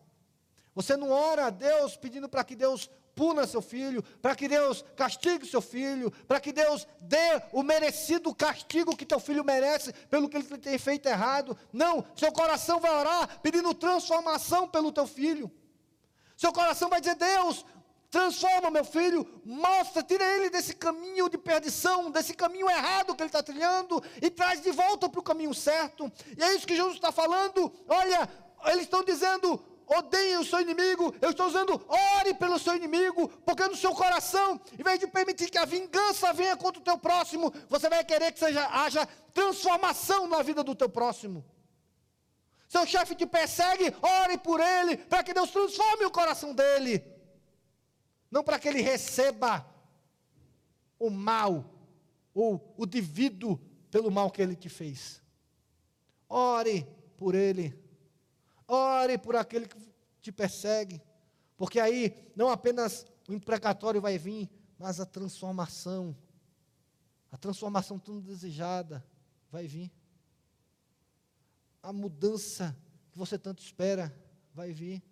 você 0.75 0.97
não 0.97 1.11
ora 1.11 1.49
a 1.49 1.51
Deus 1.51 1.95
pedindo 1.95 2.27
para 2.27 2.43
que 2.43 2.57
Deus 2.57 2.89
puna 3.21 3.47
seu 3.47 3.61
filho, 3.61 4.03
para 4.23 4.35
que 4.35 4.49
Deus 4.49 4.83
castigue 4.97 5.45
seu 5.47 5.61
filho, 5.61 6.11
para 6.27 6.41
que 6.41 6.55
Deus 6.55 6.89
dê 7.03 7.43
o 7.53 7.63
merecido 7.63 8.35
castigo 8.35 8.97
que 8.97 9.05
teu 9.05 9.21
filho 9.21 9.45
merece 9.45 9.93
pelo 10.09 10.27
que 10.27 10.39
ele 10.39 10.57
tem 10.57 10.79
feito 10.79 11.07
errado. 11.07 11.55
Não, 11.71 12.03
seu 12.17 12.33
coração 12.33 12.81
vai 12.81 12.91
orar 12.91 13.39
pedindo 13.43 13.75
transformação 13.75 14.67
pelo 14.67 14.91
teu 14.91 15.07
filho. 15.07 15.51
Seu 16.35 16.51
coração 16.51 16.89
vai 16.89 16.99
dizer: 16.99 17.15
Deus, 17.17 17.67
transforma 18.11 18.71
meu 18.71 18.87
filho, 18.87 19.29
mostra, 19.45 20.03
tira 20.03 20.25
ele 20.37 20.49
desse 20.49 20.75
caminho 20.75 21.29
de 21.29 21.37
perdição, 21.37 22.11
desse 22.11 22.33
caminho 22.33 22.71
errado 22.71 23.15
que 23.15 23.21
ele 23.21 23.29
está 23.29 23.43
trilhando 23.43 24.03
e 24.23 24.31
traz 24.31 24.63
de 24.63 24.71
volta 24.71 25.11
para 25.11 25.21
o 25.21 25.23
caminho 25.23 25.53
certo. 25.53 26.11
E 26.39 26.43
é 26.43 26.55
isso 26.55 26.67
que 26.67 26.75
Jesus 26.75 26.95
está 26.95 27.13
falando. 27.13 27.71
Olha, 27.87 28.27
eles 28.69 28.85
estão 28.85 29.05
dizendo: 29.05 29.63
odeiem 29.91 30.39
o 30.39 30.45
seu 30.45 30.61
inimigo, 30.61 31.15
eu 31.21 31.31
estou 31.31 31.49
dizendo, 31.49 31.85
ore 31.89 32.33
pelo 32.35 32.59
seu 32.59 32.77
inimigo, 32.77 33.29
porque 33.45 33.67
no 33.67 33.77
seu 33.77 33.93
coração, 33.93 34.61
em 34.79 34.83
vez 34.83 35.01
de 35.01 35.09
permitir 35.09 35.51
que 35.51 35.59
a 35.59 35.65
vingança 35.65 36.33
venha 36.33 36.57
contra 36.57 36.81
o 36.81 36.85
teu 36.85 36.97
próximo, 36.97 37.53
você 37.69 37.89
vai 37.89 38.05
querer 38.05 38.31
que 38.33 38.39
seja, 38.39 38.67
haja 38.69 39.05
transformação 39.35 40.29
na 40.29 40.43
vida 40.43 40.63
do 40.63 40.77
teu 40.77 40.89
próximo. 40.89 41.45
Seu 42.69 42.87
chefe 42.87 43.17
te 43.17 43.27
persegue, 43.27 43.93
ore 44.01 44.39
por 44.39 44.61
ele, 44.61 44.97
para 44.97 45.25
que 45.25 45.35
Deus 45.35 45.51
transforme 45.51 46.05
o 46.05 46.11
coração 46.11 46.55
dele, 46.55 47.05
não 48.31 48.45
para 48.45 48.61
que 48.61 48.69
ele 48.69 48.81
receba 48.81 49.67
o 51.01 51.11
mal, 51.11 51.65
ou 52.33 52.75
o 52.77 52.87
devido 52.87 53.61
pelo 53.91 54.09
mal 54.09 54.31
que 54.31 54.41
ele 54.41 54.55
te 54.55 54.69
fez. 54.69 55.21
Ore 56.29 56.87
por 57.17 57.35
ele. 57.35 57.90
Ore 58.71 59.19
por 59.19 59.35
aquele 59.35 59.67
que 59.67 59.77
te 60.23 60.31
persegue. 60.31 61.03
Porque 61.57 61.81
aí 61.81 62.15
não 62.37 62.49
apenas 62.49 63.05
o 63.29 63.35
imprecatório 63.35 64.01
vai 64.01 64.17
vir, 64.17 64.49
mas 64.79 65.01
a 65.01 65.07
transformação. 65.07 66.17
A 67.33 67.37
transformação 67.37 67.99
tão 67.99 68.21
desejada 68.21 69.05
vai 69.51 69.67
vir. 69.67 69.93
A 71.83 71.93
mudança 71.93 72.77
que 73.11 73.19
você 73.19 73.37
tanto 73.37 73.61
espera 73.61 74.17
vai 74.55 74.73
vir. 74.73 75.03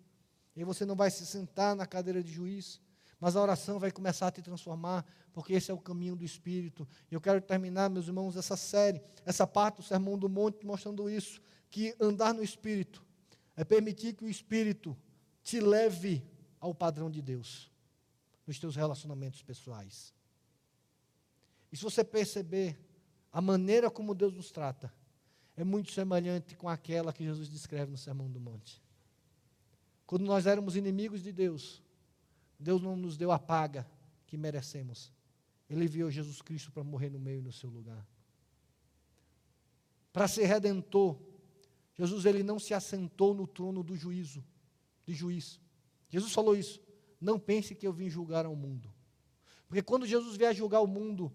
E 0.55 0.63
você 0.63 0.85
não 0.85 0.95
vai 0.95 1.11
se 1.11 1.25
sentar 1.25 1.75
na 1.75 1.85
cadeira 1.85 2.23
de 2.23 2.31
juiz, 2.31 2.81
mas 3.19 3.35
a 3.35 3.41
oração 3.41 3.77
vai 3.77 3.91
começar 3.91 4.27
a 4.27 4.31
te 4.31 4.41
transformar, 4.41 5.05
porque 5.33 5.53
esse 5.53 5.69
é 5.69 5.73
o 5.73 5.79
caminho 5.79 6.15
do 6.15 6.23
Espírito. 6.23 6.87
E 7.11 7.13
eu 7.13 7.21
quero 7.21 7.41
terminar, 7.41 7.89
meus 7.89 8.07
irmãos, 8.07 8.35
essa 8.37 8.55
série, 8.55 9.01
essa 9.25 9.45
parte 9.45 9.77
do 9.77 9.83
Sermão 9.83 10.17
do 10.17 10.29
Monte, 10.29 10.65
mostrando 10.65 11.09
isso, 11.09 11.41
que 11.69 11.95
andar 11.99 12.33
no 12.33 12.43
Espírito 12.43 13.05
é 13.59 13.65
permitir 13.65 14.13
que 14.13 14.23
o 14.23 14.29
Espírito 14.29 14.97
te 15.43 15.59
leve 15.59 16.25
ao 16.61 16.73
padrão 16.73 17.11
de 17.11 17.21
Deus 17.21 17.69
nos 18.47 18.57
teus 18.57 18.73
relacionamentos 18.73 19.41
pessoais. 19.41 20.13
E 21.69 21.75
se 21.75 21.83
você 21.83 22.01
perceber 22.01 22.79
a 23.29 23.41
maneira 23.41 23.91
como 23.91 24.15
Deus 24.15 24.33
nos 24.33 24.49
trata, 24.49 24.89
é 25.57 25.63
muito 25.65 25.91
semelhante 25.91 26.55
com 26.55 26.69
aquela 26.69 27.11
que 27.11 27.21
Jesus 27.21 27.49
descreve 27.49 27.91
no 27.91 27.97
Sermão 27.97 28.31
do 28.31 28.39
Monte. 28.39 28.81
Quando 30.07 30.23
nós 30.23 30.45
éramos 30.45 30.77
inimigos 30.77 31.21
de 31.21 31.33
Deus, 31.33 31.83
Deus 32.57 32.81
não 32.81 32.95
nos 32.95 33.17
deu 33.17 33.29
a 33.29 33.37
paga 33.37 33.85
que 34.25 34.37
merecemos. 34.37 35.11
Ele 35.69 35.83
enviou 35.83 36.09
Jesus 36.09 36.41
Cristo 36.41 36.71
para 36.71 36.81
morrer 36.81 37.09
no 37.09 37.19
meio 37.19 37.41
no 37.41 37.51
seu 37.51 37.69
lugar. 37.69 38.07
Para 40.13 40.29
ser 40.29 40.45
redentor, 40.45 41.19
Jesus 41.99 42.23
ele 42.23 42.43
não 42.43 42.57
se 42.57 42.73
assentou 42.73 43.33
no 43.33 43.45
trono 43.45 43.83
do 43.83 43.93
juízo, 43.93 44.41
de 45.05 45.13
juiz. 45.13 45.59
Jesus 46.07 46.31
falou 46.31 46.55
isso. 46.55 46.81
Não 47.19 47.37
pense 47.37 47.75
que 47.75 47.85
eu 47.85 47.91
vim 47.91 48.09
julgar 48.09 48.45
ao 48.45 48.55
mundo. 48.55 48.89
Porque 49.67 49.83
quando 49.83 50.07
Jesus 50.07 50.37
vier 50.37 50.55
julgar 50.55 50.79
o 50.79 50.87
mundo, 50.87 51.29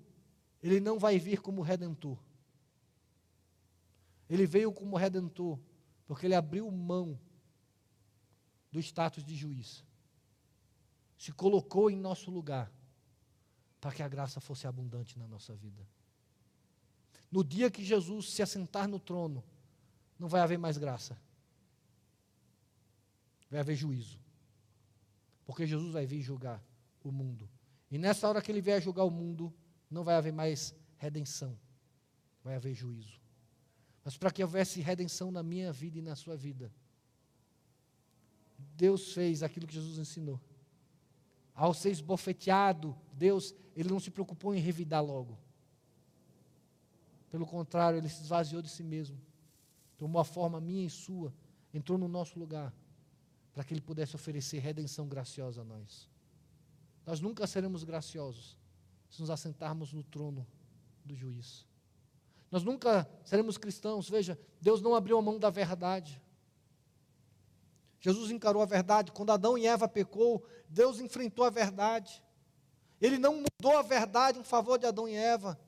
ele 0.63 0.81
não 0.81 0.99
vai 0.99 1.19
vir 1.19 1.43
como 1.43 1.61
redentor. 1.61 2.19
Ele 4.27 4.47
veio 4.47 4.73
como 4.73 4.97
redentor, 4.97 5.61
porque 6.07 6.25
ele 6.25 6.35
abriu 6.35 6.71
mão 6.71 7.21
do 8.73 8.81
status 8.81 9.23
de 9.23 9.37
juiz. 9.37 9.85
Se 11.19 11.31
colocou 11.31 11.91
em 11.91 11.97
nosso 11.97 12.31
lugar, 12.31 12.73
para 13.83 13.93
que 13.93 14.03
a 14.03 14.09
graça 14.09 14.41
fosse 14.41 14.67
abundante 14.67 15.19
na 15.19 15.29
nossa 15.29 15.55
vida. 15.55 15.87
No 17.31 17.45
dia 17.45 17.71
que 17.71 17.85
Jesus 17.85 18.31
se 18.31 18.41
assentar 18.41 18.89
no 18.89 18.99
trono, 18.99 19.45
não 20.25 20.29
vai 20.31 20.41
haver 20.41 20.59
mais 20.59 20.79
graça. 20.79 21.19
Vai 23.51 23.61
haver 23.61 23.77
juízo. 23.77 24.19
Porque 25.45 25.67
Jesus 25.67 25.93
vai 25.93 26.07
vir 26.07 26.23
julgar 26.23 26.65
o 27.03 27.13
mundo. 27.13 27.47
E 27.91 27.99
nessa 27.99 28.27
hora 28.27 28.41
que 28.41 28.51
ele 28.51 28.63
vier 28.63 28.81
julgar 28.81 29.05
o 29.05 29.11
mundo, 29.11 29.53
não 29.91 30.03
vai 30.03 30.15
haver 30.15 30.33
mais 30.33 30.75
redenção. 30.97 31.59
Vai 32.43 32.55
haver 32.55 32.73
juízo. 32.73 33.21
Mas 34.03 34.17
para 34.17 34.31
que 34.31 34.43
houvesse 34.43 34.81
redenção 34.81 35.31
na 35.31 35.43
minha 35.43 35.71
vida 35.71 35.99
e 35.99 36.03
na 36.03 36.17
sua 36.17 36.39
vida, 36.39 36.73
Deus 38.59 39.13
fez 39.13 39.43
aquilo 39.43 39.67
que 39.67 39.75
Jesus 39.75 39.99
ensinou. 39.99 40.41
Ao 41.55 41.75
ser 41.75 41.91
esbofeteado, 41.91 42.97
Deus, 43.13 43.55
ele 43.77 43.91
não 43.91 44.01
se 44.01 44.11
preocupou 44.11 44.55
em 44.55 44.59
revidar 44.59 45.03
logo. 45.03 45.39
Pelo 47.31 47.45
contrário, 47.45 47.99
ele 47.99 48.09
se 48.09 48.23
esvaziou 48.23 48.63
de 48.63 48.71
si 48.71 48.83
mesmo 48.83 49.21
tomou 49.97 50.21
a 50.21 50.25
forma 50.25 50.61
minha 50.61 50.87
e 50.87 50.91
sua, 50.91 51.33
entrou 51.73 51.99
no 51.99 52.09
nosso 52.09 52.39
lugar, 52.39 52.73
para 53.53 53.65
que 53.65 53.73
Ele 53.73 53.81
pudesse 53.81 54.15
oferecer 54.17 54.59
redenção 54.59 55.09
graciosa 55.09 55.63
a 55.63 55.65
nós. 55.65 56.09
Nós 57.07 57.21
nunca 57.21 57.47
seremos 57.47 57.85
graciosos 57.85 58.57
se 59.11 59.21
nos 59.21 59.31
assentarmos 59.31 59.93
no 59.93 60.03
trono 60.03 60.47
do 61.05 61.15
juiz. 61.15 61.67
Nós 62.51 62.63
nunca 62.63 63.09
seremos 63.25 63.59
cristãos. 63.59 64.09
Veja, 64.09 64.39
Deus 64.61 64.81
não 64.81 64.95
abriu 64.95 65.19
a 65.19 65.23
mão 65.23 65.39
da 65.39 65.51
verdade. 65.51 66.23
Jesus 68.01 68.31
encarou 68.31 68.63
a 68.63 68.67
verdade. 68.67 69.13
Quando 69.13 69.31
Adão 69.31 69.57
e 69.59 69.67
Eva 69.67 69.89
pecou, 69.89 70.45
Deus 70.69 71.01
enfrentou 71.01 71.45
a 71.45 71.51
verdade. 71.51 72.23
Ele 73.01 73.19
não 73.19 73.43
mudou 73.43 73.79
a 73.79 73.83
verdade 73.83 74.39
em 74.39 74.45
favor 74.45 74.79
de 74.79 74.87
Adão 74.87 75.09
e 75.09 75.15
Eva. 75.15 75.59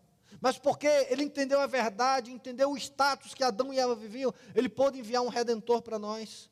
Mas 0.41 0.59
porque 0.59 0.87
ele 0.87 1.22
entendeu 1.22 1.61
a 1.61 1.66
verdade, 1.66 2.31
entendeu 2.31 2.70
o 2.70 2.77
status 2.77 3.35
que 3.35 3.43
Adão 3.43 3.72
e 3.72 3.79
Eva 3.79 3.95
viviam, 3.95 4.35
ele 4.55 4.68
pôde 4.68 4.99
enviar 4.99 5.22
um 5.22 5.29
redentor 5.29 5.83
para 5.83 5.99
nós. 5.99 6.51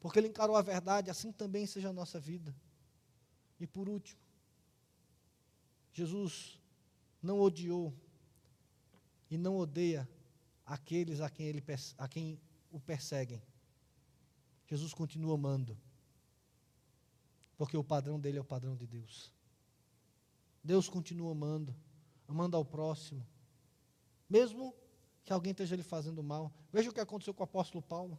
Porque 0.00 0.18
ele 0.18 0.28
encarou 0.28 0.56
a 0.56 0.62
verdade, 0.62 1.10
assim 1.10 1.32
também 1.32 1.66
seja 1.66 1.90
a 1.90 1.92
nossa 1.92 2.18
vida. 2.20 2.54
E 3.60 3.66
por 3.66 3.88
último, 3.88 4.20
Jesus 5.92 6.60
não 7.22 7.40
odiou 7.40 7.92
e 9.30 9.36
não 9.36 9.56
odeia 9.56 10.08
aqueles 10.64 11.20
a 11.20 11.28
quem, 11.28 11.46
ele, 11.46 11.64
a 11.96 12.08
quem 12.08 12.40
o 12.70 12.78
perseguem. 12.78 13.42
Jesus 14.66 14.92
continua 14.94 15.34
amando. 15.34 15.76
Porque 17.56 17.76
o 17.76 17.82
padrão 17.82 18.20
dele 18.20 18.38
é 18.38 18.40
o 18.40 18.44
padrão 18.44 18.76
de 18.76 18.86
Deus. 18.86 19.32
Deus 20.62 20.88
continua 20.88 21.32
amando, 21.32 21.74
amando 22.28 22.56
ao 22.56 22.64
próximo. 22.64 23.26
Mesmo 24.28 24.74
que 25.24 25.32
alguém 25.32 25.52
esteja 25.52 25.74
lhe 25.74 25.82
fazendo 25.82 26.22
mal. 26.22 26.52
Veja 26.72 26.90
o 26.90 26.92
que 26.92 27.00
aconteceu 27.00 27.34
com 27.34 27.42
o 27.42 27.44
apóstolo 27.44 27.82
Paulo. 27.82 28.18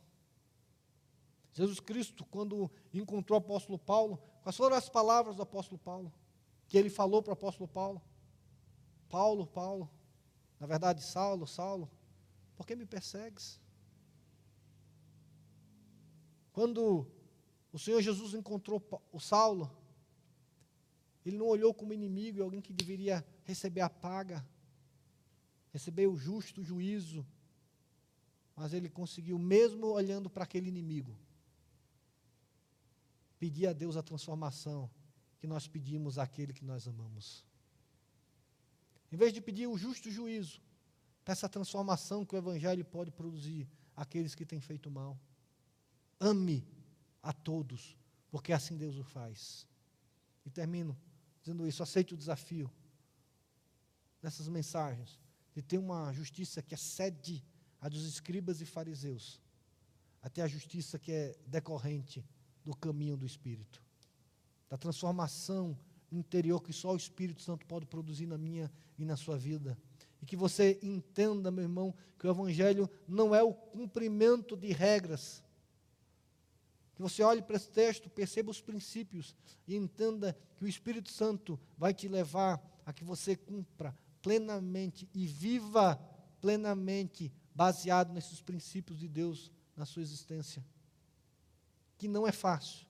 Jesus 1.54 1.80
Cristo, 1.80 2.26
quando 2.26 2.70
encontrou 2.94 3.40
o 3.40 3.42
apóstolo 3.42 3.78
Paulo, 3.78 4.22
quais 4.42 4.58
foram 4.58 4.76
as 4.76 4.90
palavras 4.90 5.36
do 5.36 5.42
apóstolo 5.42 5.80
Paulo? 5.80 6.12
Que 6.68 6.78
ele 6.78 6.90
falou 6.90 7.22
para 7.22 7.32
o 7.32 7.34
apóstolo 7.34 7.68
Paulo: 7.68 8.02
Paulo, 9.08 9.48
Paulo, 9.48 9.90
na 10.60 10.68
verdade, 10.68 11.04
Saulo, 11.04 11.48
Saulo, 11.48 11.90
por 12.56 12.66
que 12.66 12.76
me 12.76 12.86
persegues? 12.86 13.60
Quando 16.52 17.08
o 17.72 17.80
Senhor 17.80 18.02
Jesus 18.02 18.34
encontrou 18.34 18.84
o 19.12 19.20
Saulo, 19.20 19.72
ele 21.26 21.38
não 21.38 21.48
olhou 21.48 21.74
como 21.74 21.94
inimigo 21.94 22.38
e 22.38 22.42
alguém 22.42 22.62
que 22.62 22.74
deveria 22.74 23.26
receber 23.50 23.82
a 23.82 23.90
paga, 23.90 24.46
receber 25.74 26.06
o 26.06 26.16
justo 26.16 26.64
juízo, 26.64 27.26
mas 28.56 28.74
ele 28.74 28.88
conseguiu, 28.88 29.40
mesmo 29.40 29.88
olhando 29.88 30.30
para 30.30 30.44
aquele 30.44 30.70
inimigo, 30.70 31.18
pedir 33.40 33.66
a 33.66 33.74
Deus 33.74 33.98
a 33.98 34.04
transformação 34.04 34.88
que 35.40 35.48
nós 35.48 35.68
pedimos 35.68 36.20
àquele 36.20 36.54
que 36.54 36.64
nós 36.64 36.88
amamos. 36.88 37.44
Em 39.12 39.18
vez 39.18 39.34
de 39.34 39.42
pedir 39.42 39.66
o 39.66 39.78
justo 39.78 40.12
juízo, 40.12 40.62
peça 41.26 41.48
a 41.48 41.50
transformação 41.50 42.24
que 42.24 42.36
o 42.36 42.38
Evangelho 42.38 42.86
pode 42.86 43.10
produzir 43.10 43.68
àqueles 43.96 44.36
que 44.36 44.46
têm 44.46 44.60
feito 44.60 44.92
mal. 44.92 45.20
Ame 46.20 46.68
a 47.24 47.34
todos, 47.34 47.98
porque 48.30 48.54
assim 48.54 48.78
Deus 48.78 48.96
o 48.96 49.04
faz. 49.04 49.68
E 50.46 50.52
termino 50.52 50.96
dizendo 51.42 51.66
isso: 51.66 51.82
aceite 51.82 52.14
o 52.14 52.18
desafio 52.18 52.70
nessas 54.22 54.48
mensagens 54.48 55.20
de 55.56 55.62
ter 55.62 55.78
uma 55.78 56.12
justiça 56.14 56.62
que 56.62 56.74
excede 56.74 57.44
a 57.82 57.90
dos 57.90 58.06
escribas 58.06 58.62
e 58.62 58.66
fariseus, 58.66 59.42
até 60.22 60.42
a 60.42 60.48
justiça 60.48 61.00
que 61.00 61.12
é 61.12 61.36
decorrente 61.48 62.26
do 62.64 62.76
caminho 62.76 63.18
do 63.18 63.26
Espírito, 63.26 63.82
da 64.70 64.78
transformação 64.78 65.78
interior 66.12 66.62
que 66.62 66.74
só 66.74 66.94
o 66.94 66.98
Espírito 66.98 67.42
Santo 67.42 67.66
pode 67.66 67.86
produzir 67.86 68.26
na 68.26 68.38
minha 68.38 68.72
e 68.98 69.06
na 69.06 69.16
sua 69.16 69.38
vida. 69.38 69.78
E 70.22 70.26
que 70.26 70.36
você 70.36 70.78
entenda, 70.82 71.52
meu 71.52 71.64
irmão, 71.64 71.94
que 72.18 72.28
o 72.28 72.30
Evangelho 72.30 72.90
não 73.08 73.34
é 73.34 73.42
o 73.42 73.54
cumprimento 73.54 74.56
de 74.58 74.74
regras. 74.74 75.44
Que 76.96 77.02
você 77.02 77.24
olhe 77.24 77.42
para 77.42 77.56
esse 77.56 77.70
texto, 77.70 78.10
perceba 78.10 78.52
os 78.52 78.60
princípios 78.60 79.34
e 79.66 79.76
entenda 79.76 80.38
que 80.58 80.66
o 80.66 80.68
Espírito 80.68 81.10
Santo 81.10 81.58
vai 81.78 81.94
te 81.94 82.10
levar 82.10 82.62
a 82.86 82.92
que 82.92 83.06
você 83.06 83.36
cumpra 83.36 83.96
plenamente 84.22 85.10
e 85.14 85.26
viva 85.26 85.96
plenamente 86.42 87.32
baseado 87.54 88.14
nesses 88.14 88.42
princípios 88.42 88.98
de 88.98 89.08
Deus 89.08 89.52
na 89.76 89.86
sua 89.86 90.02
existência 90.02 90.64
que 92.00 92.08
não 92.08 92.26
é 92.26 92.32
fácil. 92.32 92.88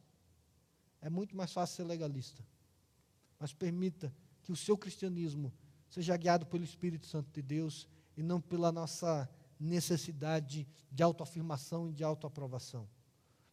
É 1.01 1.09
muito 1.09 1.35
mais 1.35 1.51
fácil 1.51 1.77
ser 1.77 1.83
legalista. 1.83 2.45
Mas 3.39 3.51
permita 3.51 4.13
que 4.43 4.51
o 4.51 4.55
seu 4.55 4.77
cristianismo 4.77 5.51
seja 5.89 6.15
guiado 6.15 6.45
pelo 6.45 6.63
Espírito 6.63 7.07
Santo 7.07 7.29
de 7.33 7.41
Deus 7.41 7.87
e 8.15 8.21
não 8.21 8.39
pela 8.39 8.71
nossa 8.71 9.27
necessidade 9.59 10.67
de 10.91 11.03
autoafirmação 11.03 11.89
e 11.89 11.93
de 11.93 12.03
autoaprovação. 12.03 12.87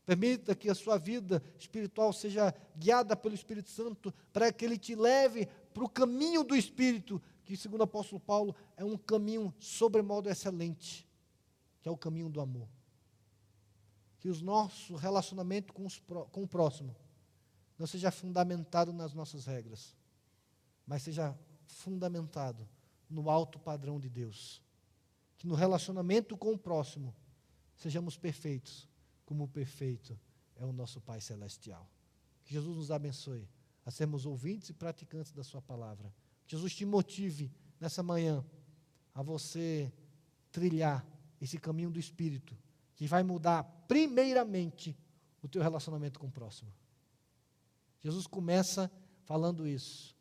Permita 0.04 0.54
que 0.54 0.68
a 0.68 0.74
sua 0.74 0.98
vida 0.98 1.42
espiritual 1.58 2.12
seja 2.12 2.54
guiada 2.76 3.16
pelo 3.16 3.34
Espírito 3.34 3.70
Santo 3.70 4.12
para 4.32 4.52
que 4.52 4.64
ele 4.64 4.78
te 4.78 4.94
leve 4.94 5.46
para 5.72 5.84
o 5.84 5.88
caminho 5.88 6.44
do 6.44 6.54
Espírito, 6.54 7.20
que, 7.46 7.56
segundo 7.56 7.80
o 7.80 7.84
apóstolo 7.84 8.20
Paulo, 8.20 8.54
é 8.76 8.84
um 8.84 8.98
caminho 8.98 9.54
sobremodo 9.58 10.28
excelente, 10.28 11.08
que 11.80 11.88
é 11.88 11.92
o 11.92 11.96
caminho 11.96 12.28
do 12.28 12.40
amor 12.40 12.68
que 14.26 14.30
o 14.30 14.42
nosso 14.42 14.96
relacionamento 14.96 15.72
com, 15.72 15.86
os, 15.86 16.02
com 16.32 16.42
o 16.42 16.48
próximo 16.48 16.96
não 17.78 17.86
seja 17.86 18.10
fundamentado 18.10 18.92
nas 18.92 19.14
nossas 19.14 19.46
regras, 19.46 19.94
mas 20.84 21.02
seja 21.02 21.38
fundamentado 21.66 22.68
no 23.08 23.30
alto 23.30 23.56
padrão 23.56 24.00
de 24.00 24.08
Deus. 24.08 24.60
Que 25.36 25.46
no 25.46 25.54
relacionamento 25.54 26.36
com 26.36 26.52
o 26.52 26.58
próximo 26.58 27.14
sejamos 27.76 28.16
perfeitos, 28.16 28.88
como 29.24 29.44
o 29.44 29.48
perfeito 29.48 30.18
é 30.56 30.64
o 30.64 30.72
nosso 30.72 31.00
Pai 31.00 31.20
Celestial. 31.20 31.88
Que 32.42 32.54
Jesus 32.54 32.76
nos 32.78 32.90
abençoe 32.90 33.48
a 33.84 33.92
sermos 33.92 34.26
ouvintes 34.26 34.70
e 34.70 34.72
praticantes 34.72 35.30
da 35.30 35.44
Sua 35.44 35.62
palavra. 35.62 36.12
Jesus 36.46 36.74
te 36.74 36.84
motive 36.84 37.52
nessa 37.80 38.02
manhã 38.02 38.44
a 39.14 39.22
você 39.22 39.92
trilhar 40.50 41.06
esse 41.40 41.58
caminho 41.58 41.90
do 41.90 41.98
Espírito 41.98 42.56
que 42.94 43.06
vai 43.06 43.22
mudar 43.22 43.64
primeiramente 43.86 44.96
o 45.42 45.48
teu 45.48 45.62
relacionamento 45.62 46.18
com 46.18 46.26
o 46.26 46.30
próximo. 46.30 46.72
Jesus 48.00 48.26
começa 48.26 48.90
falando 49.24 49.66
isso. 49.66 50.16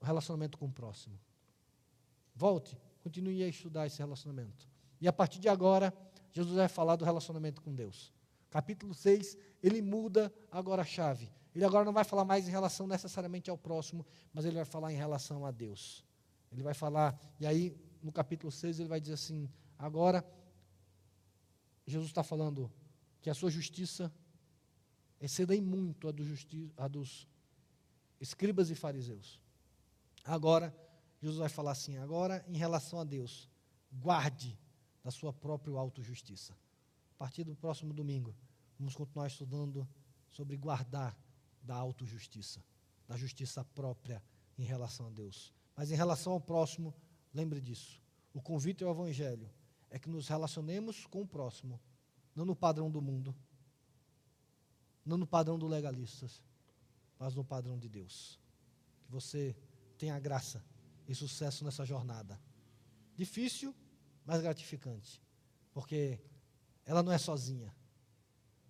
O 0.00 0.04
relacionamento 0.04 0.58
com 0.58 0.66
o 0.66 0.72
próximo. 0.72 1.18
Volte, 2.34 2.76
continue 3.02 3.42
a 3.42 3.48
estudar 3.48 3.86
esse 3.86 3.98
relacionamento. 3.98 4.68
E 5.00 5.06
a 5.06 5.12
partir 5.12 5.38
de 5.38 5.48
agora, 5.48 5.94
Jesus 6.32 6.56
vai 6.56 6.68
falar 6.68 6.96
do 6.96 7.04
relacionamento 7.04 7.60
com 7.62 7.74
Deus. 7.74 8.12
Capítulo 8.50 8.94
6, 8.94 9.36
ele 9.62 9.80
muda 9.80 10.32
agora 10.50 10.82
a 10.82 10.84
chave. 10.84 11.30
Ele 11.54 11.64
agora 11.64 11.84
não 11.84 11.92
vai 11.92 12.04
falar 12.04 12.24
mais 12.24 12.48
em 12.48 12.50
relação 12.50 12.86
necessariamente 12.86 13.50
ao 13.50 13.58
próximo, 13.58 14.06
mas 14.32 14.44
ele 14.44 14.56
vai 14.56 14.64
falar 14.64 14.92
em 14.92 14.96
relação 14.96 15.44
a 15.44 15.50
Deus. 15.50 16.04
Ele 16.50 16.62
vai 16.62 16.74
falar, 16.74 17.18
e 17.38 17.46
aí 17.46 17.76
no 18.02 18.10
capítulo 18.10 18.50
6 18.50 18.80
ele 18.80 18.88
vai 18.88 19.00
dizer 19.00 19.14
assim: 19.14 19.48
agora 19.78 20.24
Jesus 21.86 22.08
está 22.08 22.22
falando 22.22 22.70
que 23.20 23.28
a 23.28 23.34
sua 23.34 23.50
justiça 23.50 24.12
excede 25.20 25.60
muito 25.60 26.08
a, 26.08 26.12
do 26.12 26.24
justi 26.24 26.72
a 26.76 26.88
dos 26.88 27.28
escribas 28.20 28.70
e 28.70 28.74
fariseus. 28.74 29.40
Agora, 30.24 30.74
Jesus 31.20 31.38
vai 31.38 31.48
falar 31.48 31.72
assim: 31.72 31.96
agora, 31.98 32.44
em 32.48 32.56
relação 32.56 33.00
a 33.00 33.04
Deus, 33.04 33.48
guarde 33.92 34.58
da 35.02 35.10
sua 35.10 35.32
própria 35.32 35.76
autojustiça. 35.76 36.56
A 37.14 37.18
partir 37.18 37.44
do 37.44 37.54
próximo 37.54 37.92
domingo, 37.92 38.34
vamos 38.78 38.94
continuar 38.94 39.26
estudando 39.26 39.88
sobre 40.28 40.56
guardar 40.56 41.16
da 41.62 41.76
autojustiça, 41.76 42.62
da 43.06 43.16
justiça 43.16 43.64
própria 43.64 44.22
em 44.58 44.64
relação 44.64 45.06
a 45.06 45.10
Deus. 45.10 45.52
Mas 45.76 45.90
em 45.90 45.94
relação 45.94 46.32
ao 46.32 46.40
próximo, 46.40 46.94
lembre 47.32 47.60
disso. 47.60 48.00
O 48.32 48.40
convite 48.40 48.84
ao 48.84 48.90
Evangelho 48.90 49.50
é 49.90 49.98
que 49.98 50.08
nos 50.08 50.28
relacionemos 50.28 51.06
com 51.06 51.22
o 51.22 51.26
próximo, 51.26 51.80
não 52.34 52.44
no 52.44 52.56
padrão 52.56 52.90
do 52.90 53.00
mundo, 53.00 53.34
não 55.04 55.16
no 55.16 55.26
padrão 55.26 55.58
do 55.58 55.66
legalistas, 55.66 56.42
mas 57.18 57.34
no 57.34 57.44
padrão 57.44 57.78
de 57.78 57.88
Deus. 57.88 58.40
Que 59.04 59.10
você 59.10 59.56
tenha 59.98 60.18
graça 60.18 60.64
e 61.06 61.14
sucesso 61.14 61.64
nessa 61.64 61.84
jornada. 61.84 62.40
Difícil, 63.14 63.74
mas 64.24 64.40
gratificante, 64.40 65.22
porque 65.72 66.20
ela 66.84 67.02
não 67.02 67.12
é 67.12 67.18
sozinha. 67.18 67.74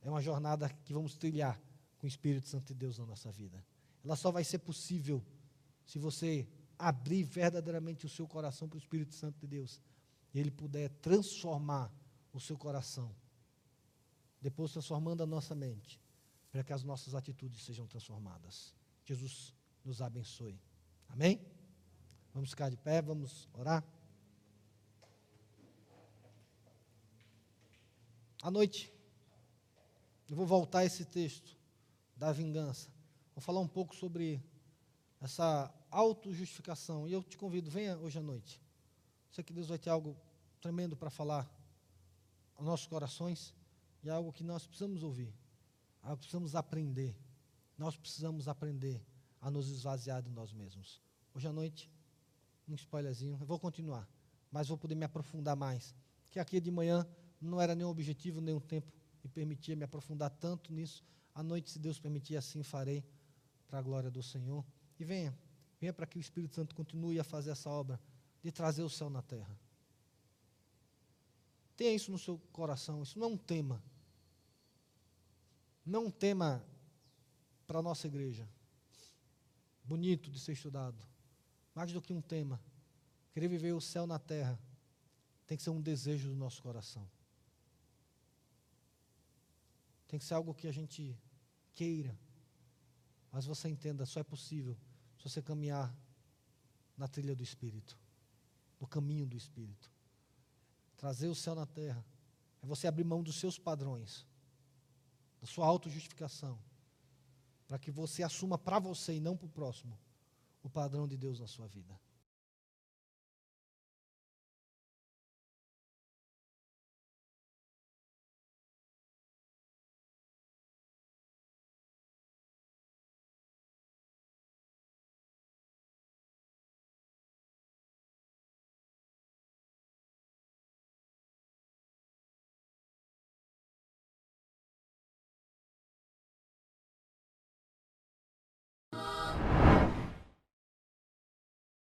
É 0.00 0.10
uma 0.10 0.20
jornada 0.20 0.68
que 0.84 0.92
vamos 0.92 1.14
trilhar 1.16 1.60
com 2.02 2.06
o 2.06 2.08
Espírito 2.08 2.48
Santo 2.48 2.66
de 2.66 2.74
Deus 2.74 2.98
na 2.98 3.06
nossa 3.06 3.30
vida. 3.30 3.64
Ela 4.04 4.16
só 4.16 4.32
vai 4.32 4.42
ser 4.42 4.58
possível 4.58 5.24
se 5.86 6.00
você 6.00 6.48
abrir 6.76 7.22
verdadeiramente 7.22 8.04
o 8.04 8.08
seu 8.08 8.26
coração 8.26 8.68
para 8.68 8.74
o 8.74 8.78
Espírito 8.80 9.14
Santo 9.14 9.38
de 9.38 9.46
Deus 9.46 9.80
e 10.34 10.40
ele 10.40 10.50
puder 10.50 10.88
transformar 11.00 11.94
o 12.32 12.40
seu 12.40 12.58
coração, 12.58 13.14
depois 14.40 14.72
transformando 14.72 15.22
a 15.22 15.26
nossa 15.26 15.54
mente, 15.54 16.00
para 16.50 16.64
que 16.64 16.72
as 16.72 16.82
nossas 16.82 17.14
atitudes 17.14 17.62
sejam 17.62 17.86
transformadas. 17.86 18.74
Jesus 19.04 19.54
nos 19.84 20.02
abençoe. 20.02 20.60
Amém? 21.08 21.40
Vamos 22.34 22.50
ficar 22.50 22.68
de 22.68 22.76
pé, 22.76 23.00
vamos 23.00 23.48
orar. 23.52 23.84
À 28.42 28.50
noite, 28.50 28.92
eu 30.28 30.34
vou 30.34 30.46
voltar 30.46 30.80
a 30.80 30.84
esse 30.84 31.04
texto 31.04 31.61
da 32.16 32.32
vingança. 32.32 32.90
Vou 33.34 33.42
falar 33.42 33.60
um 33.60 33.68
pouco 33.68 33.94
sobre 33.94 34.42
essa 35.20 35.72
autojustificação. 35.90 37.08
E 37.08 37.12
eu 37.12 37.22
te 37.22 37.36
convido, 37.36 37.70
venha 37.70 37.96
hoje 37.98 38.18
à 38.18 38.22
noite. 38.22 38.60
Sei 39.30 39.42
que 39.42 39.52
Deus 39.52 39.68
vai 39.68 39.78
ter 39.78 39.90
algo 39.90 40.16
tremendo 40.60 40.96
para 40.96 41.10
falar 41.10 41.48
aos 42.54 42.66
nossos 42.66 42.86
corações 42.86 43.54
e 44.02 44.08
é 44.08 44.12
algo 44.12 44.32
que 44.32 44.44
nós 44.44 44.66
precisamos 44.66 45.02
ouvir, 45.02 45.32
algo 46.02 46.16
que 46.16 46.22
precisamos 46.22 46.54
aprender. 46.54 47.16
Nós 47.78 47.96
precisamos 47.96 48.48
aprender 48.48 49.02
a 49.40 49.50
nos 49.50 49.68
esvaziar 49.68 50.22
de 50.22 50.30
nós 50.30 50.52
mesmos. 50.52 51.00
Hoje 51.34 51.48
à 51.48 51.52
noite, 51.52 51.90
um 52.68 52.74
spoilerzinho, 52.74 53.36
eu 53.40 53.46
vou 53.46 53.58
continuar, 53.58 54.08
mas 54.50 54.68
vou 54.68 54.76
poder 54.76 54.94
me 54.94 55.04
aprofundar 55.04 55.56
mais. 55.56 55.94
Que 56.30 56.38
aqui 56.38 56.60
de 56.60 56.70
manhã 56.70 57.06
não 57.40 57.60
era 57.60 57.74
nenhum 57.74 57.88
objetivo, 57.88 58.40
nenhum 58.40 58.60
tempo 58.60 58.92
me 59.22 59.30
permitia 59.30 59.74
me 59.74 59.84
aprofundar 59.84 60.30
tanto 60.30 60.72
nisso. 60.72 61.04
À 61.34 61.42
noite, 61.42 61.70
se 61.70 61.78
Deus 61.78 61.98
permitir, 61.98 62.36
assim 62.36 62.62
farei, 62.62 63.04
para 63.66 63.78
a 63.78 63.82
glória 63.82 64.10
do 64.10 64.22
Senhor. 64.22 64.64
E 64.98 65.04
venha, 65.04 65.36
venha 65.80 65.92
para 65.92 66.06
que 66.06 66.18
o 66.18 66.20
Espírito 66.20 66.54
Santo 66.54 66.74
continue 66.74 67.18
a 67.18 67.24
fazer 67.24 67.50
essa 67.50 67.70
obra 67.70 67.98
de 68.42 68.52
trazer 68.52 68.82
o 68.82 68.90
céu 68.90 69.08
na 69.08 69.22
terra. 69.22 69.58
Tenha 71.76 71.94
isso 71.94 72.12
no 72.12 72.18
seu 72.18 72.38
coração, 72.52 73.02
isso 73.02 73.18
não 73.18 73.28
é 73.28 73.30
um 73.30 73.38
tema. 73.38 73.82
Não 75.84 76.02
é 76.02 76.06
um 76.06 76.10
tema 76.10 76.64
para 77.66 77.78
a 77.78 77.82
nossa 77.82 78.06
igreja. 78.06 78.48
Bonito 79.82 80.30
de 80.30 80.38
ser 80.38 80.52
estudado. 80.52 81.02
Mais 81.74 81.90
do 81.92 82.02
que 82.02 82.12
um 82.12 82.20
tema. 82.20 82.60
Querer 83.32 83.48
viver 83.48 83.72
o 83.72 83.80
céu 83.80 84.06
na 84.06 84.18
terra 84.18 84.60
tem 85.46 85.56
que 85.56 85.62
ser 85.62 85.70
um 85.70 85.80
desejo 85.80 86.28
do 86.28 86.36
nosso 86.36 86.62
coração. 86.62 87.08
Tem 90.06 90.18
que 90.18 90.24
ser 90.24 90.34
algo 90.34 90.54
que 90.54 90.68
a 90.68 90.72
gente 90.72 91.18
queira. 91.74 92.18
Mas 93.30 93.46
você 93.46 93.68
entenda, 93.68 94.04
só 94.04 94.20
é 94.20 94.24
possível 94.24 94.76
se 95.18 95.28
você 95.28 95.40
caminhar 95.40 95.94
na 96.96 97.08
trilha 97.08 97.34
do 97.34 97.42
Espírito, 97.42 97.98
no 98.80 98.86
caminho 98.86 99.26
do 99.26 99.36
Espírito. 99.36 99.90
Trazer 100.96 101.28
o 101.28 101.34
céu 101.34 101.54
na 101.54 101.66
terra 101.66 102.04
é 102.62 102.66
você 102.66 102.86
abrir 102.86 103.04
mão 103.04 103.22
dos 103.22 103.36
seus 103.36 103.58
padrões, 103.58 104.26
da 105.40 105.46
sua 105.46 105.66
autojustificação, 105.66 106.58
para 107.66 107.78
que 107.78 107.90
você 107.90 108.22
assuma 108.22 108.58
para 108.58 108.78
você 108.78 109.14
e 109.14 109.20
não 109.20 109.36
para 109.36 109.46
o 109.46 109.50
próximo 109.50 109.98
o 110.62 110.70
padrão 110.70 111.08
de 111.08 111.16
Deus 111.16 111.40
na 111.40 111.46
sua 111.46 111.66
vida. 111.66 111.98